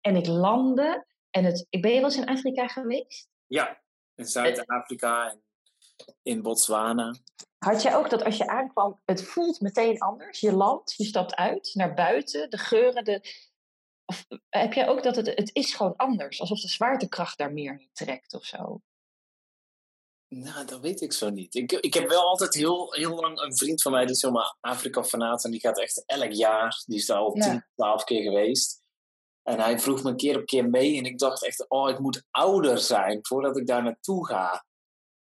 En 0.00 0.16
ik 0.16 0.26
landde. 0.26 1.06
En 1.30 1.44
het, 1.44 1.66
ik 1.70 1.82
ben 1.82 1.90
je 1.90 2.00
wel 2.00 2.08
eens 2.08 2.18
in 2.18 2.28
Afrika 2.28 2.66
geweest? 2.66 3.28
Ja, 3.46 3.82
in 4.14 4.24
Zuid-Afrika 4.24 5.30
en 5.30 5.42
in 6.22 6.42
Botswana. 6.42 7.14
Had 7.58 7.82
je 7.82 7.94
ook 7.94 8.10
dat 8.10 8.24
als 8.24 8.36
je 8.36 8.48
aankwam, 8.48 9.00
het 9.04 9.22
voelt 9.22 9.60
meteen 9.60 9.98
anders? 9.98 10.40
Je 10.40 10.52
landt, 10.52 10.94
je 10.96 11.04
stapt 11.04 11.34
uit, 11.34 11.70
naar 11.74 11.94
buiten, 11.94 12.50
de 12.50 12.58
geuren, 12.58 13.04
de... 13.04 13.46
Of, 14.04 14.26
heb 14.48 14.72
jij 14.72 14.88
ook 14.88 15.02
dat 15.02 15.16
het, 15.16 15.26
het 15.26 15.50
is 15.52 15.74
gewoon 15.74 15.96
anders? 15.96 16.40
Alsof 16.40 16.60
de 16.60 16.68
zwaartekracht 16.68 17.38
daar 17.38 17.52
meer 17.52 17.74
niet 17.74 17.94
trekt 17.94 18.34
of 18.34 18.44
zo? 18.44 18.80
Nou, 20.28 20.66
dat 20.66 20.80
weet 20.80 21.00
ik 21.00 21.12
zo 21.12 21.30
niet. 21.30 21.54
Ik, 21.54 21.72
ik 21.72 21.94
heb 21.94 22.08
wel 22.08 22.22
altijd 22.22 22.54
heel, 22.54 22.92
heel 22.92 23.14
lang 23.14 23.40
een 23.40 23.56
vriend 23.56 23.82
van 23.82 23.92
mij, 23.92 24.04
die 24.04 24.14
is 24.14 24.20
zomaar 24.20 24.56
Afrika-fanaat. 24.60 25.44
En 25.44 25.50
die 25.50 25.60
gaat 25.60 25.78
echt 25.78 26.02
elk 26.06 26.32
jaar, 26.32 26.82
die 26.86 26.98
is 26.98 27.06
daar 27.06 27.18
al 27.18 27.32
tien, 27.32 27.66
twaalf 27.74 28.04
keer 28.04 28.22
geweest. 28.22 28.82
En 29.42 29.60
hij 29.60 29.78
vroeg 29.78 30.02
me 30.02 30.10
een 30.10 30.16
keer 30.16 30.38
op 30.38 30.46
keer 30.46 30.70
mee. 30.70 30.98
En 30.98 31.04
ik 31.04 31.18
dacht 31.18 31.44
echt, 31.44 31.68
oh, 31.68 31.90
ik 31.90 31.98
moet 31.98 32.22
ouder 32.30 32.78
zijn 32.78 33.18
voordat 33.22 33.56
ik 33.56 33.66
daar 33.66 33.82
naartoe 33.82 34.26
ga. 34.26 34.64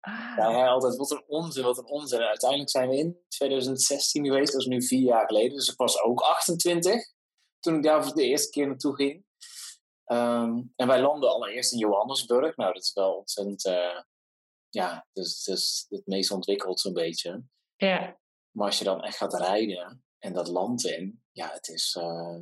Ah. 0.08 0.34
Ja, 0.38 0.52
hij 0.52 0.68
altijd, 0.68 0.96
wat 0.96 1.12
een 1.12 1.24
onzin, 1.28 1.64
wat 1.64 1.78
een 1.78 1.86
onzin. 1.86 2.20
Uiteindelijk 2.20 2.70
zijn 2.70 2.90
we 2.90 2.98
in 2.98 3.18
2016 3.28 4.26
geweest, 4.26 4.52
dat 4.52 4.62
is 4.62 4.68
nu 4.68 4.84
vier 4.84 5.02
jaar 5.02 5.26
geleden. 5.28 5.58
Dus 5.58 5.70
ik 5.70 5.78
was 5.78 6.02
ook 6.02 6.20
28 6.20 7.12
toen 7.60 7.76
ik 7.76 7.84
daar 7.84 8.04
voor 8.04 8.16
de 8.16 8.24
eerste 8.24 8.50
keer 8.50 8.68
naartoe 8.68 8.96
ging. 8.96 9.26
Um, 10.06 10.74
en 10.76 10.88
wij 10.88 11.02
landen 11.02 11.30
allereerst 11.30 11.74
in 11.74 11.80
Johannesburg. 11.80 12.56
Nou, 12.56 12.74
dat 12.74 12.84
is 12.84 12.94
wel 12.94 13.14
ontzettend 13.14 13.66
uh, 13.66 14.02
ja, 14.70 15.08
dus, 15.14 15.44
dus 15.44 15.86
het 15.90 16.06
meest 16.06 16.32
ontwikkeld 16.32 16.80
zo'n 16.80 16.94
beetje. 16.94 17.44
Ja. 17.76 18.18
Maar 18.52 18.66
als 18.66 18.78
je 18.78 18.84
dan 18.84 19.04
echt 19.04 19.18
gaat 19.18 19.34
rijden 19.34 20.04
en 20.20 20.34
dat 20.34 20.48
land 20.48 20.86
in, 20.86 21.24
ja, 21.32 21.50
het 21.54 21.68
is 21.68 21.96
uh, 22.00 22.42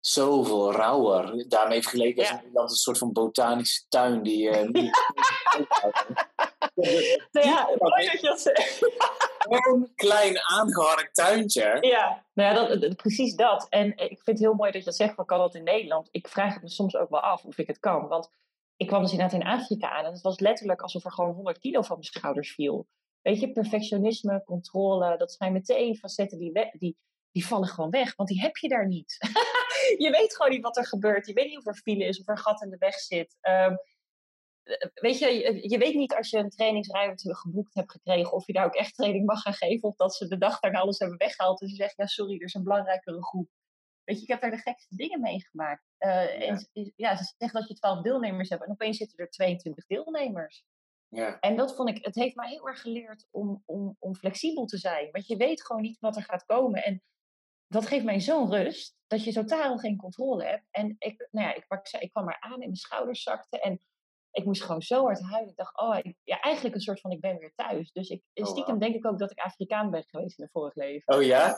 zoveel 0.00 0.72
rauwer. 0.72 1.48
Daarmee 1.48 1.82
vergeleken 1.82 2.22
ja. 2.22 2.28
is 2.28 2.34
Nederland 2.34 2.70
een 2.70 2.76
soort 2.76 2.98
van 2.98 3.12
botanische 3.12 3.84
tuin 3.88 4.22
die 4.22 4.48
uh, 4.50 4.70
niet. 6.86 7.28
ja, 7.30 7.68
mooi 7.78 8.04
dat 8.06 8.20
je 8.20 8.26
dat 8.26 8.40
zegt. 8.40 8.82
Een 9.48 9.92
klein 9.94 10.38
aangeharkt 10.42 11.14
tuintje. 11.14 11.76
Ja, 11.80 12.24
nou 12.34 12.54
ja, 12.54 12.76
dat, 12.76 12.96
precies 12.96 13.34
dat. 13.34 13.66
En 13.68 13.90
ik 13.90 13.96
vind 13.96 14.26
het 14.26 14.38
heel 14.38 14.54
mooi 14.54 14.70
dat 14.70 14.80
je 14.80 14.86
dat 14.86 14.96
zegt, 14.96 15.14
van 15.14 15.24
kan 15.24 15.38
dat 15.38 15.54
in 15.54 15.64
Nederland? 15.64 16.08
Ik 16.10 16.28
vraag 16.28 16.54
het 16.54 16.62
me 16.62 16.68
soms 16.68 16.96
ook 16.96 17.10
wel 17.10 17.20
af 17.20 17.44
of 17.44 17.58
ik 17.58 17.66
het 17.66 17.78
kan. 17.78 18.08
Want 18.08 18.30
ik 18.76 18.86
kwam 18.86 19.02
dus 19.02 19.12
inderdaad 19.12 19.40
in 19.40 19.46
Afrika 19.46 19.90
aan 19.90 20.04
en 20.04 20.12
het 20.12 20.20
was 20.20 20.40
letterlijk 20.40 20.82
alsof 20.82 21.04
er 21.04 21.12
gewoon 21.12 21.34
100 21.34 21.58
kilo 21.58 21.82
van 21.82 21.98
mijn 21.98 22.12
schouders 22.12 22.52
viel. 22.52 22.86
Weet 23.22 23.40
je, 23.40 23.52
perfectionisme, 23.52 24.42
controle, 24.44 25.16
dat 25.16 25.32
zijn 25.32 25.52
meteen 25.52 25.96
facetten 25.96 26.38
die, 26.38 26.70
die, 26.72 26.96
die 27.30 27.46
vallen 27.46 27.68
gewoon 27.68 27.90
weg, 27.90 28.16
want 28.16 28.28
die 28.28 28.40
heb 28.40 28.56
je 28.56 28.68
daar 28.68 28.86
niet. 28.86 29.16
je 30.04 30.10
weet 30.10 30.36
gewoon 30.36 30.50
niet 30.50 30.62
wat 30.62 30.76
er 30.76 30.86
gebeurt. 30.86 31.26
Je 31.26 31.32
weet 31.32 31.48
niet 31.48 31.58
of 31.58 31.66
er 31.66 31.74
file 31.74 32.04
is, 32.04 32.20
of 32.20 32.28
er 32.28 32.38
gat 32.38 32.62
in 32.62 32.70
de 32.70 32.76
weg 32.78 32.94
zit. 32.94 33.36
Um, 33.40 33.78
weet 34.94 35.18
je, 35.18 35.58
je, 35.68 35.78
weet 35.78 35.94
niet 35.94 36.14
als 36.14 36.30
je 36.30 36.38
een 36.38 36.50
trainingsruimte 36.50 37.34
geboekt 37.34 37.74
hebt 37.74 37.90
gekregen, 37.90 38.32
of 38.32 38.46
je 38.46 38.52
daar 38.52 38.64
ook 38.64 38.74
echt 38.74 38.94
training 38.94 39.26
mag 39.26 39.42
gaan 39.42 39.54
geven, 39.54 39.88
of 39.88 39.96
dat 39.96 40.14
ze 40.14 40.28
de 40.28 40.38
dag 40.38 40.60
daarna 40.60 40.78
alles 40.78 40.98
hebben 40.98 41.18
weggehaald. 41.18 41.60
En 41.60 41.68
ze 41.68 41.74
zeggen, 41.74 41.94
ja 41.96 42.06
sorry, 42.06 42.34
er 42.34 42.44
is 42.44 42.54
een 42.54 42.62
belangrijkere 42.62 43.24
groep. 43.24 43.48
Weet 44.04 44.16
je, 44.16 44.22
ik 44.22 44.28
heb 44.28 44.40
daar 44.40 44.50
de 44.50 44.56
gekste 44.56 44.96
dingen 44.96 45.20
meegemaakt. 45.20 45.84
Uh, 45.98 46.10
ja. 46.10 46.46
En, 46.46 46.92
ja, 46.96 47.16
ze 47.16 47.34
zeggen 47.38 47.60
dat 47.60 47.68
je 47.68 47.74
12 47.74 48.02
deelnemers 48.02 48.48
hebt 48.48 48.64
en 48.64 48.70
opeens 48.70 48.96
zitten 48.96 49.18
er 49.18 49.30
22 49.30 49.86
deelnemers. 49.86 50.64
Ja. 51.08 51.38
En 51.40 51.56
dat 51.56 51.76
vond 51.76 51.88
ik, 51.88 52.04
het 52.04 52.14
heeft 52.14 52.36
mij 52.36 52.48
heel 52.48 52.68
erg 52.68 52.80
geleerd 52.80 53.26
om, 53.30 53.62
om, 53.66 53.96
om 53.98 54.14
flexibel 54.14 54.64
te 54.64 54.78
zijn. 54.78 55.10
Want 55.10 55.26
je 55.26 55.36
weet 55.36 55.66
gewoon 55.66 55.82
niet 55.82 55.98
wat 55.98 56.16
er 56.16 56.22
gaat 56.22 56.44
komen. 56.44 56.84
En 56.84 57.02
dat 57.66 57.86
geeft 57.86 58.04
mij 58.04 58.20
zo'n 58.20 58.50
rust 58.50 58.96
dat 59.06 59.24
je 59.24 59.32
totaal 59.32 59.78
geen 59.78 59.96
controle 59.96 60.44
hebt. 60.44 60.66
En 60.70 60.96
ik, 60.98 61.28
nou 61.30 61.46
ja, 61.46 61.54
ik, 61.54 61.64
ik 62.00 62.10
kwam 62.10 62.24
maar 62.24 62.40
aan 62.40 62.52
en 62.52 62.58
mijn 62.58 62.76
schouders 62.76 63.22
zakten. 63.22 63.60
En 63.60 63.80
ik 64.32 64.44
moest 64.44 64.62
gewoon 64.62 64.82
zo 64.82 65.04
hard 65.04 65.22
huilen. 65.22 65.50
Ik 65.50 65.56
dacht, 65.56 65.78
oh, 65.80 65.98
ja, 66.24 66.40
eigenlijk 66.40 66.74
een 66.74 66.80
soort 66.80 67.00
van 67.00 67.10
ik 67.10 67.20
ben 67.20 67.38
weer 67.38 67.52
thuis. 67.54 67.92
Dus 67.92 68.08
ik, 68.08 68.22
oh, 68.34 68.46
stiekem 68.46 68.78
denk 68.78 68.94
ik 68.94 69.06
ook 69.06 69.18
dat 69.18 69.30
ik 69.30 69.38
Afrikaan 69.38 69.90
ben 69.90 70.04
geweest 70.06 70.38
in 70.38 70.44
het 70.44 70.52
vorig 70.52 70.74
leven. 70.74 71.14
Oh 71.14 71.22
ja? 71.22 71.56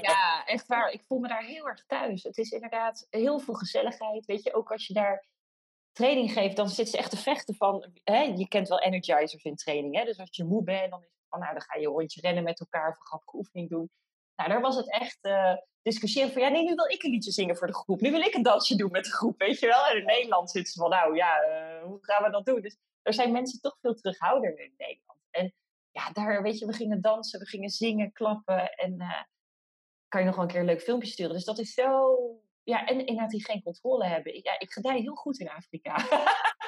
ja, 0.00 0.44
echt 0.44 0.66
waar. 0.66 0.90
Ik 0.90 1.04
voel 1.06 1.18
me 1.18 1.28
daar 1.28 1.44
heel 1.44 1.68
erg 1.68 1.84
thuis. 1.86 2.22
Het 2.22 2.38
is 2.38 2.50
inderdaad 2.50 3.06
heel 3.10 3.38
veel 3.38 3.54
gezelligheid. 3.54 4.24
Weet 4.24 4.42
je, 4.42 4.54
ook 4.54 4.72
als 4.72 4.86
je 4.86 4.94
daar 4.94 5.26
training 5.92 6.32
geeft, 6.32 6.56
dan 6.56 6.68
zit 6.68 6.88
ze 6.88 6.96
echt 6.96 7.10
te 7.10 7.16
vechten 7.16 7.54
van... 7.54 7.92
Hè, 8.04 8.20
je 8.20 8.48
kent 8.48 8.68
wel 8.68 8.80
energizers 8.80 9.42
in 9.42 9.56
training. 9.56 9.96
Hè? 9.96 10.04
Dus 10.04 10.18
als 10.18 10.36
je 10.36 10.44
moe 10.44 10.62
bent, 10.62 10.90
dan 10.90 11.00
is 11.00 11.06
het 11.06 11.26
van, 11.28 11.40
nou, 11.40 11.52
dan 11.52 11.62
ga 11.62 11.78
je 11.78 11.86
een 11.86 11.92
rondje 11.92 12.20
rennen 12.20 12.44
met 12.44 12.60
elkaar 12.60 12.88
of 12.88 12.96
een 12.96 13.06
grappige 13.06 13.36
oefening 13.36 13.68
doen. 13.68 13.90
Nou, 14.36 14.50
daar 14.50 14.60
was 14.60 14.76
het 14.76 14.92
echt 14.92 15.18
uh, 15.22 15.56
discussiëren 15.82 16.32
van, 16.32 16.42
ja, 16.42 16.48
nee, 16.48 16.64
nu 16.64 16.74
wil 16.74 16.90
ik 16.90 17.02
een 17.02 17.10
liedje 17.10 17.30
zingen 17.30 17.56
voor 17.56 17.66
de 17.66 17.74
groep. 17.74 18.00
Nu 18.00 18.10
wil 18.10 18.20
ik 18.20 18.34
een 18.34 18.42
dansje 18.42 18.76
doen 18.76 18.90
met 18.90 19.04
de 19.04 19.10
groep, 19.10 19.38
weet 19.38 19.60
je 19.60 19.66
wel. 19.66 19.86
En 19.86 19.96
in 19.96 20.04
Nederland 20.04 20.50
zitten 20.50 20.72
ze 20.72 20.78
van, 20.78 20.90
nou 20.90 21.16
ja, 21.16 21.42
uh, 21.42 21.82
hoe 21.82 21.98
gaan 22.00 22.24
we 22.24 22.30
dat 22.30 22.46
doen? 22.46 22.60
Dus 22.60 22.76
er 23.02 23.14
zijn 23.14 23.32
mensen 23.32 23.60
toch 23.60 23.78
veel 23.80 23.94
terughoudender 23.94 24.64
in 24.64 24.74
Nederland. 24.76 25.20
En 25.30 25.54
ja, 25.90 26.10
daar, 26.10 26.42
weet 26.42 26.58
je, 26.58 26.66
we 26.66 26.72
gingen 26.72 27.00
dansen, 27.00 27.38
we 27.38 27.46
gingen 27.46 27.70
zingen, 27.70 28.12
klappen. 28.12 28.74
En 28.74 28.94
uh, 29.00 29.22
kan 30.08 30.20
je 30.20 30.26
nog 30.26 30.36
wel 30.36 30.44
een 30.44 30.50
keer 30.50 30.60
een 30.60 30.66
leuk 30.66 30.82
filmpje 30.82 31.08
sturen. 31.08 31.32
Dus 31.32 31.44
dat 31.44 31.58
is 31.58 31.74
zo... 31.74 32.16
Ja, 32.62 32.86
en 32.86 32.98
inderdaad 32.98 33.30
die 33.30 33.44
geen 33.44 33.62
controle 33.62 34.06
hebben. 34.06 34.34
Ja, 34.42 34.58
ik 34.58 34.72
gedij 34.72 35.00
heel 35.00 35.14
goed 35.14 35.38
in 35.38 35.48
Afrika. 35.48 36.06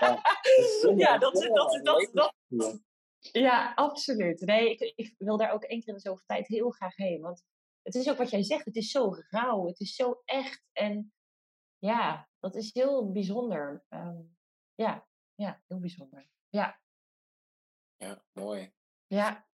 Ja, 0.00 0.22
ja 0.96 1.18
dat, 1.18 1.34
dat, 1.34 1.54
dat, 1.54 1.84
dat, 1.84 2.34
dat, 2.48 2.80
ja, 3.18 3.72
absoluut. 3.74 4.40
Nee, 4.40 4.70
ik, 4.70 4.92
ik, 4.96 5.14
wil 5.18 5.36
daar 5.36 5.52
ook 5.52 5.62
één 5.62 5.78
keer 5.78 5.88
in 5.88 5.94
de 5.94 6.00
zoveel 6.00 6.24
tijd 6.26 6.46
heel 6.46 6.70
graag 6.70 6.96
heen. 6.96 7.20
Want 7.20 7.42
het 7.82 7.94
is 7.94 8.08
ook 8.08 8.16
wat 8.16 8.30
jij 8.30 8.42
zegt, 8.42 8.64
het 8.64 8.76
is 8.76 8.90
zo 8.90 9.14
rauw, 9.28 9.66
het 9.66 9.80
is 9.80 9.94
zo 9.94 10.22
echt. 10.24 10.62
En 10.72 11.12
ja, 11.78 12.28
dat 12.38 12.54
is 12.54 12.70
heel 12.72 13.12
bijzonder. 13.12 13.84
Um, 13.88 14.36
ja, 14.74 15.08
ja, 15.34 15.62
heel 15.66 15.80
bijzonder. 15.80 16.28
Ja. 16.48 16.80
Ja, 17.96 18.24
mooi. 18.32 18.72
Ja. 19.06 19.46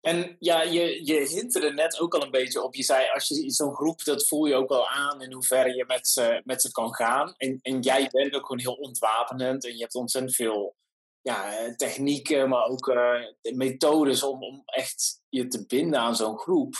En 0.00 0.36
ja, 0.38 0.62
je, 0.62 1.06
je 1.06 1.28
hintte 1.28 1.66
er 1.66 1.74
net 1.74 1.98
ook 1.98 2.14
al 2.14 2.22
een 2.22 2.30
beetje 2.30 2.62
op. 2.62 2.74
Je 2.74 2.82
zei, 2.82 3.08
als 3.10 3.28
je 3.28 3.50
zo'n 3.50 3.74
groep, 3.74 4.04
dat 4.04 4.26
voel 4.26 4.46
je 4.46 4.54
ook 4.54 4.68
wel 4.68 4.88
aan 4.88 5.22
in 5.22 5.32
hoeverre 5.32 5.74
je 5.74 5.84
met 5.86 6.08
ze, 6.08 6.40
met 6.44 6.62
ze 6.62 6.70
kan 6.70 6.94
gaan. 6.94 7.34
En, 7.36 7.58
en 7.62 7.80
jij 7.80 8.08
bent 8.10 8.34
ook 8.34 8.46
gewoon 8.46 8.60
heel 8.60 8.74
ontwapenend 8.74 9.64
en 9.64 9.72
je 9.72 9.80
hebt 9.80 9.94
ontzettend 9.94 10.34
veel 10.34 10.76
ja, 11.24 11.74
technieken, 11.76 12.48
maar 12.48 12.64
ook 12.64 12.88
uh, 12.88 13.20
methodes 13.54 14.22
om, 14.22 14.42
om 14.42 14.62
echt 14.64 15.22
je 15.28 15.46
te 15.46 15.66
binden 15.66 16.00
aan 16.00 16.16
zo'n 16.16 16.38
groep. 16.38 16.74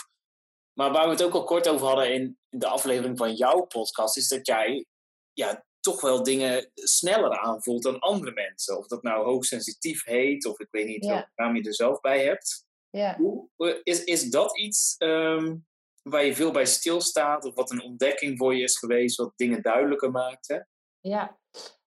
Maar 0.79 0.93
waar 0.93 1.05
we 1.05 1.11
het 1.11 1.23
ook 1.23 1.35
al 1.35 1.45
kort 1.45 1.69
over 1.69 1.87
hadden 1.87 2.13
in, 2.13 2.39
in 2.49 2.59
de 2.59 2.67
aflevering 2.67 3.19
van 3.19 3.35
jouw 3.35 3.67
podcast, 3.67 4.17
is 4.17 4.29
dat 4.29 4.47
jij 4.47 4.87
ja, 5.33 5.65
toch 5.81 6.01
wel 6.01 6.23
dingen 6.23 6.71
sneller 6.75 7.39
aanvoelt 7.39 7.83
dan 7.83 7.99
andere 7.99 8.33
mensen. 8.33 8.79
Of 8.79 8.87
dat 8.87 9.03
nou 9.03 9.25
hoogsensitief 9.25 10.05
heet, 10.05 10.47
of 10.47 10.59
ik 10.59 10.69
weet 10.71 10.87
niet 10.87 11.07
welke 11.35 11.59
je 11.59 11.63
er 11.63 11.75
zelf 11.75 12.01
bij 12.01 12.25
hebt. 12.25 12.67
Ja. 12.91 13.17
Hoe, 13.17 13.81
is, 13.83 14.05
is 14.05 14.31
dat 14.31 14.59
iets 14.59 14.95
um, 14.99 15.67
waar 16.03 16.25
je 16.25 16.35
veel 16.35 16.51
bij 16.51 16.67
stilstaat, 16.67 17.45
of 17.45 17.55
wat 17.55 17.71
een 17.71 17.83
ontdekking 17.83 18.39
voor 18.39 18.57
je 18.57 18.63
is 18.63 18.79
geweest, 18.79 19.17
wat 19.17 19.33
dingen 19.37 19.63
duidelijker 19.63 20.11
maakt? 20.11 20.49
Hè? 20.49 20.59
Ja, 21.01 21.39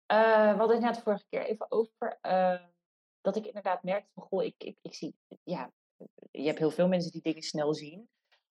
we 0.08 0.56
hadden 0.58 0.76
het 0.76 0.86
net 0.86 1.04
vorige 1.04 1.26
keer 1.30 1.46
even 1.46 1.72
over. 1.72 2.20
Uh, 2.22 2.62
dat 3.22 3.36
ik 3.36 3.46
inderdaad 3.46 3.84
merkte 3.84 4.12
van, 4.14 4.24
goh, 4.24 4.44
ik, 4.44 4.56
ik, 4.58 4.78
ik 4.82 4.94
zie, 4.94 5.16
ja, 5.44 5.72
je 6.32 6.46
hebt 6.46 6.60
heel 6.60 6.72
veel 6.72 6.88
mensen 6.88 7.12
die 7.12 7.22
dingen 7.22 7.42
snel 7.42 7.74
zien. 7.74 8.10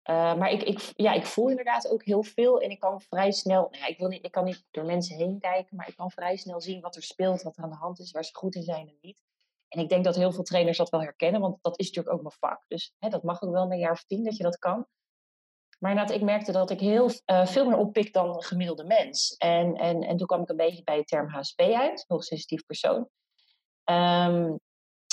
Uh, 0.09 0.35
maar 0.35 0.51
ik, 0.51 0.63
ik, 0.63 0.91
ja, 0.95 1.13
ik 1.13 1.25
voel 1.25 1.49
inderdaad 1.49 1.89
ook 1.89 2.03
heel 2.03 2.23
veel 2.23 2.61
en 2.61 2.69
ik 2.69 2.79
kan 2.79 3.01
vrij 3.01 3.31
snel, 3.31 3.61
nou 3.61 3.77
ja, 3.77 3.87
ik, 3.87 3.97
wil 3.97 4.07
niet, 4.07 4.25
ik 4.25 4.31
kan 4.31 4.43
niet 4.43 4.65
door 4.71 4.85
mensen 4.85 5.15
heen 5.15 5.39
kijken, 5.39 5.75
maar 5.75 5.87
ik 5.87 5.95
kan 5.95 6.11
vrij 6.11 6.35
snel 6.35 6.61
zien 6.61 6.81
wat 6.81 6.95
er 6.95 7.03
speelt, 7.03 7.41
wat 7.41 7.57
er 7.57 7.63
aan 7.63 7.69
de 7.69 7.75
hand 7.75 7.99
is, 7.99 8.11
waar 8.11 8.23
ze 8.23 8.35
goed 8.35 8.55
in 8.55 8.63
zijn 8.63 8.87
en 8.87 8.97
niet. 9.01 9.23
En 9.67 9.79
ik 9.79 9.89
denk 9.89 10.03
dat 10.03 10.15
heel 10.15 10.31
veel 10.31 10.43
trainers 10.43 10.77
dat 10.77 10.89
wel 10.89 11.01
herkennen, 11.01 11.41
want 11.41 11.57
dat 11.61 11.79
is 11.79 11.85
natuurlijk 11.85 12.15
ook 12.15 12.21
mijn 12.21 12.35
vak. 12.39 12.63
Dus 12.67 12.93
hè, 12.99 13.09
dat 13.09 13.23
mag 13.23 13.41
ook 13.41 13.51
wel 13.51 13.71
een 13.71 13.77
jaar 13.77 13.91
of 13.91 14.03
tien 14.03 14.23
dat 14.23 14.37
je 14.37 14.43
dat 14.43 14.57
kan. 14.57 14.87
Maar 15.77 15.91
inderdaad, 15.91 16.15
ik 16.15 16.23
merkte 16.23 16.51
dat 16.51 16.69
ik 16.69 16.79
heel, 16.79 17.11
uh, 17.25 17.45
veel 17.45 17.65
meer 17.65 17.77
oppik 17.77 18.13
dan 18.13 18.35
een 18.35 18.43
gemiddelde 18.43 18.83
mens. 18.83 19.35
En, 19.37 19.75
en, 19.75 20.01
en 20.01 20.17
toen 20.17 20.27
kwam 20.27 20.41
ik 20.41 20.49
een 20.49 20.55
beetje 20.55 20.83
bij 20.83 20.97
de 20.97 21.03
term 21.03 21.29
HSP 21.29 21.59
uit, 21.59 22.05
hoogsensitief 22.07 22.65
persoon. 22.65 23.09
Um, 23.89 24.59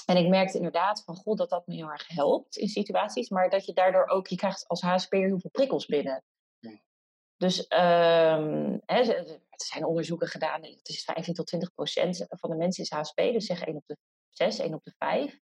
en 0.07 0.17
ik 0.17 0.29
merkte 0.29 0.57
inderdaad 0.57 1.03
van, 1.05 1.17
god, 1.17 1.39
dat 1.39 1.49
dat 1.49 1.67
me 1.67 1.75
heel 1.75 1.91
erg 1.91 2.09
helpt 2.09 2.57
in 2.57 2.69
situaties. 2.69 3.29
Maar 3.29 3.51
dat 3.51 3.67
je 3.67 3.73
daardoor 3.73 4.07
ook, 4.07 4.27
je 4.27 4.37
krijgt 4.37 4.69
als 4.69 4.81
HSP'er 4.81 5.27
heel 5.27 5.41
veel 5.41 5.51
prikkels 5.51 5.87
binnen. 5.87 6.23
Dus 7.37 7.59
um, 7.59 8.81
hè, 8.85 9.01
er 9.01 9.41
zijn 9.57 9.85
onderzoeken 9.85 10.29
gedaan, 10.29 10.63
het 10.63 10.89
is 10.89 11.05
15 11.05 11.35
tot 11.35 11.47
20 11.47 11.75
procent 11.75 12.27
van 12.29 12.51
de 12.51 12.57
mensen 12.57 12.83
is 12.83 12.91
HSP. 12.91 13.17
Dus 13.17 13.47
zeg 13.47 13.63
1 13.63 13.77
op 13.77 13.87
de 13.87 13.97
6, 14.31 14.59
1 14.59 14.75
op 14.75 14.85
de 14.85 14.95
5. 14.99 15.39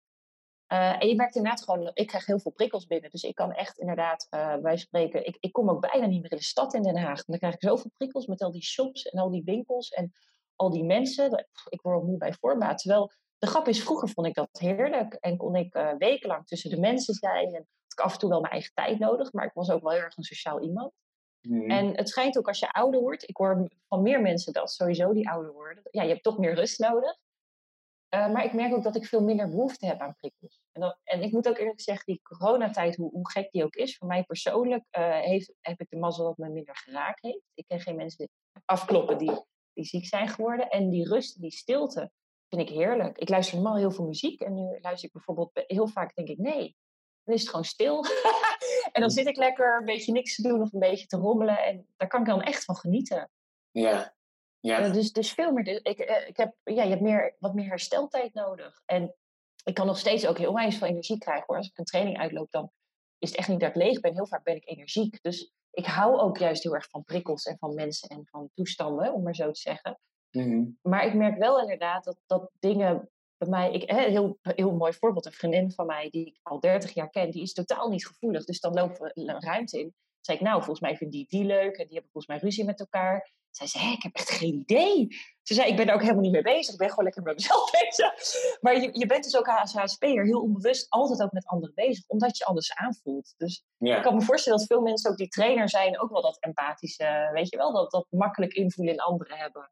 Uh, 0.72 1.02
en 1.02 1.08
je 1.08 1.14
merkt 1.14 1.36
inderdaad 1.36 1.64
gewoon, 1.64 1.90
ik 1.94 2.06
krijg 2.06 2.26
heel 2.26 2.38
veel 2.38 2.52
prikkels 2.52 2.86
binnen. 2.86 3.10
Dus 3.10 3.22
ik 3.22 3.34
kan 3.34 3.52
echt 3.52 3.78
inderdaad, 3.78 4.26
uh, 4.30 4.54
wij 4.54 4.76
spreken, 4.76 5.26
ik, 5.26 5.36
ik 5.40 5.52
kom 5.52 5.70
ook 5.70 5.90
bijna 5.90 6.06
niet 6.06 6.22
meer 6.22 6.30
in 6.30 6.36
de 6.36 6.42
stad 6.42 6.74
in 6.74 6.82
Den 6.82 6.96
Haag. 6.96 7.24
Dan 7.24 7.38
krijg 7.38 7.54
ik 7.54 7.62
zoveel 7.62 7.90
prikkels 7.96 8.26
met 8.26 8.42
al 8.42 8.52
die 8.52 8.64
shops 8.64 9.02
en 9.02 9.20
al 9.20 9.30
die 9.30 9.44
winkels 9.44 9.88
en 9.88 10.12
al 10.56 10.70
die 10.70 10.84
mensen. 10.84 11.46
Ik 11.68 11.80
word 11.82 12.04
moe 12.04 12.16
bij 12.16 12.32
voorbaat. 12.32 12.78
Terwijl 12.78 13.12
de 13.38 13.46
grap 13.46 13.68
is, 13.68 13.82
vroeger 13.82 14.08
vond 14.08 14.26
ik 14.26 14.34
dat 14.34 14.48
heerlijk. 14.52 15.14
En 15.14 15.36
kon 15.36 15.54
ik 15.54 15.74
uh, 15.74 15.92
wekenlang 15.98 16.46
tussen 16.46 16.70
de 16.70 16.80
mensen 16.80 17.14
zijn. 17.14 17.46
En 17.46 17.52
had 17.52 17.92
ik 17.92 18.00
af 18.00 18.12
en 18.12 18.18
toe 18.18 18.28
wel 18.28 18.40
mijn 18.40 18.52
eigen 18.52 18.74
tijd 18.74 18.98
nodig. 18.98 19.32
Maar 19.32 19.44
ik 19.44 19.54
was 19.54 19.70
ook 19.70 19.82
wel 19.82 19.92
heel 19.92 20.02
erg 20.02 20.16
een 20.16 20.24
sociaal 20.24 20.60
iemand. 20.60 20.92
Mm. 21.40 21.70
En 21.70 21.96
het 21.96 22.08
schijnt 22.08 22.38
ook 22.38 22.48
als 22.48 22.58
je 22.58 22.72
ouder 22.72 23.00
wordt. 23.00 23.28
Ik 23.28 23.36
hoor 23.36 23.68
van 23.88 24.02
meer 24.02 24.20
mensen 24.20 24.52
dat 24.52 24.72
sowieso 24.72 25.12
die 25.12 25.28
ouder 25.28 25.52
worden. 25.52 25.82
Ja, 25.90 26.02
je 26.02 26.08
hebt 26.08 26.22
toch 26.22 26.38
meer 26.38 26.54
rust 26.54 26.78
nodig. 26.78 27.16
Uh, 28.14 28.32
maar 28.32 28.44
ik 28.44 28.52
merk 28.52 28.74
ook 28.74 28.82
dat 28.82 28.96
ik 28.96 29.06
veel 29.06 29.22
minder 29.22 29.48
behoefte 29.48 29.86
heb 29.86 30.00
aan 30.00 30.14
prikkels. 30.16 30.60
En, 30.72 30.80
dat, 30.80 30.98
en 31.04 31.22
ik 31.22 31.32
moet 31.32 31.48
ook 31.48 31.58
eerlijk 31.58 31.80
zeggen, 31.80 32.04
die 32.06 32.20
coronatijd, 32.22 32.96
hoe, 32.96 33.10
hoe 33.10 33.30
gek 33.30 33.50
die 33.50 33.64
ook 33.64 33.74
is, 33.74 33.96
voor 33.96 34.08
mij 34.08 34.24
persoonlijk 34.24 34.84
uh, 34.98 35.20
heeft, 35.20 35.52
heb 35.60 35.80
ik 35.80 35.90
de 35.90 35.96
mazzel 35.96 36.24
dat 36.24 36.36
me 36.36 36.48
minder 36.48 36.76
geraakt 36.76 37.22
heeft. 37.22 37.44
Ik 37.54 37.64
ken 37.66 37.80
geen 37.80 37.96
mensen 37.96 38.28
afkloppen 38.64 39.18
die, 39.18 39.44
die 39.72 39.84
ziek 39.84 40.06
zijn 40.06 40.28
geworden. 40.28 40.68
En 40.68 40.90
die 40.90 41.08
rust, 41.08 41.40
die 41.40 41.50
stilte, 41.50 42.10
vind 42.48 42.62
ik 42.62 42.68
heerlijk. 42.68 43.18
Ik 43.18 43.28
luister 43.28 43.54
normaal 43.54 43.76
heel 43.76 43.90
veel 43.90 44.06
muziek 44.06 44.40
en 44.40 44.54
nu 44.54 44.78
luister 44.80 45.08
ik 45.08 45.12
bijvoorbeeld 45.12 45.50
heel 45.66 45.88
vaak 45.88 46.14
denk 46.14 46.28
ik 46.28 46.38
nee. 46.38 46.76
Dan 47.24 47.34
is 47.34 47.40
het 47.40 47.50
gewoon 47.50 47.64
stil. 47.64 48.04
en 48.92 49.00
dan 49.00 49.10
zit 49.10 49.26
ik 49.26 49.36
lekker 49.36 49.78
een 49.78 49.84
beetje 49.84 50.12
niks 50.12 50.34
te 50.34 50.42
doen 50.42 50.62
of 50.62 50.72
een 50.72 50.80
beetje 50.80 51.06
te 51.06 51.16
rommelen. 51.16 51.58
En 51.58 51.86
daar 51.96 52.08
kan 52.08 52.20
ik 52.20 52.26
dan 52.26 52.42
echt 52.42 52.64
van 52.64 52.76
genieten. 52.76 53.30
Ja. 53.70 54.14
Ja. 54.60 54.86
Uh, 54.86 54.92
dus, 54.92 55.12
dus 55.12 55.32
veel 55.32 55.52
meer. 55.52 55.86
Ik, 55.86 56.10
uh, 56.10 56.28
ik 56.28 56.36
heb, 56.36 56.54
ja, 56.64 56.82
je 56.82 56.90
hebt 56.90 57.00
meer, 57.00 57.36
wat 57.38 57.54
meer 57.54 57.68
hersteltijd 57.68 58.34
nodig. 58.34 58.82
En 58.86 59.14
ik 59.64 59.74
kan 59.74 59.86
nog 59.86 59.98
steeds 59.98 60.26
ook 60.26 60.38
heel 60.38 60.70
veel 60.70 60.86
energie 60.86 61.18
krijgen 61.18 61.44
hoor. 61.46 61.56
Als 61.56 61.68
ik 61.68 61.78
een 61.78 61.84
training 61.84 62.18
uitloop, 62.18 62.50
dan 62.50 62.70
is 63.18 63.28
het 63.28 63.38
echt 63.38 63.48
niet 63.48 63.60
dat 63.60 63.68
ik 63.68 63.74
leeg 63.74 64.00
ben. 64.00 64.14
Heel 64.14 64.26
vaak 64.26 64.44
ben 64.44 64.56
ik 64.56 64.68
energiek. 64.68 65.22
Dus 65.22 65.52
ik 65.70 65.86
hou 65.86 66.18
ook 66.18 66.38
juist 66.38 66.62
heel 66.62 66.74
erg 66.74 66.88
van 66.88 67.04
prikkels 67.04 67.44
en 67.44 67.58
van 67.58 67.74
mensen 67.74 68.08
en 68.08 68.26
van 68.26 68.50
toestanden, 68.54 69.12
om 69.12 69.22
maar 69.22 69.34
zo 69.34 69.50
te 69.50 69.60
zeggen. 69.60 69.98
Mhm. 70.30 70.64
Maar 70.82 71.06
ik 71.06 71.14
merk 71.14 71.38
wel 71.38 71.60
inderdaad 71.60 72.04
dat, 72.04 72.18
dat 72.26 72.50
dingen 72.58 73.10
bij 73.36 73.48
mij, 73.48 73.72
ik, 73.72 73.90
hè, 73.90 74.00
heel, 74.00 74.38
heel 74.42 74.72
mooi 74.72 74.92
voorbeeld, 74.92 75.26
een 75.26 75.32
vriendin 75.32 75.72
van 75.72 75.86
mij 75.86 76.10
die 76.10 76.26
ik 76.26 76.38
al 76.42 76.60
30 76.60 76.94
jaar 76.94 77.10
ken, 77.10 77.30
die 77.30 77.42
is 77.42 77.52
totaal 77.52 77.88
niet 77.88 78.06
gevoelig. 78.06 78.44
Dus 78.44 78.60
dan 78.60 78.74
lopen 78.74 79.02
we 79.02 79.10
een 79.14 79.42
ruimte 79.42 79.80
in. 79.80 79.94
Zeg 80.20 80.36
ik, 80.36 80.42
nou, 80.42 80.56
volgens 80.56 80.80
mij 80.80 80.96
vindt 80.96 81.12
die 81.12 81.26
die 81.28 81.44
leuk 81.44 81.76
en 81.76 81.86
die 81.86 81.94
hebben 81.94 82.10
volgens 82.12 82.26
mij 82.26 82.38
ruzie 82.38 82.64
met 82.64 82.80
elkaar. 82.80 83.32
Zij 83.50 83.66
zei, 83.66 83.92
ik 83.92 84.02
heb 84.02 84.14
echt 84.14 84.30
geen 84.30 84.54
idee. 84.54 85.06
Ze 85.42 85.54
zei, 85.54 85.68
ik 85.70 85.76
ben 85.76 85.88
er 85.88 85.94
ook 85.94 86.00
helemaal 86.00 86.22
niet 86.22 86.32
mee 86.32 86.42
bezig. 86.42 86.72
Ik 86.72 86.78
ben 86.78 86.88
gewoon 86.88 87.04
lekker 87.04 87.22
met 87.22 87.34
mezelf 87.34 87.70
bezig. 87.80 88.12
Maar 88.60 88.80
je, 88.80 88.90
je 88.92 89.06
bent 89.06 89.24
dus 89.24 89.36
ook 89.36 89.48
als 89.48 89.72
HSP'er 89.72 90.24
heel 90.24 90.40
onbewust 90.40 90.90
altijd 90.90 91.22
ook 91.22 91.32
met 91.32 91.46
anderen 91.46 91.74
bezig. 91.74 92.04
Omdat 92.06 92.38
je 92.38 92.44
anders 92.44 92.74
aanvoelt. 92.74 93.34
Dus 93.36 93.64
ik 93.78 94.02
kan 94.02 94.14
me 94.14 94.22
voorstellen 94.22 94.58
dat 94.58 94.66
veel 94.66 94.80
mensen 94.80 95.10
ook 95.10 95.16
die 95.16 95.28
trainer 95.28 95.68
zijn. 95.68 96.00
Ook 96.00 96.10
wel 96.10 96.22
dat 96.22 96.38
empathische, 96.40 97.30
weet 97.32 97.50
je 97.50 97.56
wel. 97.56 97.72
Dat, 97.72 97.90
dat 97.90 98.06
makkelijk 98.10 98.52
invoelen 98.52 98.94
in 98.94 99.00
anderen 99.00 99.36
hebben. 99.36 99.70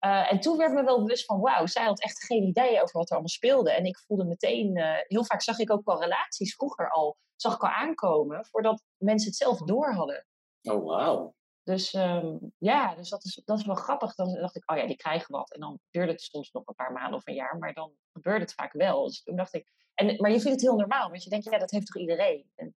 Uh, 0.00 0.32
en 0.32 0.40
toen 0.40 0.56
werd 0.56 0.72
me 0.72 0.84
wel 0.84 1.02
bewust 1.02 1.24
van, 1.24 1.40
wauw, 1.40 1.66
zij 1.66 1.84
had 1.84 2.02
echt 2.02 2.24
geen 2.24 2.42
idee 2.42 2.82
over 2.82 2.98
wat 2.98 3.06
er 3.06 3.12
allemaal 3.12 3.28
speelde. 3.28 3.72
En 3.72 3.84
ik 3.84 3.98
voelde 3.98 4.24
meteen, 4.24 4.76
uh, 4.76 4.94
heel 5.06 5.24
vaak 5.24 5.42
zag 5.42 5.58
ik 5.58 5.72
ook 5.72 5.84
wel 5.84 6.00
relaties 6.00 6.54
vroeger 6.54 6.90
al, 6.90 7.16
zag 7.36 7.54
ik 7.54 7.62
al 7.62 7.68
aankomen, 7.68 8.46
voordat 8.46 8.82
mensen 8.96 9.28
het 9.28 9.36
zelf 9.36 9.58
door 9.58 9.92
hadden. 9.92 10.26
Oh, 10.62 10.84
wauw. 10.84 11.34
Dus 11.66 11.94
ehm, 11.94 12.36
ja, 12.58 12.94
dus 12.94 13.08
dat 13.08 13.24
is, 13.24 13.40
dat 13.44 13.58
is 13.58 13.66
wel 13.66 13.74
grappig. 13.74 14.14
Dan 14.14 14.34
dacht 14.34 14.56
ik, 14.56 14.70
oh 14.70 14.76
ja, 14.76 14.86
die 14.86 14.96
krijgen 14.96 15.32
wat. 15.32 15.52
En 15.52 15.60
dan 15.60 15.80
duurde 15.90 16.12
het 16.12 16.20
soms 16.20 16.50
nog 16.52 16.66
een 16.66 16.74
paar 16.74 16.92
maanden 16.92 17.14
of 17.14 17.26
een 17.26 17.34
jaar, 17.34 17.58
maar 17.58 17.72
dan 17.72 17.92
gebeurde 18.12 18.44
het 18.44 18.54
vaak 18.54 18.72
wel. 18.72 19.06
Dus 19.06 19.22
toen 19.22 19.36
dacht 19.36 19.54
ik, 19.54 19.72
en, 19.94 20.16
maar 20.16 20.30
je 20.30 20.40
vindt 20.40 20.60
het 20.60 20.60
heel 20.60 20.76
normaal, 20.76 21.10
want 21.10 21.24
je 21.24 21.30
denkt, 21.30 21.44
ja, 21.44 21.58
dat 21.58 21.70
heeft 21.70 21.86
toch 21.86 22.02
iedereen? 22.02 22.50
En, 22.54 22.74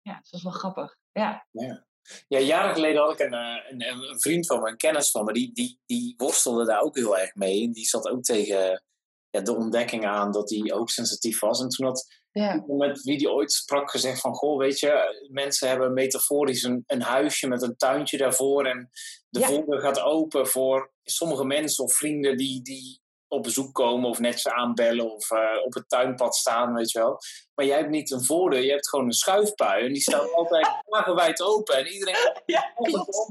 ja, 0.00 0.18
dus 0.18 0.30
dat 0.30 0.40
is 0.40 0.46
wel 0.46 0.52
grappig. 0.52 0.96
Ja. 1.12 1.46
ja. 1.50 1.86
Ja, 2.28 2.38
jaren 2.38 2.74
geleden 2.74 3.02
had 3.02 3.12
ik 3.12 3.26
een, 3.26 3.34
eh, 3.34 3.70
een, 3.70 4.08
een, 4.10 4.20
vriend 4.20 4.46
van 4.46 4.62
me, 4.62 4.68
een 4.68 4.76
kennis 4.76 5.10
van 5.10 5.24
me, 5.24 5.32
die, 5.32 5.52
die, 5.52 5.80
die 5.86 6.14
worstelde 6.16 6.64
daar 6.64 6.80
ook 6.80 6.96
heel 6.96 7.18
erg 7.18 7.34
mee. 7.34 7.64
En 7.64 7.72
die 7.72 7.86
zat 7.86 8.08
ook 8.08 8.22
tegen 8.22 8.82
ja, 9.30 9.40
de 9.40 9.56
ontdekking 9.56 10.06
aan 10.06 10.32
dat 10.32 10.50
hij 10.50 10.72
ook 10.72 10.90
sensitief 10.90 11.40
was. 11.40 11.60
En 11.60 11.68
toen 11.68 11.86
had 11.86 12.21
ja. 12.32 12.64
met 12.66 13.02
wie 13.02 13.18
die 13.18 13.30
ooit 13.30 13.52
sprak 13.52 13.90
gezegd 13.90 14.20
van, 14.20 14.34
goh, 14.34 14.58
weet 14.58 14.78
je, 14.78 15.26
mensen 15.30 15.68
hebben 15.68 15.92
metaforisch 15.92 16.62
een, 16.62 16.84
een 16.86 17.02
huisje 17.02 17.48
met 17.48 17.62
een 17.62 17.76
tuintje 17.76 18.16
daarvoor 18.16 18.66
en 18.66 18.90
de 19.28 19.40
ja. 19.40 19.46
voordeur 19.46 19.80
gaat 19.80 20.00
open 20.00 20.46
voor 20.46 20.92
sommige 21.02 21.44
mensen 21.44 21.84
of 21.84 21.94
vrienden 21.94 22.36
die, 22.36 22.62
die 22.62 23.00
op 23.28 23.42
bezoek 23.42 23.74
komen 23.74 24.08
of 24.08 24.18
net 24.18 24.40
ze 24.40 24.54
aanbellen 24.54 25.14
of 25.14 25.30
uh, 25.30 25.40
op 25.64 25.74
het 25.74 25.88
tuinpad 25.88 26.34
staan, 26.34 26.74
weet 26.74 26.90
je 26.90 26.98
wel. 26.98 27.18
Maar 27.54 27.66
jij 27.66 27.76
hebt 27.76 27.90
niet 27.90 28.10
een 28.10 28.24
voordeur, 28.24 28.62
je 28.62 28.70
hebt 28.70 28.88
gewoon 28.88 29.04
een 29.04 29.12
schuifpui 29.12 29.84
en 29.84 29.92
die 29.92 30.02
staat 30.02 30.32
altijd 30.34 30.68
wagenwijd 30.84 31.42
open 31.42 31.76
en 31.76 31.86
iedereen 31.86 32.14
kan 32.34 32.44
ja, 32.44 32.72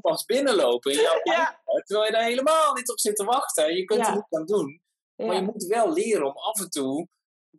pas 0.01 0.25
binnenlopen 0.25 0.91
in 0.91 1.01
jouw 1.01 1.19
ja. 1.33 1.61
terwijl 1.85 2.05
je 2.05 2.11
daar 2.11 2.23
helemaal 2.23 2.73
niet 2.73 2.91
op 2.91 2.99
zit 2.99 3.15
te 3.15 3.23
wachten. 3.23 3.75
Je 3.75 3.83
kunt 3.83 4.07
er 4.07 4.13
niets 4.13 4.31
aan 4.31 4.45
doen. 4.45 4.81
Maar 5.15 5.35
je 5.35 5.41
moet 5.41 5.63
wel 5.63 5.93
leren 5.93 6.25
om 6.25 6.37
af 6.37 6.59
en 6.59 6.69
toe 6.69 7.07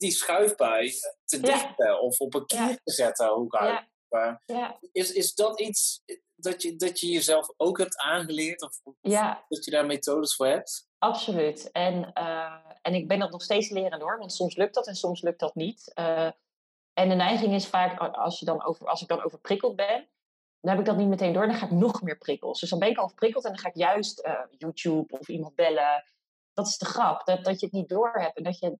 die 0.02 0.10
schuifpui 0.10 0.92
te 1.24 1.40
dichten 1.40 2.00
of 2.00 2.18
op 2.18 2.34
een 2.34 2.46
kier 2.46 2.80
te 2.84 2.92
zetten. 2.92 3.28
Hoe 3.28 3.48
ja. 4.46 4.78
Is, 4.92 5.12
is 5.12 5.34
dat 5.34 5.60
iets 5.60 6.02
dat 6.34 6.62
je, 6.62 6.76
dat 6.76 7.00
je 7.00 7.10
jezelf 7.10 7.48
ook 7.56 7.78
hebt 7.78 7.96
aangeleerd? 7.96 8.62
Of, 8.62 8.80
dat 9.48 9.64
je 9.64 9.70
daar 9.70 9.86
methodes 9.86 10.34
voor 10.34 10.46
hebt? 10.46 10.88
Absoluut. 10.98 11.70
En, 11.70 12.10
uh, 12.14 12.54
en 12.82 12.94
ik 12.94 13.08
ben 13.08 13.18
dat 13.18 13.30
nog 13.30 13.42
steeds 13.42 13.70
leren 13.70 14.00
hoor. 14.00 14.18
Want 14.18 14.32
soms 14.32 14.56
lukt 14.56 14.74
dat 14.74 14.86
en 14.86 14.94
soms 14.94 15.22
lukt 15.22 15.40
dat 15.40 15.54
niet. 15.54 15.92
Uh, 15.98 16.30
en 16.92 17.08
de 17.08 17.14
neiging 17.14 17.54
is 17.54 17.66
vaak, 17.66 17.98
als, 17.98 18.38
je 18.38 18.44
dan 18.44 18.64
over, 18.64 18.86
als 18.86 19.02
ik 19.02 19.08
dan 19.08 19.24
overprikkeld 19.24 19.76
ben, 19.76 20.08
dan 20.60 20.70
heb 20.70 20.78
ik 20.78 20.86
dat 20.86 20.96
niet 20.96 21.08
meteen 21.08 21.32
door. 21.32 21.46
Dan 21.46 21.56
ga 21.56 21.66
ik 21.66 21.72
nog 21.72 22.02
meer 22.02 22.18
prikkels. 22.18 22.60
Dus 22.60 22.70
dan 22.70 22.78
ben 22.78 22.90
ik 22.90 22.96
al 22.96 23.04
overprikkeld 23.04 23.44
en 23.44 23.50
dan 23.50 23.60
ga 23.60 23.68
ik 23.68 23.76
juist 23.76 24.26
uh, 24.26 24.40
YouTube 24.58 25.18
of 25.18 25.28
iemand 25.28 25.54
bellen. 25.54 26.04
Dat 26.52 26.66
is 26.66 26.78
de 26.78 26.84
grap. 26.84 27.26
Dat, 27.26 27.44
dat 27.44 27.60
je 27.60 27.66
het 27.66 27.74
niet 27.74 27.88
door 27.88 28.12
hebt. 28.12 28.36
En 28.36 28.42
dat 28.42 28.58
je 28.58 28.78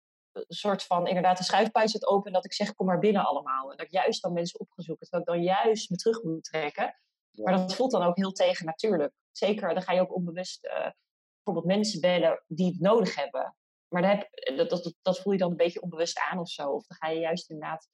soort 0.49 0.83
van 0.83 1.07
inderdaad 1.07 1.39
de 1.39 1.45
schuifpui 1.45 1.89
zit 1.89 2.07
open. 2.07 2.27
En 2.27 2.33
dat 2.33 2.45
ik 2.45 2.53
zeg, 2.53 2.75
kom 2.75 2.87
maar 2.87 2.99
binnen 2.99 3.25
allemaal. 3.25 3.71
En 3.71 3.77
dat 3.77 3.87
ik 3.87 3.93
juist 3.93 4.23
dan 4.23 4.33
mensen 4.33 4.61
op 4.61 4.71
ga 4.71 4.83
zoeken. 4.83 5.07
Dat 5.11 5.21
ik 5.21 5.27
dan 5.27 5.43
juist 5.43 5.91
me 5.91 5.97
terug 5.97 6.23
moet 6.23 6.45
trekken. 6.45 6.97
Maar 7.33 7.57
dat 7.57 7.75
voelt 7.75 7.91
dan 7.91 8.03
ook 8.03 8.17
heel 8.17 8.33
tegennatuurlijk. 8.33 9.13
Zeker, 9.31 9.75
dan 9.75 9.83
ga 9.83 9.93
je 9.93 10.01
ook 10.01 10.15
onbewust 10.15 10.65
uh, 10.65 10.91
bijvoorbeeld 11.35 11.77
mensen 11.77 12.01
bellen 12.01 12.43
die 12.47 12.67
het 12.67 12.81
nodig 12.81 13.15
hebben. 13.15 13.57
Maar 13.89 14.09
heb, 14.09 14.29
dat, 14.57 14.71
dat, 14.71 14.95
dat, 15.03 15.21
voel 15.21 15.33
je 15.33 15.39
dan 15.39 15.51
een 15.51 15.57
beetje 15.57 15.83
onbewust 15.83 16.21
aan 16.31 16.39
of 16.39 16.49
zo. 16.49 16.71
Of 16.71 16.87
dan 16.87 16.97
ga 16.97 17.09
je 17.09 17.21
juist 17.21 17.51
inderdaad. 17.51 17.89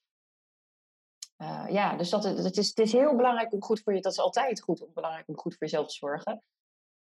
Uh, 1.38 1.66
ja, 1.68 1.96
dus 1.96 2.10
dat, 2.10 2.24
het, 2.24 2.56
is, 2.56 2.68
het 2.68 2.78
is 2.78 2.92
heel 2.92 3.16
belangrijk 3.16 3.52
om 3.52 3.62
goed 3.62 3.80
voor 3.82 3.94
je. 3.94 4.00
Dat 4.00 4.12
is 4.12 4.18
altijd 4.18 4.60
goed 4.60 4.82
om 4.82 4.90
belangrijk 4.94 5.28
om 5.28 5.38
goed 5.38 5.52
voor 5.56 5.66
jezelf 5.66 5.88
te 5.88 5.94
zorgen. 5.94 6.42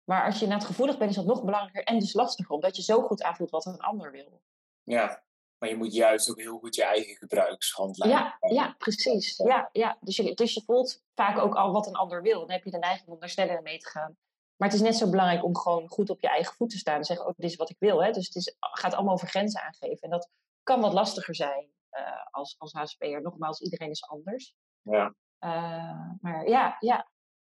Maar 0.05 0.25
als 0.25 0.35
je 0.39 0.43
inderdaad 0.43 0.67
gevoelig 0.67 0.99
bent, 0.99 1.11
is 1.11 1.17
dat 1.17 1.27
nog 1.27 1.45
belangrijker 1.45 1.85
en 1.85 1.99
dus 1.99 2.13
lastiger, 2.13 2.55
omdat 2.55 2.77
je 2.77 2.83
zo 2.83 3.03
goed 3.03 3.23
aanvoelt 3.23 3.51
wat 3.51 3.67
een 3.67 3.81
ander 3.81 4.11
wil. 4.11 4.41
Ja, 4.85 5.23
maar 5.59 5.69
je 5.69 5.77
moet 5.77 5.95
juist 5.95 6.31
ook 6.31 6.39
heel 6.39 6.59
goed 6.59 6.75
je 6.75 6.85
eigen 6.85 7.17
gebruikshandleiding 7.17 8.37
Ja, 8.41 8.49
ja 8.49 8.75
precies. 8.79 9.37
Ja, 9.37 9.69
ja. 9.73 9.99
Dus, 10.01 10.17
je, 10.17 10.35
dus 10.35 10.55
je 10.55 10.63
voelt 10.65 11.03
vaak 11.15 11.39
ook 11.39 11.55
al 11.55 11.73
wat 11.73 11.87
een 11.87 11.95
ander 11.95 12.23
wil. 12.23 12.41
Dan 12.41 12.51
heb 12.51 12.65
je 12.65 12.71
de 12.71 12.79
neiging 12.79 13.09
om 13.09 13.19
daar 13.19 13.29
sneller 13.29 13.63
mee 13.63 13.79
te 13.79 13.89
gaan. 13.89 14.17
Maar 14.57 14.69
het 14.69 14.77
is 14.77 14.85
net 14.85 14.97
zo 14.97 15.11
belangrijk 15.11 15.45
om 15.45 15.57
gewoon 15.57 15.89
goed 15.89 16.11
op 16.11 16.21
je 16.21 16.29
eigen 16.29 16.55
voet 16.55 16.71
te 16.71 16.79
staan. 16.79 16.97
En 16.97 17.05
zeggen, 17.05 17.27
oh, 17.27 17.33
dit 17.37 17.51
is 17.51 17.57
wat 17.57 17.71
ik 17.71 17.77
wil. 17.79 18.03
Hè? 18.03 18.11
Dus 18.11 18.27
het 18.27 18.37
is, 18.37 18.57
gaat 18.59 18.95
allemaal 18.95 19.15
over 19.15 19.29
grenzen 19.29 19.63
aangeven. 19.63 20.01
En 20.01 20.11
dat 20.11 20.29
kan 20.63 20.81
wat 20.81 20.93
lastiger 20.93 21.35
zijn 21.35 21.71
uh, 21.93 22.27
als, 22.31 22.55
als 22.59 22.73
HSP'er. 22.73 23.23
Nogmaals, 23.23 23.61
iedereen 23.61 23.91
is 23.91 24.09
anders. 24.09 24.55
Ja. 24.83 25.15
Uh, 25.41 26.11
maar 26.21 26.49
ja, 26.49 26.77
ja. 26.79 27.09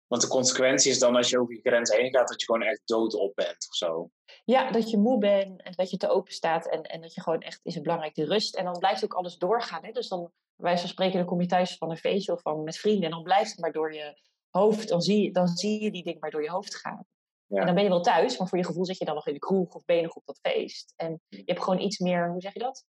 Want 0.06 0.22
de 0.22 0.28
consequentie 0.28 0.90
is 0.90 0.98
dan 0.98 1.16
als 1.16 1.30
je 1.30 1.40
over 1.40 1.54
je 1.54 1.60
grens 1.60 1.90
heen 1.90 2.10
gaat, 2.10 2.28
dat 2.28 2.40
je 2.40 2.46
gewoon 2.46 2.62
echt 2.62 2.80
dood 2.84 3.14
op 3.14 3.34
bent 3.34 3.66
of 3.68 3.76
zo. 3.76 4.10
Ja, 4.44 4.70
dat 4.70 4.90
je 4.90 4.98
moe 4.98 5.18
bent 5.18 5.62
en 5.62 5.72
dat 5.72 5.90
je 5.90 5.96
te 5.96 6.08
open 6.08 6.32
staat 6.32 6.66
en, 6.66 6.82
en 6.82 7.00
dat 7.00 7.14
je 7.14 7.20
gewoon 7.20 7.40
echt 7.40 7.60
is 7.62 7.74
het 7.74 7.82
belangrijk 7.82 8.14
de 8.14 8.24
rust. 8.24 8.56
En 8.56 8.64
dan 8.64 8.78
blijft 8.78 9.04
ook 9.04 9.14
alles 9.14 9.38
doorgaan. 9.38 9.84
Hè? 9.84 9.92
Dus 9.92 10.08
dan, 10.08 10.32
wij 10.56 10.78
van 10.78 10.88
spreken, 10.88 11.16
dan 11.16 11.26
kom 11.26 11.40
je 11.40 11.46
thuis 11.46 11.76
van 11.76 11.90
een 11.90 11.96
feestje 11.96 12.32
of 12.32 12.40
van 12.40 12.64
met 12.64 12.76
vrienden 12.76 13.04
en 13.04 13.10
dan 13.10 13.22
blijft 13.22 13.50
het 13.50 13.60
maar 13.60 13.72
door 13.72 13.94
je 13.94 14.18
hoofd, 14.50 14.88
dan 14.88 15.02
zie, 15.02 15.22
je, 15.22 15.32
dan 15.32 15.48
zie 15.48 15.82
je 15.82 15.90
die 15.90 16.04
dingen 16.04 16.20
maar 16.20 16.30
door 16.30 16.42
je 16.42 16.50
hoofd 16.50 16.74
gaan. 16.74 17.04
Ja. 17.46 17.60
En 17.60 17.66
dan 17.66 17.74
ben 17.74 17.84
je 17.84 17.90
wel 17.90 18.00
thuis, 18.00 18.38
maar 18.38 18.48
voor 18.48 18.58
je 18.58 18.64
gevoel 18.64 18.84
zit 18.84 18.98
je 18.98 19.04
dan 19.04 19.14
nog 19.14 19.26
in 19.26 19.32
de 19.32 19.38
kroeg 19.38 19.74
of 19.74 19.84
ben 19.84 19.96
je 19.96 20.02
nog 20.02 20.14
op 20.14 20.26
dat 20.26 20.38
feest. 20.42 20.92
En 20.96 21.20
je 21.28 21.42
hebt 21.44 21.62
gewoon 21.62 21.80
iets 21.80 21.98
meer, 21.98 22.30
hoe 22.30 22.40
zeg 22.40 22.52
je 22.52 22.58
dat? 22.58 22.84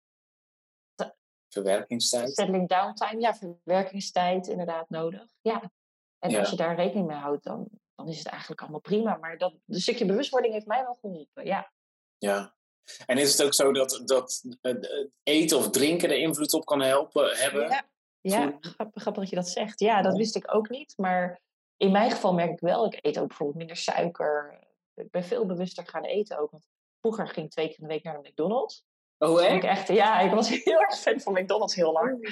Verwerkingstijd. 1.49 2.35
Settling 2.35 2.69
downtime, 2.69 3.21
ja, 3.21 3.35
verwerkingstijd 3.35 4.47
inderdaad 4.47 4.91
nodig. 4.91 5.27
Ja. 5.41 5.71
En 6.33 6.39
als 6.39 6.51
je 6.51 6.57
daar 6.57 6.77
rekening 6.77 7.07
mee 7.07 7.17
houdt, 7.17 7.45
dan, 7.45 7.69
dan 7.95 8.09
is 8.09 8.19
het 8.19 8.27
eigenlijk 8.27 8.61
allemaal 8.61 8.81
prima. 8.81 9.17
Maar 9.17 9.39
dat 9.39 9.55
een 9.67 9.81
stukje 9.81 10.07
bewustwording 10.07 10.53
heeft 10.53 10.67
mij 10.67 10.83
wel 10.83 10.99
geholpen, 11.01 11.45
ja. 11.45 11.73
Ja. 12.19 12.55
En 13.07 13.19
is 13.19 13.33
het 13.33 13.47
ook 13.47 13.55
zo 13.55 13.73
dat, 13.73 14.03
dat 14.05 14.43
eten 15.23 15.59
of 15.59 15.71
drinken 15.71 16.11
er 16.11 16.17
invloed 16.17 16.53
op 16.53 16.65
kan 16.65 16.81
helpen 16.81 17.37
hebben? 17.37 17.69
Ja, 17.69 17.85
ja 18.21 18.57
grappig, 18.61 19.03
grappig 19.03 19.23
dat 19.23 19.31
je 19.31 19.37
dat 19.37 19.49
zegt. 19.49 19.81
Ja, 19.81 20.03
dat 20.03 20.17
wist 20.17 20.37
ik 20.37 20.55
ook 20.55 20.69
niet. 20.69 20.95
Maar 20.97 21.41
in 21.77 21.93
mijn 21.93 22.11
geval 22.11 22.35
merk 22.35 22.51
ik 22.51 22.61
wel, 22.61 22.87
ik 22.87 22.99
eet 23.03 23.19
ook 23.19 23.29
bijvoorbeeld 23.29 23.59
minder 23.59 23.77
suiker. 23.77 24.59
Ik 24.95 25.11
ben 25.11 25.25
veel 25.25 25.47
bewuster 25.47 25.87
gaan 25.87 26.05
eten 26.05 26.39
ook. 26.39 26.51
Want 26.51 26.67
vroeger 27.01 27.29
ging 27.29 27.47
ik 27.47 27.53
twee 27.53 27.67
keer 27.67 27.79
in 27.79 27.87
de 27.87 27.95
week 27.95 28.03
naar 28.03 28.23
de 28.23 28.29
McDonald's. 28.29 28.85
Oh, 29.19 29.45
echt? 29.45 29.55
Ik 29.55 29.65
echt? 29.65 29.89
Ja, 29.89 30.21
ik 30.21 30.31
was 30.31 30.49
heel 30.65 30.81
erg 30.81 30.99
fan 30.99 31.21
van 31.21 31.33
McDonald's 31.33 31.75
heel 31.75 31.93
lang. 31.93 32.21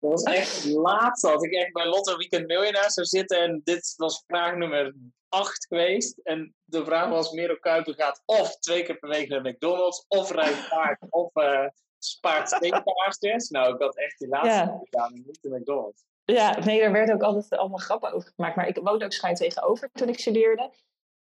Dat 0.00 0.10
was 0.10 0.22
echt 0.22 0.62
het 0.62 0.72
laatste. 0.72 1.28
Had 1.28 1.44
ik 1.44 1.52
echt 1.52 1.72
bij 1.72 1.86
Lotto 1.86 2.16
Weekend 2.16 2.46
Millionaire 2.46 2.90
zou 2.90 3.06
zitten. 3.06 3.40
En 3.40 3.60
dit 3.64 3.94
was 3.96 4.24
vraag 4.26 4.54
nummer 4.54 4.94
8 5.28 5.66
geweest. 5.66 6.18
En 6.22 6.54
de 6.64 6.84
vraag 6.84 7.08
was: 7.08 7.32
Merel 7.32 7.58
Kuiper 7.58 7.94
gaat 7.94 8.22
of 8.24 8.58
twee 8.58 8.82
keer 8.82 8.98
per 8.98 9.08
week 9.08 9.28
naar 9.28 9.42
McDonald's. 9.42 10.04
Of 10.08 10.30
rijdt 10.30 10.68
paard. 10.68 10.98
of 11.10 11.36
uh, 11.36 11.66
spaart 11.98 12.48
steekpaarsjes. 12.48 13.48
Nou, 13.48 13.74
ik 13.74 13.80
had 13.80 13.96
echt 13.96 14.18
die 14.18 14.28
laatste 14.28 14.50
ja. 14.50 14.80
gedaan. 14.84 15.12
Niet 15.12 15.38
de 15.42 15.58
McDonald's. 15.58 16.04
Ja, 16.24 16.58
nee, 16.58 16.80
er 16.80 16.92
werden 16.92 17.14
ook 17.14 17.22
altijd 17.22 17.60
allemaal 17.60 17.78
grappen 17.78 18.12
over 18.12 18.32
gemaakt. 18.34 18.56
Maar 18.56 18.68
ik 18.68 18.78
woonde 18.82 19.04
ook 19.04 19.12
schijn 19.12 19.34
tegenover 19.34 19.90
toen 19.92 20.08
ik 20.08 20.18
studeerde. 20.18 20.72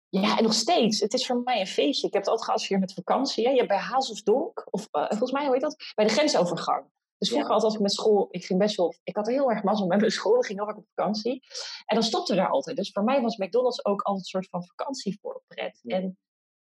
Ja, 0.09 0.37
en 0.37 0.43
nog 0.43 0.53
steeds. 0.53 0.99
Het 0.99 1.13
is 1.13 1.25
voor 1.25 1.41
mij 1.43 1.59
een 1.59 1.67
feestje. 1.67 2.07
Ik 2.07 2.13
heb 2.13 2.21
het 2.21 2.31
altijd 2.31 2.49
geassocieerd 2.49 2.81
met 2.81 2.93
vakantie. 2.93 3.43
Hè. 3.45 3.49
Je 3.49 3.57
hebt 3.57 3.67
bij 3.67 3.77
Hazelsdonk, 3.77 4.67
of 4.69 4.87
uh, 4.91 5.07
volgens 5.07 5.31
mij, 5.31 5.43
hoe 5.43 5.53
heet 5.53 5.61
dat? 5.61 5.75
Bij 5.95 6.05
de 6.05 6.11
grensovergang. 6.11 6.85
Dus 7.23 7.31
vroeger 7.31 7.53
altijd 7.53 7.71
als 7.71 7.75
ik 7.75 7.81
met 7.81 7.93
school, 7.93 8.27
ik 8.31 8.45
ging 8.45 8.59
best 8.59 8.75
wel, 8.75 8.93
ik 9.03 9.15
had 9.15 9.27
heel 9.27 9.51
erg 9.51 9.63
mazzel 9.63 9.87
met 9.87 9.99
mijn 9.99 10.11
school, 10.11 10.39
ik 10.39 10.45
ging 10.45 10.59
heel 10.59 10.67
erg 10.67 10.77
op 10.77 10.87
vakantie. 10.95 11.43
En 11.85 11.95
dan 11.95 12.03
stopte 12.03 12.35
daar 12.35 12.49
altijd. 12.49 12.77
Dus 12.77 12.91
voor 12.91 13.03
mij 13.03 13.21
was 13.21 13.37
McDonald's 13.37 13.85
ook 13.85 14.01
altijd 14.01 14.23
een 14.23 14.29
soort 14.29 14.47
van 14.49 14.65
vakantievoorpret. 14.65 15.79
Ja. 15.83 15.95
En 15.95 16.17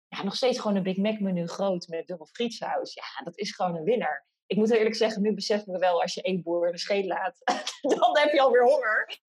ja, 0.07 0.23
nog 0.23 0.35
steeds 0.35 0.59
gewoon 0.59 0.77
een 0.77 0.83
Big 0.83 0.97
Mac 0.97 1.19
menu 1.19 1.47
groot 1.47 1.87
met 1.87 2.07
dubbel 2.07 2.25
frietsaus. 2.25 2.93
Ja, 2.93 3.23
dat 3.23 3.37
is 3.37 3.55
gewoon 3.55 3.75
een 3.75 3.83
winnaar. 3.83 4.25
Ik 4.45 4.57
moet 4.57 4.71
eerlijk 4.71 4.95
zeggen, 4.95 5.21
nu 5.21 5.33
beseffen 5.33 5.73
we 5.73 5.79
wel, 5.79 6.01
als 6.01 6.13
je 6.13 6.21
één 6.21 6.41
boer 6.41 6.67
in 6.67 6.75
de 6.75 7.07
laat, 7.07 7.37
dan 7.97 8.17
heb 8.17 8.31
je 8.31 8.41
alweer 8.41 8.63
honger. 8.63 9.19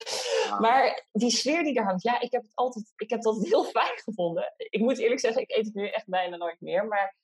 Maar 0.60 1.06
die 1.12 1.30
sfeer 1.30 1.62
die 1.62 1.74
er 1.74 1.84
hangt, 1.84 2.02
ja, 2.02 2.20
ik 2.20 2.32
heb 2.32 2.42
het 2.42 2.54
altijd, 2.54 2.92
ik 2.96 3.10
heb 3.10 3.24
altijd 3.24 3.46
heel 3.46 3.64
fijn 3.80 3.98
gevonden. 3.98 4.54
Ik 4.56 4.80
moet 4.80 4.98
eerlijk 4.98 5.20
zeggen, 5.20 5.42
ik 5.42 5.50
eet 5.50 5.64
het 5.64 5.74
nu 5.74 5.88
echt 5.88 6.08
bijna 6.08 6.36
nooit 6.36 6.60
meer. 6.60 6.86
Maar 6.86 7.16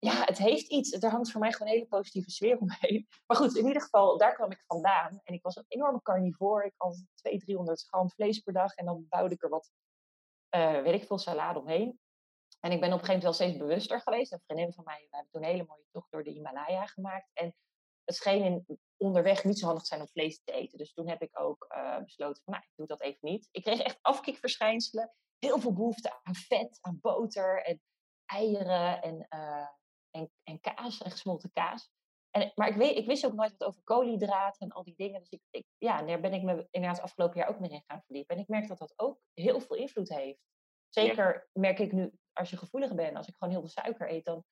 ja, 0.00 0.24
het 0.24 0.38
heeft 0.38 0.66
iets. 0.66 0.92
Er 0.92 1.10
hangt 1.10 1.30
voor 1.30 1.40
mij 1.40 1.52
gewoon 1.52 1.68
een 1.68 1.74
hele 1.74 1.88
positieve 1.88 2.30
sfeer 2.30 2.58
omheen. 2.64 3.08
Maar 3.26 3.36
goed, 3.36 3.56
in 3.56 3.66
ieder 3.66 3.82
geval, 3.82 4.18
daar 4.18 4.34
kwam 4.34 4.50
ik 4.50 4.64
vandaan. 4.66 5.20
En 5.24 5.34
ik 5.34 5.42
was 5.42 5.56
een 5.56 5.64
enorme 5.68 6.02
carnivore. 6.02 6.66
Ik 6.66 6.74
had 6.76 7.04
200, 7.14 7.44
300 7.44 7.86
gram 7.86 8.10
vlees 8.10 8.38
per 8.38 8.52
dag. 8.52 8.74
En 8.74 8.84
dan 8.84 9.06
bouwde 9.08 9.34
ik 9.34 9.42
er 9.42 9.48
wat, 9.48 9.70
uh, 10.56 10.82
weet 10.82 11.00
ik 11.00 11.06
veel, 11.06 11.18
salade 11.18 11.58
omheen. 11.58 12.00
En 12.60 12.72
ik 12.72 12.80
ben 12.80 12.92
op 12.92 12.98
een 12.98 13.04
gegeven 13.04 13.06
moment 13.06 13.22
wel 13.22 13.32
steeds 13.32 13.56
bewuster 13.56 14.00
geweest. 14.00 14.32
Een 14.32 14.42
vriendin 14.46 14.72
van 14.72 14.84
mij, 14.84 15.06
we 15.10 15.16
hebben 15.16 15.32
toen 15.32 15.42
een 15.42 15.48
hele 15.48 15.64
mooie 15.68 15.86
tocht 15.90 16.10
door 16.10 16.24
de 16.24 16.30
Himalaya 16.30 16.86
gemaakt. 16.86 17.30
En 17.32 17.54
het 18.04 18.14
scheen 18.14 18.66
onderweg 18.96 19.44
niet 19.44 19.58
zo 19.58 19.64
handig 19.64 19.82
te 19.82 19.88
zijn 19.88 20.00
om 20.00 20.08
vlees 20.08 20.40
te 20.44 20.52
eten. 20.52 20.78
Dus 20.78 20.92
toen 20.92 21.08
heb 21.08 21.22
ik 21.22 21.40
ook 21.40 21.66
uh, 21.76 21.98
besloten 21.98 22.42
van, 22.44 22.52
nou, 22.52 22.64
ik 22.66 22.76
doe 22.76 22.86
dat 22.86 23.00
even 23.00 23.18
niet. 23.20 23.48
Ik 23.50 23.62
kreeg 23.62 23.80
echt 23.80 23.98
afkikverschijnselen. 24.00 25.12
Heel 25.38 25.58
veel 25.58 25.72
behoefte 25.72 26.20
aan 26.22 26.34
vet, 26.34 26.78
aan 26.80 26.98
boter 27.00 27.62
en 27.62 27.80
eieren 28.24 29.02
en 29.02 29.26
uh, 29.34 29.68
en, 30.10 30.30
en 30.42 30.60
kaas 30.60 31.02
en 31.02 31.10
gesmolten 31.10 31.52
kaas. 31.52 31.90
En, 32.30 32.52
maar 32.54 32.68
ik, 32.68 32.76
weet, 32.76 32.96
ik 32.96 33.06
wist 33.06 33.26
ook 33.26 33.32
nooit 33.32 33.54
wat 33.58 33.68
over 33.68 33.82
koolhydraten 33.84 34.66
en 34.66 34.72
al 34.72 34.84
die 34.84 34.94
dingen. 34.96 35.20
Dus 35.20 35.30
ik, 35.30 35.40
ik, 35.50 35.64
ja, 35.78 36.02
daar 36.02 36.20
ben 36.20 36.32
ik 36.32 36.42
me 36.42 36.66
inderdaad 36.70 37.00
afgelopen 37.00 37.38
jaar 37.38 37.48
ook 37.48 37.60
meer 37.60 37.70
in 37.70 37.84
gaan 37.86 38.02
verdiepen. 38.06 38.36
En 38.36 38.42
ik 38.42 38.48
merk 38.48 38.68
dat 38.68 38.78
dat 38.78 38.92
ook 38.96 39.18
heel 39.34 39.60
veel 39.60 39.76
invloed 39.76 40.08
heeft. 40.08 40.40
Zeker 40.88 41.48
merk 41.52 41.78
ik 41.78 41.92
nu, 41.92 42.12
als 42.32 42.50
je 42.50 42.56
gevoelig 42.56 42.94
bent, 42.94 43.16
als 43.16 43.26
ik 43.26 43.34
gewoon 43.38 43.52
heel 43.54 43.62
veel 43.62 43.82
suiker 43.82 44.10
eet, 44.10 44.24
dan 44.24 44.44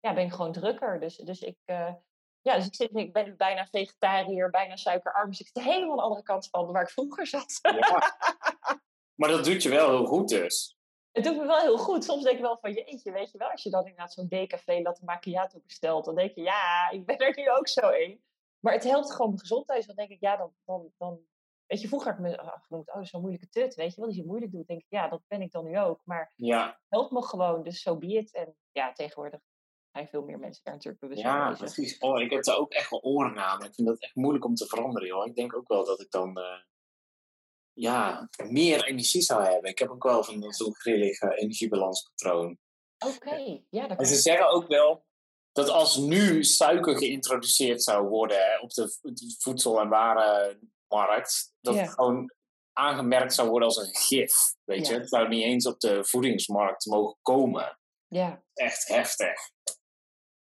ja, 0.00 0.14
ben 0.14 0.24
ik 0.24 0.32
gewoon 0.32 0.52
drukker. 0.52 1.00
Dus, 1.00 1.16
dus 1.16 1.40
ik, 1.40 1.56
uh, 1.66 1.94
ja, 2.40 2.56
dus 2.56 2.66
ik, 2.66 2.74
zit, 2.74 2.96
ik 2.96 3.12
ben 3.12 3.36
bijna 3.36 3.66
vegetariër, 3.66 4.50
bijna 4.50 4.76
suikerarm. 4.76 5.30
Dus 5.30 5.40
ik 5.40 5.50
zit 5.52 5.64
helemaal 5.64 5.90
aan 5.90 5.96
de 5.96 6.02
andere 6.02 6.22
kant 6.22 6.48
van 6.50 6.72
waar 6.72 6.82
ik 6.82 6.90
vroeger 6.90 7.26
zat. 7.26 7.58
Ja. 7.62 8.00
Maar 9.14 9.30
dat 9.30 9.44
doet 9.44 9.62
je 9.62 9.68
wel 9.68 9.88
heel 9.88 10.06
goed 10.06 10.28
dus. 10.28 10.76
Het 11.12 11.24
doet 11.24 11.36
me 11.36 11.46
wel 11.46 11.60
heel 11.60 11.78
goed. 11.78 12.04
Soms 12.04 12.22
denk 12.22 12.36
ik 12.36 12.42
wel 12.42 12.58
van 12.60 12.72
jeetje, 12.72 13.12
weet 13.12 13.30
je 13.30 13.38
wel, 13.38 13.50
als 13.50 13.62
je 13.62 13.70
dan 13.70 13.80
inderdaad 13.80 14.12
zo'n 14.12 14.28
decafé 14.28 14.80
latte 14.80 15.04
macchiato 15.04 15.60
bestelt, 15.60 16.04
dan 16.04 16.14
denk 16.14 16.34
je, 16.34 16.42
ja, 16.42 16.90
ik 16.90 17.06
ben 17.06 17.18
er 17.18 17.36
nu 17.36 17.50
ook 17.50 17.68
zo 17.68 17.90
een. 17.90 18.22
Maar 18.60 18.72
het 18.72 18.84
helpt 18.84 19.10
gewoon 19.10 19.26
mijn 19.28 19.40
gezondheid. 19.40 19.86
Dan 19.86 19.96
denk 19.96 20.10
ik, 20.10 20.20
ja, 20.20 20.36
dan, 20.36 20.52
dan, 20.64 20.92
dan 20.98 21.20
weet 21.66 21.80
je, 21.80 21.88
vroeger 21.88 22.10
had 22.10 22.18
ik 22.18 22.24
me 22.24 22.60
genoemd, 22.66 22.92
oh, 22.92 23.02
zo'n 23.02 23.20
moeilijke 23.20 23.48
tut, 23.48 23.74
weet 23.74 23.90
je 23.90 23.96
wel, 23.96 24.06
als 24.06 24.16
je 24.16 24.26
moeilijk 24.26 24.52
doet, 24.52 24.66
denk 24.66 24.80
ik, 24.80 24.86
ja, 24.88 25.08
dat 25.08 25.22
ben 25.28 25.42
ik 25.42 25.52
dan 25.52 25.64
nu 25.64 25.78
ook. 25.78 26.00
Maar 26.04 26.32
ja. 26.36 26.66
het 26.66 26.76
helpt 26.88 27.12
me 27.12 27.22
gewoon, 27.22 27.62
dus 27.62 27.82
zo 27.82 27.92
so 27.92 27.98
be 27.98 28.06
it. 28.06 28.34
En 28.34 28.56
ja, 28.72 28.92
tegenwoordig 28.92 29.40
zijn 29.90 30.08
veel 30.08 30.22
meer 30.22 30.38
mensen 30.38 30.64
daar 30.64 30.74
natuurlijk 30.74 31.02
bewust 31.02 31.22
van. 31.22 31.30
Ja, 31.30 31.54
precies. 31.54 31.98
Oh, 31.98 32.20
ik 32.20 32.30
heb 32.30 32.42
daar 32.42 32.56
ook 32.56 32.72
echt 32.72 32.90
wel 32.90 33.02
oren 33.02 33.38
aan. 33.38 33.64
Ik 33.64 33.74
vind 33.74 33.88
dat 33.88 34.00
echt 34.00 34.14
moeilijk 34.14 34.44
om 34.44 34.54
te 34.54 34.66
veranderen, 34.66 35.08
joh. 35.08 35.26
Ik 35.26 35.34
denk 35.34 35.56
ook 35.56 35.68
wel 35.68 35.84
dat 35.84 36.00
ik 36.00 36.10
dan... 36.10 36.38
Uh, 36.38 36.44
ja, 37.72 38.28
meer 38.44 38.84
energie 38.84 39.22
zou 39.22 39.42
hebben. 39.42 39.70
Ik 39.70 39.78
heb 39.78 39.90
ook 39.90 40.02
wel 40.02 40.24
van 40.24 40.52
zo'n 40.52 40.74
grillig 40.74 41.20
energiebalanspatroon. 41.20 42.58
Oké, 43.06 43.60
ja. 43.70 43.86
Dat 43.86 43.98
en 43.98 44.06
ze 44.06 44.14
zeggen 44.14 44.50
ook 44.50 44.68
wel 44.68 45.04
dat 45.52 45.68
als 45.68 45.96
nu 45.96 46.44
suiker 46.44 46.96
geïntroduceerd 46.96 47.82
zou 47.82 48.08
worden 48.08 48.60
op 48.62 48.70
de 48.70 48.98
voedsel- 49.38 49.80
en 49.80 49.88
warenmarkt, 49.88 51.52
dat 51.60 51.74
het 51.74 51.90
gewoon 51.90 52.32
aangemerkt 52.72 53.34
zou 53.34 53.48
worden 53.48 53.68
als 53.68 53.76
een 53.76 53.94
gif. 53.94 54.34
Weet 54.64 54.86
je, 54.86 54.94
het 54.94 55.08
zou 55.08 55.28
niet 55.28 55.44
eens 55.44 55.66
op 55.66 55.80
de 55.80 56.04
voedingsmarkt 56.04 56.86
mogen 56.86 57.18
komen. 57.22 57.78
Ja. 58.06 58.44
Echt 58.54 58.88
heftig. 58.88 59.50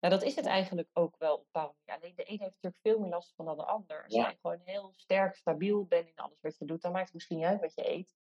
Ja, 0.07 0.13
dat 0.13 0.23
is 0.23 0.35
het 0.35 0.47
eigenlijk 0.47 0.89
ook 0.93 1.15
wel 1.19 1.35
op 1.35 1.75
Alleen 1.85 2.13
de 2.17 2.31
een 2.31 2.39
heeft 2.39 2.59
natuurlijk 2.63 2.83
veel 2.83 2.99
meer 2.99 3.11
last 3.11 3.33
van 3.37 3.45
dan 3.45 3.57
de 3.57 3.65
ander. 3.65 4.05
Als 4.05 4.15
ja. 4.15 4.29
je 4.29 4.37
gewoon 4.41 4.61
heel 4.65 4.93
sterk, 4.97 5.37
stabiel 5.37 5.85
bent 5.85 6.09
in 6.09 6.17
alles 6.17 6.41
wat 6.41 6.59
je 6.59 6.65
doet, 6.65 6.83
dan 6.83 6.93
maakt 6.93 7.05
het 7.05 7.15
misschien 7.15 7.37
niet 7.37 7.47
uit 7.47 7.61
wat 7.61 7.75
je 7.75 7.91
eet. 7.91 8.15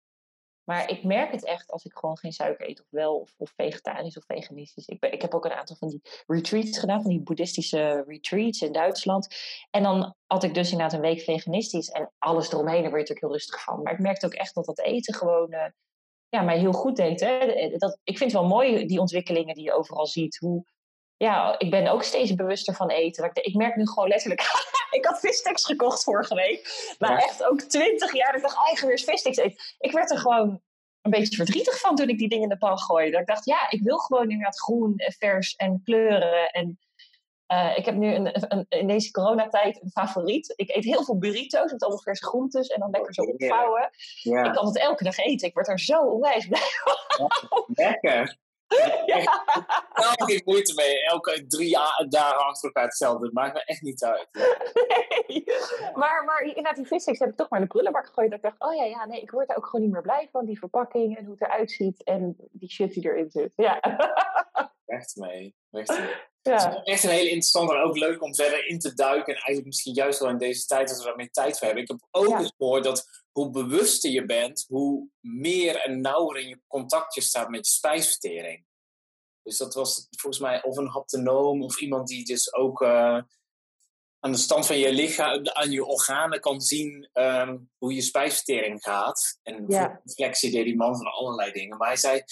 Maar 0.64 0.90
ik 0.90 1.04
merk 1.04 1.32
het 1.32 1.46
echt 1.46 1.72
als 1.72 1.86
ik 1.86 1.94
gewoon 1.94 2.18
geen 2.18 2.32
suiker 2.32 2.70
eet, 2.70 2.80
of 2.80 2.88
wel, 2.90 3.20
of, 3.20 3.34
of 3.38 3.54
vegetarisch 3.56 4.18
of 4.18 4.26
veganistisch. 4.26 4.88
Ik, 4.88 5.00
ben, 5.00 5.12
ik 5.12 5.22
heb 5.22 5.34
ook 5.34 5.46
een 5.46 5.52
aantal 5.52 5.76
van 5.76 5.90
die 5.90 6.02
retreats 6.28 6.80
gedaan, 6.80 7.02
van 7.02 7.10
die 7.10 7.24
boeddhistische 7.24 8.04
retreats 8.08 8.62
in 8.62 8.72
Duitsland. 8.72 9.36
En 9.70 9.84
dan 9.84 10.16
had 10.26 10.44
ik 10.44 10.54
dus 10.54 10.72
inderdaad 10.72 10.94
een 10.94 11.02
week 11.02 11.22
veganistisch 11.22 11.90
en 11.90 12.12
alles 12.18 12.52
eromheen, 12.52 12.82
daar 12.82 12.92
word 12.92 13.08
je 13.08 13.14
natuurlijk 13.14 13.20
heel 13.20 13.32
rustig 13.32 13.64
van. 13.64 13.82
Maar 13.82 13.94
ik 13.94 14.00
merkte 14.00 14.26
ook 14.26 14.34
echt 14.34 14.56
dat 14.56 14.66
dat 14.66 14.80
eten 14.80 15.14
gewoon 15.14 15.54
uh, 15.54 15.66
ja, 16.30 16.42
mij 16.42 16.60
heel 16.60 16.74
goed 16.74 16.96
deed. 16.96 17.20
Hè? 17.20 17.70
Dat, 17.78 18.00
ik 18.04 18.18
vind 18.18 18.32
het 18.32 18.42
wel 18.42 18.50
mooi, 18.50 18.86
die 18.86 19.00
ontwikkelingen 19.00 19.56
die 19.56 19.64
je 19.64 19.74
overal 19.74 20.08
ziet. 20.08 20.38
Hoe, 20.38 20.66
ja, 21.18 21.60
ik 21.60 21.70
ben 21.70 21.88
ook 21.88 22.04
steeds 22.04 22.36
bewuster 22.36 22.74
van 22.74 22.90
eten. 22.90 23.30
Ik 23.34 23.56
merk 23.56 23.76
nu 23.76 23.88
gewoon 23.88 24.10
letterlijk. 24.10 24.42
ik 24.98 25.06
had 25.06 25.20
vissticks 25.20 25.66
gekocht 25.66 26.04
vorige 26.04 26.36
week. 26.36 26.96
Maar 27.00 27.18
echt 27.18 27.44
ook 27.44 27.62
twintig 27.62 28.14
jaar. 28.14 28.28
Dat 28.28 28.36
ik 28.36 28.42
dacht, 28.42 28.58
oh, 28.58 28.72
ik 28.72 28.78
ga 28.78 28.88
weer 28.88 29.04
eten. 29.24 29.56
Ik 29.78 29.92
werd 29.92 30.12
er 30.12 30.18
gewoon 30.18 30.62
een 31.02 31.12
beetje 31.12 31.36
verdrietig 31.36 31.80
van 31.80 31.96
toen 31.96 32.10
ik 32.10 32.18
die 32.18 32.30
dingen 32.30 32.44
in 32.44 32.50
de 32.50 32.58
pan 32.58 32.80
gooide. 32.80 33.12
Dat 33.12 33.20
ik 33.20 33.28
dacht, 33.28 33.46
ja, 33.46 33.70
ik 33.70 33.82
wil 33.84 33.98
gewoon 33.98 34.30
inderdaad 34.30 34.60
groen 34.60 34.94
en 34.98 35.12
vers 35.12 35.56
en 35.56 35.82
kleuren. 35.84 36.50
En 36.50 36.80
uh, 37.48 37.78
ik 37.78 37.86
heb 37.86 37.96
nu 37.96 38.14
een, 38.14 38.54
een, 38.54 38.66
in 38.70 38.88
deze 38.88 39.12
coronatijd 39.12 39.82
een 39.82 39.92
favoriet. 39.92 40.54
Ik 40.56 40.70
eet 40.70 40.84
heel 40.84 41.04
veel 41.04 41.18
burritos 41.18 41.72
met 41.72 41.82
allemaal 41.82 42.02
verse 42.02 42.26
groentes 42.26 42.68
en 42.68 42.80
dan 42.80 42.90
lekker 42.90 43.14
zo 43.14 43.22
opvouwen. 43.22 43.90
Ja. 44.22 44.44
Ik 44.44 44.54
kan 44.54 44.66
het 44.66 44.80
elke 44.80 45.04
dag 45.04 45.18
eten. 45.18 45.48
Ik 45.48 45.54
word 45.54 45.68
er 45.68 45.80
zo 45.80 46.00
onwijs 46.02 46.48
blij 46.48 46.70
van. 46.84 47.32
lekker. 47.68 48.38
Ja. 49.06 49.20
Ik 50.26 50.34
heb 50.34 50.46
moeite 50.46 50.74
mee. 50.76 51.04
Elke 51.04 51.46
drie 51.48 51.78
dagen 52.08 52.46
achter 52.46 52.68
elkaar 52.68 52.84
hetzelfde. 52.84 53.24
Dat 53.24 53.34
maakt 53.34 53.54
me 53.54 53.64
echt 53.64 53.82
niet 53.82 54.04
uit. 54.04 54.28
Nee. 55.28 55.44
Maar, 55.94 56.24
maar 56.26 56.42
inderdaad, 56.42 56.76
die 56.76 56.88
vissticks 56.88 57.20
heb 57.20 57.30
ik 57.30 57.36
toch 57.36 57.50
maar 57.50 57.60
in 57.60 57.66
de 57.66 57.72
prullenbak 57.72 58.06
gegooid. 58.06 58.30
Dat 58.30 58.38
ik 58.38 58.44
dacht, 58.44 58.62
oh 58.62 58.76
ja, 58.76 58.84
ja, 58.84 59.06
nee, 59.06 59.22
ik 59.22 59.32
word 59.32 59.50
er 59.50 59.58
ook 59.58 59.66
gewoon 59.66 59.82
niet 59.82 59.94
meer 59.94 60.02
blij 60.02 60.30
van. 60.32 60.46
Die 60.46 60.60
verpakking 60.60 61.18
en 61.18 61.26
hoe 61.26 61.36
het 61.40 61.50
eruit 61.50 61.72
ziet. 61.72 62.04
En 62.04 62.36
die 62.52 62.70
shit 62.70 62.94
die 62.94 63.04
erin 63.04 63.30
zit. 63.32 63.54
Ja. 63.56 63.80
Echt 64.98 65.16
mee. 65.16 65.56
Echt 65.72 65.90
mee. 65.90 66.10
Ja. 66.44 66.54
Het 66.54 66.82
is 66.86 66.94
echt 66.94 67.04
een 67.04 67.10
hele 67.10 67.30
interessante 67.30 67.74
en 67.74 67.82
ook 67.82 67.98
leuk 67.98 68.22
om 68.22 68.36
verder 68.36 68.68
in 68.68 68.80
te 68.80 68.94
duiken. 68.94 69.28
En 69.28 69.34
eigenlijk 69.34 69.66
misschien 69.66 69.94
juist 69.94 70.20
wel 70.20 70.30
in 70.30 70.38
deze 70.38 70.66
tijd, 70.66 70.90
als 70.90 70.98
we 70.98 71.04
daar 71.04 71.16
meer 71.16 71.32
tijd 71.32 71.58
voor 71.58 71.66
hebben. 71.66 71.84
Ik 71.84 71.90
heb 71.90 72.08
ook 72.12 72.40
eens 72.40 72.54
gehoord 72.58 72.84
dat 72.84 73.24
hoe 73.32 73.50
bewuster 73.50 74.12
je 74.12 74.26
bent, 74.26 74.66
hoe 74.68 75.08
meer 75.20 75.76
en 75.76 76.02
nauwer 76.02 76.42
in 76.42 76.48
je 76.48 76.62
contactje 76.68 77.22
staat 77.22 77.50
met 77.50 77.68
je 77.68 77.74
spijsvertering. 77.74 78.66
Dus 79.44 79.58
dat 79.58 79.74
was 79.74 80.08
volgens 80.10 80.42
mij 80.42 80.64
of 80.64 80.78
een 80.78 80.90
haptonoom 80.90 81.64
of 81.64 81.80
iemand 81.80 82.08
die 82.08 82.26
dus 82.26 82.54
ook 82.54 82.82
uh, 82.82 83.22
aan 84.20 84.32
de 84.32 84.38
stand 84.38 84.66
van 84.66 84.78
je 84.78 84.94
lichaam, 84.94 85.48
aan 85.48 85.72
je 85.72 85.86
organen 85.86 86.40
kan 86.40 86.62
zien 86.62 87.10
um, 87.14 87.70
hoe 87.78 87.94
je 87.94 88.02
spijsvertering 88.02 88.84
gaat. 88.84 89.40
En 89.44 89.66
ja. 89.68 90.02
flexie 90.06 90.52
deed 90.52 90.66
die 90.66 90.76
man 90.76 90.96
van 90.96 91.06
allerlei 91.06 91.52
dingen. 91.52 91.78
Maar 91.78 91.88
hij 91.88 91.98
zei, 91.98 92.24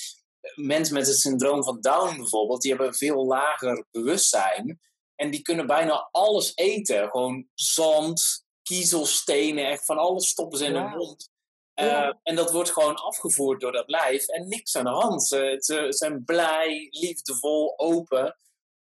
mensen 0.56 0.94
met 0.94 1.08
het 1.08 1.20
syndroom 1.20 1.64
van 1.64 1.82
Down 1.82 2.18
bijvoorbeeld, 2.18 2.62
die 2.62 2.70
hebben 2.70 2.88
een 2.88 2.96
veel 2.96 3.26
lager 3.26 3.86
bewustzijn. 3.92 4.80
En 5.16 5.32
die 5.32 5.42
kunnen 5.42 5.68
bijna 5.68 6.10
alles 6.12 6.52
eten. 6.56 7.10
Gewoon 7.10 7.48
zand, 7.54 8.46
kiezelstenen, 8.64 9.70
echt 9.70 9.86
van 9.86 9.98
alles 9.98 10.28
stoppen 10.28 10.58
ze 10.58 10.66
in 10.66 10.76
hun 10.76 10.89
mond. 10.89 11.30
Uh, 11.76 12.14
en 12.24 12.36
dat 12.36 12.52
wordt 12.52 12.72
gewoon 12.72 12.96
afgevoerd 12.96 13.62
door 13.62 13.72
dat 13.72 13.89
lijf 13.89 14.28
en 14.28 14.48
niks 14.48 14.76
aan 14.76 14.84
de 14.84 14.89
hand. 14.89 15.24
Ze, 15.24 15.56
ze, 15.60 15.86
zijn 15.89 16.26
blij, 16.26 16.88
liefdevol, 16.89 17.74
open. 17.80 18.36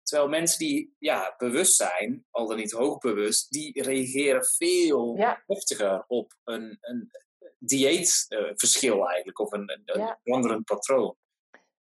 Terwijl 0.03 0.29
mensen 0.29 0.59
die 0.59 0.95
ja, 0.99 1.35
bewust 1.39 1.77
zijn, 1.77 2.27
al 2.31 2.47
dan 2.47 2.57
niet 2.57 2.73
hoogbewust, 2.73 3.51
die 3.51 3.83
reageren 3.83 4.45
veel 4.45 5.17
heftiger 5.47 6.05
op 6.07 6.37
een, 6.45 6.79
een 6.81 7.11
dieetverschil 7.59 8.97
uh, 8.97 9.09
eigenlijk, 9.09 9.39
of 9.39 9.53
een, 9.53 9.83
een, 9.85 10.01
ja. 10.01 10.19
veranderend 10.23 10.65
patroon. 10.65 11.17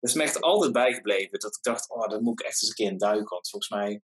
Dat 0.04 0.12
is 0.12 0.18
me 0.18 0.24
echt 0.24 0.42
altijd 0.42 0.72
bijgebleven, 0.72 1.40
dat 1.40 1.56
ik 1.56 1.64
dacht, 1.64 1.90
oh, 1.90 2.08
dat 2.08 2.22
moet 2.22 2.40
ik 2.40 2.46
echt 2.46 2.62
eens 2.62 2.70
een 2.70 2.76
keer 2.76 2.92
in 2.92 2.98
duiken. 2.98 3.30
Want 3.30 3.50
volgens 3.50 3.72
mij 3.72 4.02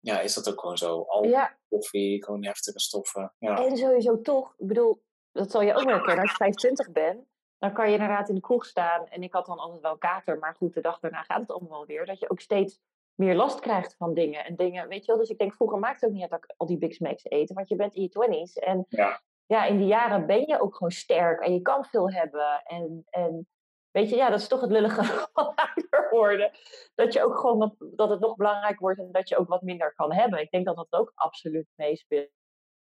ja, 0.00 0.20
is 0.20 0.34
dat 0.34 0.48
ook 0.48 0.60
gewoon 0.60 0.78
zo. 0.78 1.02
Al 1.02 1.24
ja. 1.24 1.58
koffie, 1.68 2.24
gewoon 2.24 2.44
heftige 2.44 2.80
stoffen. 2.80 3.34
Ja. 3.38 3.64
En 3.64 3.76
sowieso 3.76 4.20
toch, 4.20 4.54
ik 4.58 4.66
bedoel, 4.66 5.02
dat 5.32 5.50
zal 5.50 5.62
je 5.62 5.74
ook 5.74 5.84
wel 5.84 6.00
kennen. 6.00 6.20
Als 6.20 6.30
je 6.30 6.36
25 6.36 6.92
bent, 6.92 7.26
dan 7.58 7.72
kan 7.72 7.86
je 7.86 7.92
inderdaad 7.92 8.28
in 8.28 8.34
de 8.34 8.40
kroeg 8.40 8.64
staan. 8.64 9.08
En 9.08 9.22
ik 9.22 9.32
had 9.32 9.46
dan 9.46 9.58
altijd 9.58 9.82
wel 9.82 9.98
kater, 9.98 10.38
maar 10.38 10.54
goed, 10.54 10.74
de 10.74 10.80
dag 10.80 11.00
daarna 11.00 11.22
gaat 11.22 11.40
het 11.40 11.50
allemaal 11.50 11.70
wel 11.70 11.86
weer. 11.86 12.06
Dat 12.06 12.18
je 12.18 12.30
ook 12.30 12.40
steeds 12.40 12.80
meer 13.14 13.34
last 13.34 13.60
krijgt 13.60 13.94
van 13.96 14.14
dingen. 14.14 14.44
En 14.44 14.56
dingen, 14.56 14.88
weet 14.88 15.04
je 15.04 15.12
wel. 15.12 15.20
Dus 15.20 15.30
ik 15.30 15.38
denk, 15.38 15.54
vroeger 15.54 15.78
maakte 15.78 16.04
het 16.04 16.04
ook 16.04 16.20
niet 16.20 16.22
uit 16.22 16.30
dat 16.30 16.44
ik 16.44 16.54
al 16.56 16.66
die 16.66 16.78
Big 16.78 16.94
Smacks 16.94 17.24
eten. 17.24 17.54
Want 17.54 17.68
je 17.68 17.76
bent 17.76 17.94
in 17.94 18.02
je 18.02 18.08
twenties. 18.08 18.54
En 18.54 18.86
ja. 18.88 19.22
ja, 19.46 19.64
in 19.64 19.76
die 19.76 19.86
jaren 19.86 20.26
ben 20.26 20.46
je 20.46 20.60
ook 20.60 20.76
gewoon 20.76 20.92
sterk. 20.92 21.40
En 21.40 21.52
je 21.52 21.62
kan 21.62 21.84
veel 21.84 22.10
hebben. 22.10 22.62
En, 22.64 23.06
en 23.10 23.48
weet 23.92 24.10
je, 24.10 24.16
ja, 24.16 24.30
dat 24.30 24.40
is 24.40 24.48
toch 24.48 24.60
het 24.60 24.70
lullige 24.70 25.04
van 25.32 25.54
ouder 25.54 26.08
worden. 26.10 26.50
Dat 26.94 27.12
je 27.12 27.24
ook 27.24 27.38
gewoon, 27.38 27.58
wat, 27.58 27.74
dat 27.78 28.10
het 28.10 28.20
nog 28.20 28.36
belangrijker 28.36 28.80
wordt. 28.80 28.98
En 28.98 29.12
dat 29.12 29.28
je 29.28 29.36
ook 29.36 29.48
wat 29.48 29.62
minder 29.62 29.94
kan 29.94 30.12
hebben. 30.12 30.40
Ik 30.40 30.50
denk 30.50 30.66
dat 30.66 30.76
dat 30.76 30.92
ook 30.92 31.12
absoluut 31.14 31.66
meespeelt. 31.74 32.30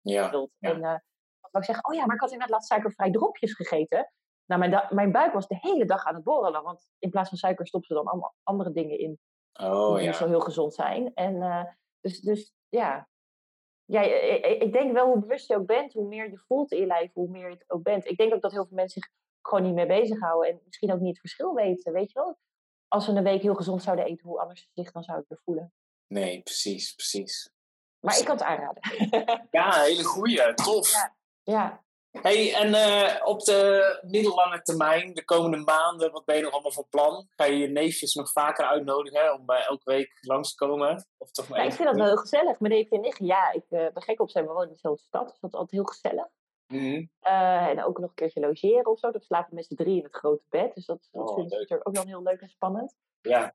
Ja, 0.01 0.31
ja. 0.31 0.69
En, 0.69 0.77
uh, 0.77 0.95
wat 1.51 1.61
ik 1.61 1.63
zeggen, 1.63 1.85
oh 1.85 1.93
ja, 1.93 2.05
maar 2.05 2.15
ik 2.15 2.21
had 2.21 2.31
inderdaad 2.31 2.55
laatst 2.55 2.69
suikervrij 2.69 3.11
dropjes 3.11 3.53
gegeten. 3.53 4.11
Nou, 4.45 4.69
mijn, 4.69 4.87
mijn 4.89 5.11
buik 5.11 5.33
was 5.33 5.47
de 5.47 5.57
hele 5.59 5.85
dag 5.85 6.05
aan 6.05 6.15
het 6.15 6.23
borrelen. 6.23 6.63
Want 6.63 6.89
in 6.99 7.09
plaats 7.09 7.29
van 7.29 7.37
suiker 7.37 7.67
stoppen 7.67 7.89
ze 7.89 7.95
dan 7.95 8.11
allemaal 8.11 8.35
andere 8.43 8.71
dingen 8.71 8.99
in. 8.99 9.19
Oh, 9.53 9.95
die 9.95 10.05
niet 10.05 10.15
zo 10.15 10.27
heel 10.27 10.39
gezond 10.39 10.73
zijn. 10.73 11.13
En 11.13 11.35
uh, 11.35 11.63
dus, 12.01 12.19
dus 12.19 12.53
ja. 12.69 13.07
ja 13.85 14.01
ik, 14.01 14.61
ik 14.61 14.73
denk 14.73 14.93
wel 14.93 15.07
hoe 15.07 15.19
bewust 15.19 15.47
je 15.47 15.55
ook 15.55 15.65
bent, 15.65 15.93
hoe 15.93 16.07
meer 16.07 16.29
je 16.29 16.37
voelt 16.37 16.71
in 16.71 16.79
je 16.79 16.85
lijf, 16.85 17.13
hoe 17.13 17.29
meer 17.29 17.47
je 17.47 17.53
het 17.53 17.69
ook 17.69 17.83
bent. 17.83 18.05
Ik 18.05 18.17
denk 18.17 18.33
ook 18.33 18.41
dat 18.41 18.51
heel 18.51 18.65
veel 18.65 18.75
mensen 18.75 19.01
zich 19.01 19.11
gewoon 19.41 19.63
niet 19.63 19.73
mee 19.73 19.85
bezighouden. 19.85 20.49
En 20.49 20.61
misschien 20.65 20.93
ook 20.93 20.99
niet 20.99 21.09
het 21.09 21.19
verschil 21.19 21.53
weten, 21.53 21.93
weet 21.93 22.11
je 22.11 22.19
wel. 22.19 22.37
Als 22.87 23.05
ze 23.05 23.11
een 23.11 23.23
week 23.23 23.41
heel 23.41 23.55
gezond 23.55 23.83
zouden 23.83 24.05
eten, 24.05 24.27
hoe 24.27 24.39
anders 24.39 24.61
ze 24.61 24.67
zich 24.73 24.91
dan 24.91 25.03
zouden 25.03 25.39
voelen. 25.43 25.73
Nee, 26.07 26.41
precies, 26.41 26.93
precies. 26.93 27.51
Maar 27.99 28.17
ik 28.17 28.25
kan 28.25 28.35
het 28.35 28.45
aanraden. 28.45 28.83
Ja, 29.51 29.81
hele 29.81 30.03
goeie, 30.03 30.53
tof. 30.53 30.91
Ja. 30.91 31.15
Ja. 31.43 31.83
Hey, 32.11 32.53
en 32.53 32.69
uh, 32.69 33.27
op 33.27 33.43
de 33.43 33.99
middellange 34.07 34.61
termijn, 34.61 35.13
de 35.13 35.25
komende 35.25 35.57
maanden, 35.57 36.11
wat 36.11 36.25
ben 36.25 36.35
je 36.35 36.41
nog 36.41 36.51
allemaal 36.51 36.71
van 36.71 36.87
plan? 36.89 37.27
Ga 37.29 37.45
je 37.45 37.57
je 37.57 37.67
neefjes 37.67 38.13
nog 38.13 38.31
vaker 38.31 38.65
uitnodigen 38.65 39.33
om 39.33 39.45
bij 39.45 39.65
elke 39.65 39.91
week 39.91 40.17
langs 40.21 40.49
te 40.49 40.65
komen? 40.65 41.07
Of 41.17 41.31
toch 41.31 41.47
maar 41.47 41.59
ja, 41.59 41.65
ik 41.65 41.73
vind 41.73 41.87
dat 41.87 41.97
wel 41.97 42.05
heel 42.05 42.17
gezellig. 42.17 42.59
Mijn 42.59 42.73
neefje 42.73 42.95
en 42.95 43.01
nicht, 43.01 43.17
ja, 43.17 43.51
ik 43.51 43.65
uh, 43.69 43.79
ben 43.93 44.03
gek 44.03 44.19
op 44.19 44.29
zijn, 44.29 44.45
we 44.45 44.51
wonen 44.51 44.67
in 44.67 44.73
dezelfde 44.73 45.03
stad, 45.03 45.29
dus 45.29 45.39
dat 45.39 45.49
is 45.49 45.55
altijd 45.55 45.81
heel 45.81 45.89
gezellig. 45.89 46.27
Mm 46.73 46.79
-hmm. 46.79 47.09
uh, 47.23 47.67
en 47.67 47.83
ook 47.83 47.99
nog 47.99 48.09
een 48.09 48.15
keertje 48.15 48.39
logeren 48.39 48.91
of 48.91 48.99
zo. 48.99 49.11
Dat 49.11 49.23
slapen 49.23 49.55
met 49.55 49.65
z'n 49.65 49.75
drie 49.75 49.97
in 49.97 50.03
het 50.03 50.15
grote 50.15 50.45
bed. 50.49 50.75
Dus 50.75 50.85
dat, 50.85 51.07
dat 51.11 51.29
oh, 51.29 51.35
vind 51.35 51.51
ik 51.51 51.59
natuurlijk 51.59 51.87
ook 51.87 51.95
wel 51.95 52.05
heel 52.05 52.23
leuk 52.23 52.41
en 52.41 52.49
spannend. 52.49 52.95
Ja. 53.21 53.53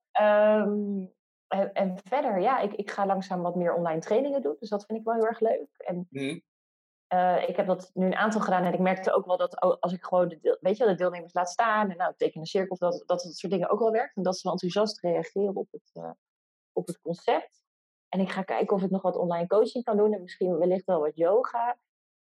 Um, 0.62 1.12
en, 1.46 1.72
en, 1.72 1.98
verder, 2.04 2.40
ja, 2.40 2.58
ik, 2.58 2.72
ik 2.72 2.90
ga 2.90 3.06
langzaam 3.06 3.42
wat 3.42 3.54
meer 3.54 3.74
online 3.74 4.00
trainingen 4.00 4.42
doen. 4.42 4.56
Dus 4.58 4.68
dat 4.68 4.84
vind 4.86 4.98
ik 4.98 5.04
wel 5.04 5.14
heel 5.14 5.26
erg 5.26 5.40
leuk. 5.40 5.68
En 5.76 5.96
mm 5.96 6.06
-hmm. 6.10 6.42
Uh, 7.14 7.48
ik 7.48 7.56
heb 7.56 7.66
dat 7.66 7.90
nu 7.94 8.06
een 8.06 8.14
aantal 8.14 8.40
gedaan 8.40 8.64
en 8.64 8.72
ik 8.72 8.78
merkte 8.78 9.12
ook 9.12 9.26
wel 9.26 9.36
dat 9.36 9.60
als 9.60 9.92
ik 9.92 10.04
gewoon 10.04 10.28
de, 10.28 10.38
deel, 10.40 10.56
weet 10.60 10.76
je, 10.76 10.86
de 10.86 10.94
deelnemers 10.94 11.34
laat 11.34 11.50
staan 11.50 11.90
en 11.90 11.96
nou, 11.96 12.14
teken 12.16 12.40
een 12.40 12.46
cirkel, 12.46 12.76
dat, 12.76 12.92
dat 12.92 13.22
dat 13.22 13.36
soort 13.36 13.52
dingen 13.52 13.70
ook 13.70 13.78
wel 13.78 13.90
werkt. 13.90 14.16
En 14.16 14.22
dat 14.22 14.34
ze 14.34 14.40
wel 14.42 14.52
enthousiast 14.52 15.00
reageren 15.00 15.56
op 15.56 15.68
het, 15.70 15.90
uh, 15.94 16.10
op 16.72 16.86
het 16.86 17.00
concept. 17.00 17.62
En 18.08 18.20
ik 18.20 18.30
ga 18.30 18.42
kijken 18.42 18.76
of 18.76 18.82
ik 18.82 18.90
nog 18.90 19.02
wat 19.02 19.16
online 19.16 19.46
coaching 19.46 19.84
kan 19.84 19.96
doen. 19.96 20.12
En 20.12 20.22
misschien 20.22 20.58
wellicht 20.58 20.84
wel 20.84 21.00
wat 21.00 21.16
yoga. 21.16 21.76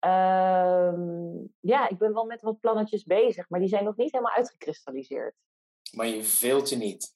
Ehm, 0.06 1.34
ja, 1.60 1.90
ik 1.90 1.98
ben 1.98 2.14
wel 2.14 2.26
met 2.26 2.42
wat 2.42 2.60
plannetjes 2.60 3.04
bezig. 3.04 3.50
Maar 3.50 3.60
die 3.60 3.70
zijn 3.70 3.84
nog 3.84 3.96
niet 3.96 4.12
helemaal 4.12 4.34
uitgekristalliseerd. 4.36 5.36
Maar 5.92 6.08
je 6.08 6.24
veelt 6.24 6.70
je 6.70 6.76
niet. 6.76 7.14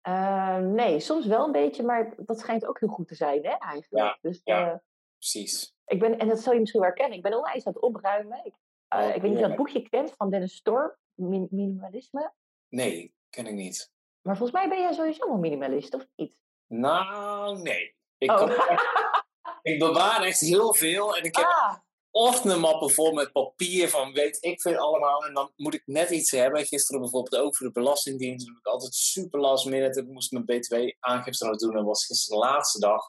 Ehm, 0.00 0.72
nee, 0.74 1.00
soms 1.00 1.26
wel 1.26 1.44
een 1.46 1.52
beetje. 1.52 1.82
Maar 1.82 2.14
dat 2.16 2.38
schijnt 2.38 2.66
ook 2.66 2.80
heel 2.80 2.88
goed 2.88 3.08
te 3.08 3.14
zijn, 3.14 3.44
hè, 3.44 3.50
eigenlijk. 3.52 3.88
Ja, 4.02 4.18
dus, 4.20 4.40
ja. 4.44 4.70
eh, 4.70 4.76
Precies. 5.18 5.74
ik 5.86 5.98
ben, 6.00 6.18
en 6.18 6.28
dat 6.28 6.38
zal 6.40 6.52
je 6.52 6.58
misschien 6.60 6.80
wel 6.80 6.88
herkennen. 6.90 7.16
Ik 7.16 7.22
ben 7.22 7.34
onwijs 7.36 7.66
aan 7.66 7.72
het 7.72 7.82
opruimen. 7.82 8.40
Ik, 8.44 8.54
eh, 8.88 8.98
Oh, 9.00 9.06
ik 9.14 9.22
weet 9.22 9.22
niet 9.22 9.32
of 9.32 9.40
je 9.40 9.46
dat 9.48 9.56
boekje 9.56 9.88
kent 9.88 10.12
van 10.16 10.30
Dennis 10.30 10.54
Storm. 10.56 10.96
Min- 11.14 11.48
minimalisme. 11.50 12.32
Nee, 12.68 13.14
ken 13.30 13.46
ik 13.46 13.54
niet. 13.54 13.92
Maar 14.22 14.36
volgens 14.36 14.58
mij 14.60 14.68
ben 14.68 14.78
jij 14.78 14.92
sowieso 14.92 15.26
wel 15.28 15.38
minimalist, 15.38 15.94
of 15.94 16.06
niet? 16.16 16.40
Nou, 16.66 17.62
nee. 17.62 17.96
Ik, 18.18 18.30
Oh. 18.30 18.36
kan 18.36 18.48
ik 19.62 19.78
bewaar 19.78 20.22
echt 20.22 20.40
heel 20.40 20.74
veel. 20.74 21.16
En 21.16 21.24
ik 21.24 21.36
heb 21.36 21.46
Ah, 21.46 21.76
ochtendmappen 22.10 22.90
vol 22.90 23.12
met 23.12 23.32
papier 23.32 23.88
van 23.88 24.12
weet 24.12 24.38
ik 24.40 24.60
veel 24.60 24.76
allemaal. 24.76 25.24
En 25.24 25.34
dan 25.34 25.52
moet 25.56 25.74
ik 25.74 25.82
net 25.84 26.10
iets 26.10 26.30
hebben. 26.30 26.66
Gisteren 26.66 27.00
bijvoorbeeld 27.00 27.42
ook 27.42 27.56
voor 27.56 27.66
de 27.66 27.72
Belastingdienst. 27.72 28.46
Dan 28.46 28.54
heb 28.54 28.64
ik 28.64 28.72
altijd 28.72 28.94
super 28.94 29.40
last 29.40 29.66
minute. 29.66 30.00
Ik 30.00 30.06
moest 30.06 30.32
mijn 30.32 30.44
BTW-aangifte 30.44 31.46
nog 31.46 31.56
doen. 31.56 31.70
En 31.70 31.76
dat 31.76 31.86
was 31.86 32.06
gisteren 32.06 32.40
de 32.40 32.46
laatste 32.46 32.78
dag. 32.80 33.02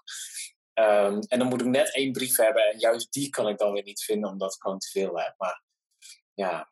Ehm, 0.73 1.19
en 1.27 1.39
dan 1.39 1.47
moet 1.47 1.61
ik 1.61 1.67
net 1.67 1.93
één 1.93 2.11
brief 2.11 2.35
hebben. 2.35 2.63
En 2.63 2.79
juist 2.79 3.13
die 3.13 3.29
kan 3.29 3.47
ik 3.47 3.57
dan 3.57 3.71
weer 3.73 3.83
niet 3.83 4.03
vinden, 4.03 4.29
omdat 4.29 4.53
ik 4.53 4.61
gewoon 4.61 4.79
te 4.79 4.89
veel 4.89 5.19
heb. 5.19 5.33
Maar 5.37 5.63
ja, 6.33 6.71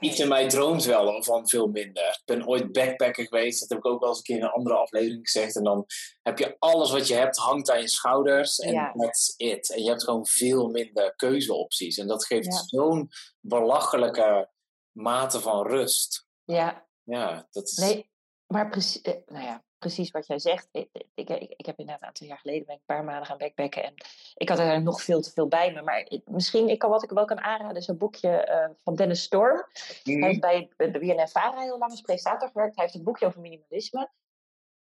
iets 0.00 0.20
in 0.20 0.28
mij 0.28 0.48
droomt 0.48 0.84
wel 0.84 1.22
van 1.22 1.48
veel 1.48 1.66
minder. 1.66 2.06
Ik 2.08 2.22
ben 2.24 2.46
ooit 2.48 2.72
backpacker 2.72 3.24
geweest. 3.26 3.60
Dat 3.60 3.68
heb 3.68 3.78
ik 3.78 3.86
ook 3.86 4.00
wel 4.00 4.08
eens 4.08 4.18
een 4.18 4.24
keer 4.24 4.36
in 4.36 4.42
een 4.42 4.50
andere 4.50 4.76
aflevering 4.76 5.30
gezegd. 5.30 5.56
En 5.56 5.64
dan 5.64 5.86
heb 6.22 6.38
je 6.38 6.56
alles 6.58 6.90
wat 6.90 7.06
je 7.08 7.14
hebt 7.14 7.36
hangt 7.36 7.70
aan 7.70 7.80
je 7.80 7.88
schouders. 7.88 8.58
En 8.58 8.72
Ja. 8.72 8.92
that's 8.92 9.34
it. 9.36 9.70
En 9.74 9.82
je 9.82 9.88
hebt 9.88 10.04
gewoon 10.04 10.26
veel 10.26 10.68
minder 10.68 11.14
keuzeopties. 11.16 11.98
En 11.98 12.06
dat 12.06 12.26
geeft 12.26 12.44
Ja. 12.46 12.62
zo'n 12.66 13.08
belachelijke 13.40 14.50
mate 14.92 15.40
van 15.40 15.66
rust. 15.66 16.26
Ja, 16.44 16.84
Ja, 17.02 17.46
dat 17.50 17.64
is... 17.68 17.76
nee, 17.76 18.10
maar 18.46 18.68
precies, 18.70 19.02
nou 19.26 19.44
ja, 19.44 19.64
precies 19.78 20.10
wat 20.10 20.26
jij 20.26 20.38
zegt. 20.38 20.68
Ik, 20.72 20.88
ik, 21.14 21.28
ik, 21.56 21.66
heb 21.66 21.78
inderdaad 21.78 22.02
een 22.02 22.08
aantal 22.08 22.26
jaar 22.26 22.38
geleden 22.38 22.66
ben 22.66 22.74
ik 22.74 22.80
een 22.80 22.94
paar 22.96 23.04
maanden 23.04 23.26
gaan 23.26 23.38
backpacken. 23.38 23.82
En 23.84 23.94
ik 24.34 24.48
had 24.48 24.58
er 24.58 24.82
nog 24.82 25.02
veel 25.02 25.20
te 25.20 25.30
veel 25.30 25.48
bij 25.48 25.72
me. 25.72 25.82
Maar 25.82 25.98
ik- 26.08 26.28
misschien, 26.28 26.68
ik 26.68 26.78
kan, 26.78 26.90
wat 26.90 27.02
ik 27.02 27.10
wel 27.10 27.24
kan 27.24 27.40
aanraden, 27.40 27.76
is 27.76 27.88
een 27.88 27.98
boekje 27.98 28.28
eh, 28.28 28.68
van 28.84 28.94
Dennis 28.94 29.22
Storm. 29.22 29.66
Mhm. 30.04 30.20
Hij 30.20 30.28
heeft 30.28 30.76
bij 30.76 30.90
de 30.90 30.98
BNNVARA 30.98 31.60
heel 31.60 31.78
lang 31.78 31.90
als 31.90 32.00
presentator 32.00 32.48
gewerkt. 32.48 32.74
Hij 32.74 32.84
heeft 32.84 32.96
een 32.96 33.04
boekje 33.04 33.26
over 33.26 33.40
minimalisme. 33.40 34.10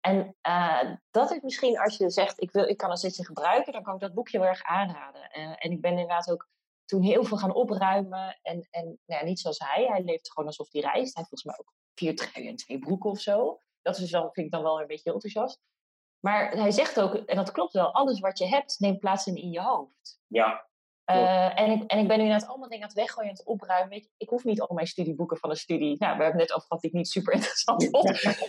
En 0.00 0.36
eh, 0.40 0.90
dat 1.10 1.30
is 1.30 1.40
misschien 1.40 1.78
als 1.78 1.96
je 1.96 2.10
zegt, 2.10 2.40
ik, 2.42 2.50
wil, 2.50 2.68
ik 2.68 2.76
kan 2.76 2.90
een 2.90 2.96
zitje 2.96 3.24
gebruiken, 3.24 3.72
dan 3.72 3.82
kan 3.82 3.94
ik 3.94 4.00
dat 4.00 4.14
boekje 4.14 4.38
heel 4.38 4.46
erg 4.46 4.62
aanraden. 4.62 5.30
Eh, 5.30 5.42
en 5.58 5.70
ik 5.70 5.80
ben 5.80 5.90
inderdaad 5.90 6.30
ook 6.30 6.48
toen 6.84 7.02
heel 7.02 7.24
veel 7.24 7.36
gaan 7.36 7.54
opruimen. 7.54 8.38
En, 8.42 8.68
en 8.70 8.84
nou 8.84 9.20
ja, 9.20 9.24
niet 9.24 9.40
zoals 9.40 9.58
hij, 9.58 9.86
hij 9.86 10.02
leeft 10.02 10.32
gewoon 10.32 10.48
alsof 10.48 10.72
hij 10.72 10.80
reist. 10.80 11.14
Hij 11.14 11.24
heeft 11.24 11.28
volgens 11.28 11.44
mij 11.44 11.58
ook 11.58 11.72
vier 11.94 12.16
truien 12.16 12.50
en 12.50 12.56
twee 12.56 12.78
broeken 12.78 13.10
of 13.10 13.20
zo. 13.20 13.60
Dat 13.84 13.98
is 13.98 14.10
dan, 14.10 14.22
vind 14.32 14.46
ik 14.46 14.52
dan 14.52 14.62
wel 14.62 14.80
een 14.80 14.86
beetje 14.86 15.12
enthousiast. 15.12 15.60
Maar 16.20 16.50
hij 16.50 16.70
zegt 16.70 17.00
ook, 17.00 17.14
en 17.14 17.36
dat 17.36 17.52
klopt 17.52 17.72
wel, 17.72 17.92
alles 17.92 18.20
wat 18.20 18.38
je 18.38 18.46
hebt 18.46 18.76
neemt 18.78 18.98
plaats 18.98 19.26
in, 19.26 19.36
in 19.36 19.50
je 19.50 19.60
hoofd. 19.60 20.20
Ja, 20.26 20.66
Eh, 21.04 21.60
en, 21.60 21.70
ik, 21.70 21.90
en 21.90 21.98
ik 21.98 22.08
ben 22.08 22.16
nu 22.18 22.22
inderdaad 22.24 22.48
allemaal 22.48 22.68
dingen 22.68 22.82
aan 22.84 22.88
het 22.90 22.98
weggooien 22.98 23.30
en 23.30 23.36
het 23.36 23.46
opruimen. 23.46 23.88
Weet 23.88 24.02
je, 24.04 24.10
ik 24.16 24.28
hoef 24.28 24.44
niet 24.44 24.60
al 24.60 24.74
mijn 24.74 24.86
studieboeken 24.86 25.36
van 25.36 25.50
een 25.50 25.56
studie. 25.56 25.96
Nou, 25.98 26.16
we 26.16 26.22
hebben 26.22 26.40
net 26.40 26.52
over 26.52 26.66
gehad 26.66 26.80
die 26.82 26.90
ik 26.90 26.96
niet 26.96 27.08
super 27.08 27.32
interessant 27.34 27.88
vond. 27.90 28.04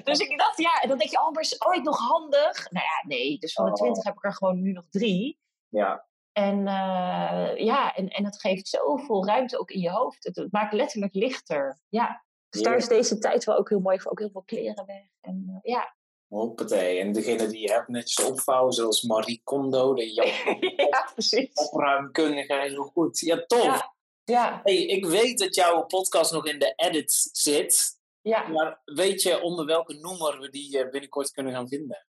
dus 0.05 0.19
ik 0.19 0.37
dacht, 0.37 0.57
ja, 0.57 0.81
en 0.81 0.89
dan 0.89 0.97
denk 0.97 1.09
je, 1.09 1.19
oh, 1.19 1.31
maar 1.31 1.41
is 1.41 1.65
ooit 1.65 1.83
nog 1.83 1.97
handig? 1.97 2.71
Nou 2.71 2.85
ja, 2.85 3.07
nee. 3.07 3.37
Dus 3.39 3.53
van 3.53 3.65
de 3.65 3.71
Oh. 3.71 3.77
twintig 3.77 4.03
heb 4.03 4.15
ik 4.15 4.23
er 4.23 4.33
gewoon 4.33 4.61
nu 4.61 4.71
nog 4.71 4.85
drie. 4.89 5.39
ja. 5.69 6.05
En 6.31 6.67
eh, 6.67 7.57
ja, 7.57 7.93
en, 7.95 8.07
en 8.07 8.25
het 8.25 8.39
geeft 8.39 8.67
zoveel 8.67 9.25
ruimte 9.25 9.59
ook 9.59 9.69
in 9.71 9.79
je 9.79 9.89
hoofd. 9.91 10.23
Het, 10.23 10.35
het 10.35 10.51
maakt 10.51 10.73
letterlijk 10.73 11.13
lichter. 11.13 11.79
Ja. 11.89 12.24
Dus 12.55 12.63
daar 12.63 12.77
is 12.77 12.87
deze 12.87 13.17
tijd 13.17 13.43
wel 13.43 13.57
ook 13.57 13.69
heel 13.69 13.79
mooi 13.79 13.99
voor. 13.99 14.11
Ook 14.11 14.19
heel 14.19 14.29
veel 14.29 14.43
kleren 14.43 14.85
weg. 14.85 15.05
En 15.21 15.45
uh, 15.49 15.57
ja. 15.61 15.95
Hoppatee. 16.27 16.99
En 16.99 17.11
degene 17.11 17.47
die 17.47 17.61
je 17.61 17.71
hebt 17.71 17.87
netjes 17.87 18.25
opvouwen, 18.25 18.73
zoals 18.73 19.01
Marie 19.01 19.41
Kondo, 19.43 19.93
de 19.93 20.13
ja, 20.91 21.09
precies. 21.13 21.53
opruimkundige, 21.53 22.53
heel 22.53 22.83
goed. 22.83 23.19
Ja, 23.19 23.45
tof. 23.45 23.63
Ja. 23.63 23.93
ja. 24.23 24.59
Hey, 24.63 24.85
ik 24.85 25.05
weet 25.05 25.39
dat 25.39 25.55
jouw 25.55 25.85
podcast 25.85 26.31
nog 26.31 26.45
in 26.45 26.59
de 26.59 26.73
edit 26.75 27.29
zit. 27.31 27.99
Ja. 28.21 28.47
Maar 28.47 28.81
weet 28.85 29.21
je 29.21 29.41
onder 29.41 29.65
welke 29.65 29.93
noemer 29.93 30.39
we 30.39 30.49
die 30.49 30.79
eh, 30.79 30.89
binnenkort 30.89 31.31
kunnen 31.31 31.53
gaan 31.53 31.67
vinden? 31.67 32.07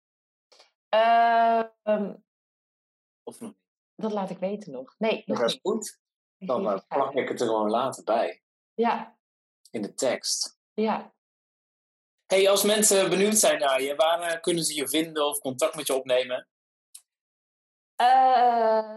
Uh, 0.95 1.63
um, 1.83 2.23
of 3.23 3.39
nog 3.39 3.49
niet? 3.49 3.63
Dat 3.95 4.11
laat 4.11 4.29
ik 4.29 4.37
weten 4.37 4.71
nog. 4.71 4.95
Nee, 4.97 5.23
nog 5.25 5.39
dat 5.39 5.47
is 5.47 5.53
niet. 5.53 5.61
goed. 5.61 5.99
Dan 6.37 6.65
uh, 6.65 6.79
plak 6.87 7.13
ik 7.13 7.29
het 7.29 7.41
er 7.41 7.47
gewoon 7.47 7.69
later 7.69 8.03
bij. 8.03 8.41
Ja. 8.73 9.14
In 9.71 9.81
de 9.81 9.93
tekst. 9.93 10.59
Ja. 10.73 11.13
Hey, 12.25 12.49
als 12.49 12.63
mensen 12.63 13.09
benieuwd 13.09 13.37
zijn 13.37 13.59
naar 13.59 13.81
je, 13.81 13.95
waar 13.95 14.33
uh, 14.33 14.41
kunnen 14.41 14.63
ze 14.63 14.75
je 14.75 14.87
vinden 14.87 15.27
of 15.27 15.39
contact 15.39 15.75
met 15.75 15.87
je 15.87 15.93
opnemen? 15.93 16.47
Uh, 18.01 18.07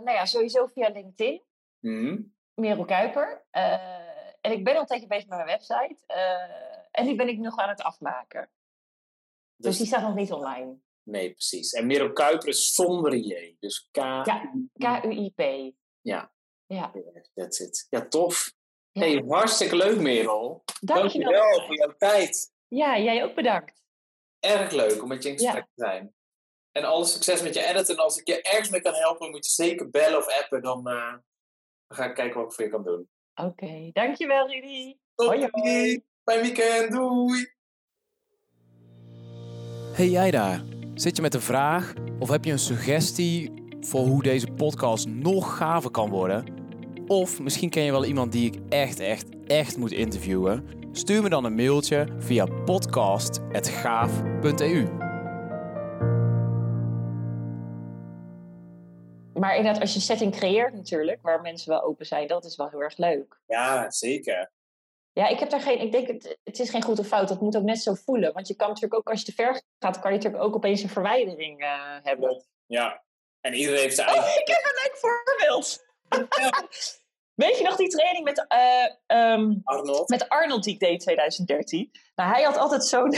nou 0.00 0.10
ja, 0.10 0.26
sowieso 0.26 0.66
via 0.66 0.88
LinkedIn. 0.88 1.44
Mm. 1.78 2.36
Merel 2.54 2.84
Kuiper. 2.84 3.46
Uh, 3.52 3.72
en 4.40 4.52
ik 4.52 4.64
ben 4.64 4.74
al 4.74 4.80
een 4.80 4.86
tijdje 4.86 5.06
bezig 5.06 5.28
met 5.28 5.38
mijn 5.38 5.50
website. 5.50 5.96
Uh, 6.08 6.76
en 6.90 7.04
die 7.04 7.14
ben 7.14 7.28
ik 7.28 7.38
nog 7.38 7.56
aan 7.56 7.68
het 7.68 7.82
afmaken. 7.82 8.50
Dus, 9.56 9.66
dus 9.66 9.76
die 9.76 9.86
staat 9.86 10.02
nog 10.02 10.14
niet 10.14 10.32
online. 10.32 10.78
Nee, 11.02 11.30
precies. 11.30 11.72
En 11.72 11.86
Merel 11.86 12.12
Kuiper 12.12 12.48
is 12.48 12.74
zonder 12.74 13.16
J. 13.16 13.56
Dus 13.60 13.88
K... 13.90 13.96
Ja, 13.96 14.52
K-U-I-P. 14.72 15.74
Ja. 16.00 16.32
Ja. 16.66 16.92
That's 17.34 17.60
it. 17.60 17.86
Ja, 17.90 18.08
tof. 18.08 18.56
Ja. 18.98 19.04
Hey, 19.04 19.24
hartstikke 19.28 19.76
leuk, 19.76 20.00
Merel. 20.00 20.64
Dank 20.80 21.10
je 21.10 21.18
wel 21.18 21.66
voor 21.66 21.76
jouw 21.76 21.94
tijd. 21.98 22.52
Ja, 22.68 22.98
jij 22.98 23.24
ook 23.24 23.34
bedankt. 23.34 23.82
Erg 24.40 24.72
leuk 24.72 25.02
om 25.02 25.08
met 25.08 25.22
je 25.22 25.28
in 25.28 25.38
gesprek 25.38 25.54
ja. 25.54 25.68
te 25.74 25.90
zijn. 25.90 26.14
En 26.72 26.84
alle 26.84 27.04
succes 27.04 27.42
met 27.42 27.54
je 27.54 27.66
edit. 27.66 27.88
En 27.88 27.96
als 27.96 28.16
ik 28.16 28.26
je 28.26 28.42
ergens 28.42 28.70
mee 28.70 28.80
kan 28.80 28.94
helpen, 28.94 29.30
moet 29.30 29.44
je 29.44 29.50
zeker 29.64 29.90
bellen 29.90 30.18
of 30.18 30.42
appen. 30.42 30.62
Dan, 30.62 30.88
uh, 30.88 31.14
ga 31.88 32.04
ik 32.04 32.14
kijken 32.14 32.40
wat 32.40 32.48
ik 32.48 32.52
voor 32.52 32.64
je 32.64 32.70
kan 32.70 32.84
doen. 32.84 33.08
Oké, 33.34 33.48
okay. 33.48 33.90
dankjewel 33.92 34.48
Rudy. 34.48 34.96
Hoi, 35.14 35.48
hoi. 35.50 36.04
Fijn 36.24 36.40
weekend. 36.40 36.92
Doei. 36.92 37.56
Hey 39.92 40.08
jij 40.08 40.30
daar. 40.30 40.62
Zit 40.94 41.16
je 41.16 41.22
met 41.22 41.34
een 41.34 41.40
vraag 41.40 41.94
of 42.18 42.28
heb 42.28 42.44
je 42.44 42.52
een 42.52 42.58
suggestie 42.58 43.52
voor 43.80 44.00
hoe 44.00 44.22
deze 44.22 44.46
podcast 44.46 45.08
nog 45.08 45.56
gaver 45.56 45.90
kan 45.90 46.10
worden? 46.10 46.57
Of 47.08 47.40
misschien 47.40 47.70
ken 47.70 47.82
je 47.82 47.90
wel 47.90 48.04
iemand 48.04 48.32
die 48.32 48.52
ik 48.52 48.60
echt, 48.68 49.00
echt, 49.00 49.26
echt 49.46 49.76
moet 49.76 49.92
interviewen? 49.92 50.68
Stuur 50.92 51.22
me 51.22 51.28
dan 51.28 51.44
een 51.44 51.54
mailtje 51.54 52.06
via 52.18 52.44
podcast.gaaf.eu. 52.44 54.88
Maar 59.34 59.56
inderdaad, 59.56 59.80
als 59.80 59.90
je 59.90 59.96
een 59.96 60.02
setting 60.02 60.36
creëert 60.36 60.74
natuurlijk, 60.74 61.22
waar 61.22 61.40
mensen 61.40 61.70
wel 61.70 61.82
open 61.82 62.06
zijn, 62.06 62.26
dat 62.26 62.44
is 62.44 62.56
wel 62.56 62.68
heel 62.68 62.82
erg 62.82 62.96
leuk. 62.96 63.40
Ja, 63.46 63.90
zeker. 63.90 64.50
Ja, 65.12 65.28
ik 65.28 65.38
heb 65.38 65.50
daar 65.50 65.60
geen, 65.60 65.80
ik 65.80 65.92
denk, 65.92 66.06
het, 66.06 66.38
het 66.44 66.58
is 66.58 66.70
geen 66.70 66.82
goed 66.82 66.98
of 66.98 67.06
fout. 67.06 67.28
Dat 67.28 67.40
moet 67.40 67.56
ook 67.56 67.62
net 67.62 67.82
zo 67.82 67.94
voelen. 67.94 68.32
Want 68.32 68.48
je 68.48 68.54
kan 68.54 68.68
natuurlijk 68.68 68.94
ook, 68.94 69.08
als 69.08 69.20
je 69.20 69.26
te 69.26 69.32
ver 69.32 69.62
gaat, 69.78 70.00
kan 70.00 70.10
je 70.10 70.16
natuurlijk 70.16 70.44
ook 70.44 70.54
opeens 70.54 70.82
een 70.82 70.88
verwijdering 70.88 71.62
uh, 71.62 71.96
hebben. 72.02 72.44
Ja, 72.66 73.02
en 73.40 73.54
iedereen 73.54 73.80
heeft 73.80 73.94
zijn 73.94 74.08
oh, 74.08 74.14
eigen... 74.14 74.40
ik 74.40 74.48
heb 74.48 74.64
een 74.64 74.80
leuk 74.82 74.96
voorbeeld. 74.96 75.86
Weet 77.38 77.58
je 77.58 77.64
nog 77.64 77.76
die 77.76 77.88
training 77.88 78.24
met, 78.24 78.46
uh, 78.48 79.32
um, 79.32 79.60
Arnold? 79.64 80.08
met 80.08 80.28
Arnold 80.28 80.64
die 80.64 80.74
ik 80.74 80.80
deed 80.80 80.90
in 80.90 80.98
2013? 80.98 81.90
Nou, 82.14 82.32
hij 82.32 82.42
had 82.42 82.56
altijd 82.56 82.84
zo'n... 82.84 83.14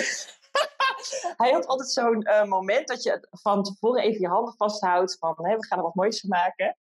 hij 1.42 1.50
had 1.52 1.66
altijd 1.66 1.90
zo'n 1.90 2.28
uh, 2.28 2.44
moment 2.44 2.88
dat 2.88 3.02
je 3.02 3.28
van 3.30 3.62
tevoren 3.62 4.02
even 4.02 4.20
je 4.20 4.28
handen 4.28 4.54
vasthoudt. 4.56 5.16
Van, 5.18 5.34
we 5.36 5.66
gaan 5.66 5.78
er 5.78 5.84
wat 5.84 5.94
moois 5.94 6.20
van 6.20 6.28
maken. 6.28 6.76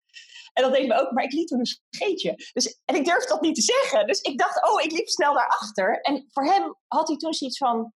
En 0.53 0.63
dat 0.63 0.73
deed 0.73 0.88
me 0.88 0.99
ook, 0.99 1.11
maar 1.11 1.23
ik 1.23 1.31
liet 1.31 1.47
toen 1.47 1.59
een 1.59 1.79
scheetje. 1.89 2.51
Dus, 2.53 2.81
en 2.85 2.95
ik 2.95 3.05
durfde 3.05 3.27
dat 3.27 3.41
niet 3.41 3.55
te 3.55 3.61
zeggen. 3.61 4.07
Dus 4.07 4.21
ik 4.21 4.38
dacht, 4.38 4.69
oh, 4.69 4.81
ik 4.81 4.91
liep 4.91 5.07
snel 5.07 5.33
daarachter. 5.33 6.01
En 6.01 6.27
voor 6.31 6.45
hem 6.45 6.75
had 6.88 7.07
hij 7.07 7.17
toen 7.17 7.33
zoiets 7.33 7.57
van... 7.57 7.93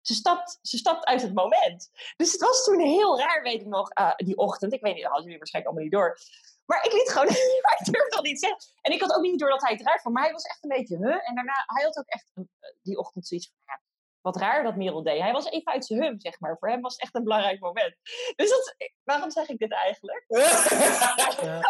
Ze 0.00 0.14
stapt, 0.14 0.58
ze 0.62 0.76
stapt 0.76 1.04
uit 1.04 1.22
het 1.22 1.34
moment. 1.34 1.90
Dus 2.16 2.32
het 2.32 2.40
was 2.40 2.64
toen 2.64 2.80
heel 2.80 3.18
raar, 3.18 3.42
weet 3.42 3.60
ik 3.60 3.66
nog, 3.66 3.90
uh, 3.98 4.14
die 4.16 4.36
ochtend. 4.36 4.72
Ik 4.72 4.80
weet 4.80 4.94
niet, 4.94 5.02
dat 5.02 5.12
hadden 5.12 5.30
jullie 5.30 5.38
waarschijnlijk 5.38 5.74
allemaal 5.74 5.90
niet 5.90 6.00
door. 6.00 6.18
Maar 6.66 6.84
ik 6.84 6.92
liet 6.92 7.10
gewoon, 7.10 7.26
maar 7.62 7.76
ik 7.78 7.92
durfde 7.92 8.16
dat 8.16 8.24
niet 8.24 8.40
zeggen. 8.40 8.58
En 8.80 8.92
ik 8.92 9.00
had 9.00 9.14
ook 9.14 9.22
niet 9.22 9.38
door 9.38 9.50
dat 9.50 9.62
hij 9.62 9.72
het 9.72 9.86
raar 9.86 10.00
vond. 10.00 10.14
Maar 10.14 10.24
hij 10.24 10.32
was 10.32 10.44
echt 10.44 10.62
een 10.62 10.68
beetje, 10.68 10.96
huh? 10.96 11.28
En 11.28 11.34
daarna, 11.34 11.64
hij 11.66 11.84
had 11.84 11.98
ook 11.98 12.06
echt 12.06 12.30
uh, 12.34 12.44
die 12.82 12.98
ochtend 12.98 13.26
zoiets 13.26 13.46
van, 13.46 13.56
ja, 13.66 13.80
wat 14.20 14.36
raar 14.36 14.62
dat 14.62 14.76
Merel 14.76 15.02
deed. 15.02 15.20
Hij 15.20 15.32
was 15.32 15.50
even 15.50 15.72
uit 15.72 15.84
zijn 15.84 16.02
hum, 16.02 16.20
zeg 16.20 16.40
maar. 16.40 16.58
Voor 16.58 16.68
hem 16.68 16.80
was 16.80 16.92
het 16.92 17.02
echt 17.02 17.14
een 17.14 17.22
belangrijk 17.22 17.60
moment. 17.60 17.96
Dus 18.36 18.50
dat, 18.50 18.74
waarom 19.02 19.30
zeg 19.30 19.48
ik 19.48 19.58
dit 19.58 19.72
eigenlijk? 19.72 20.24
ja. 20.28 20.40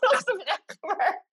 dat 0.00 0.10
was 0.10 0.24
de 0.24 0.42
vraag. 0.44 0.96
Maar 0.96 1.25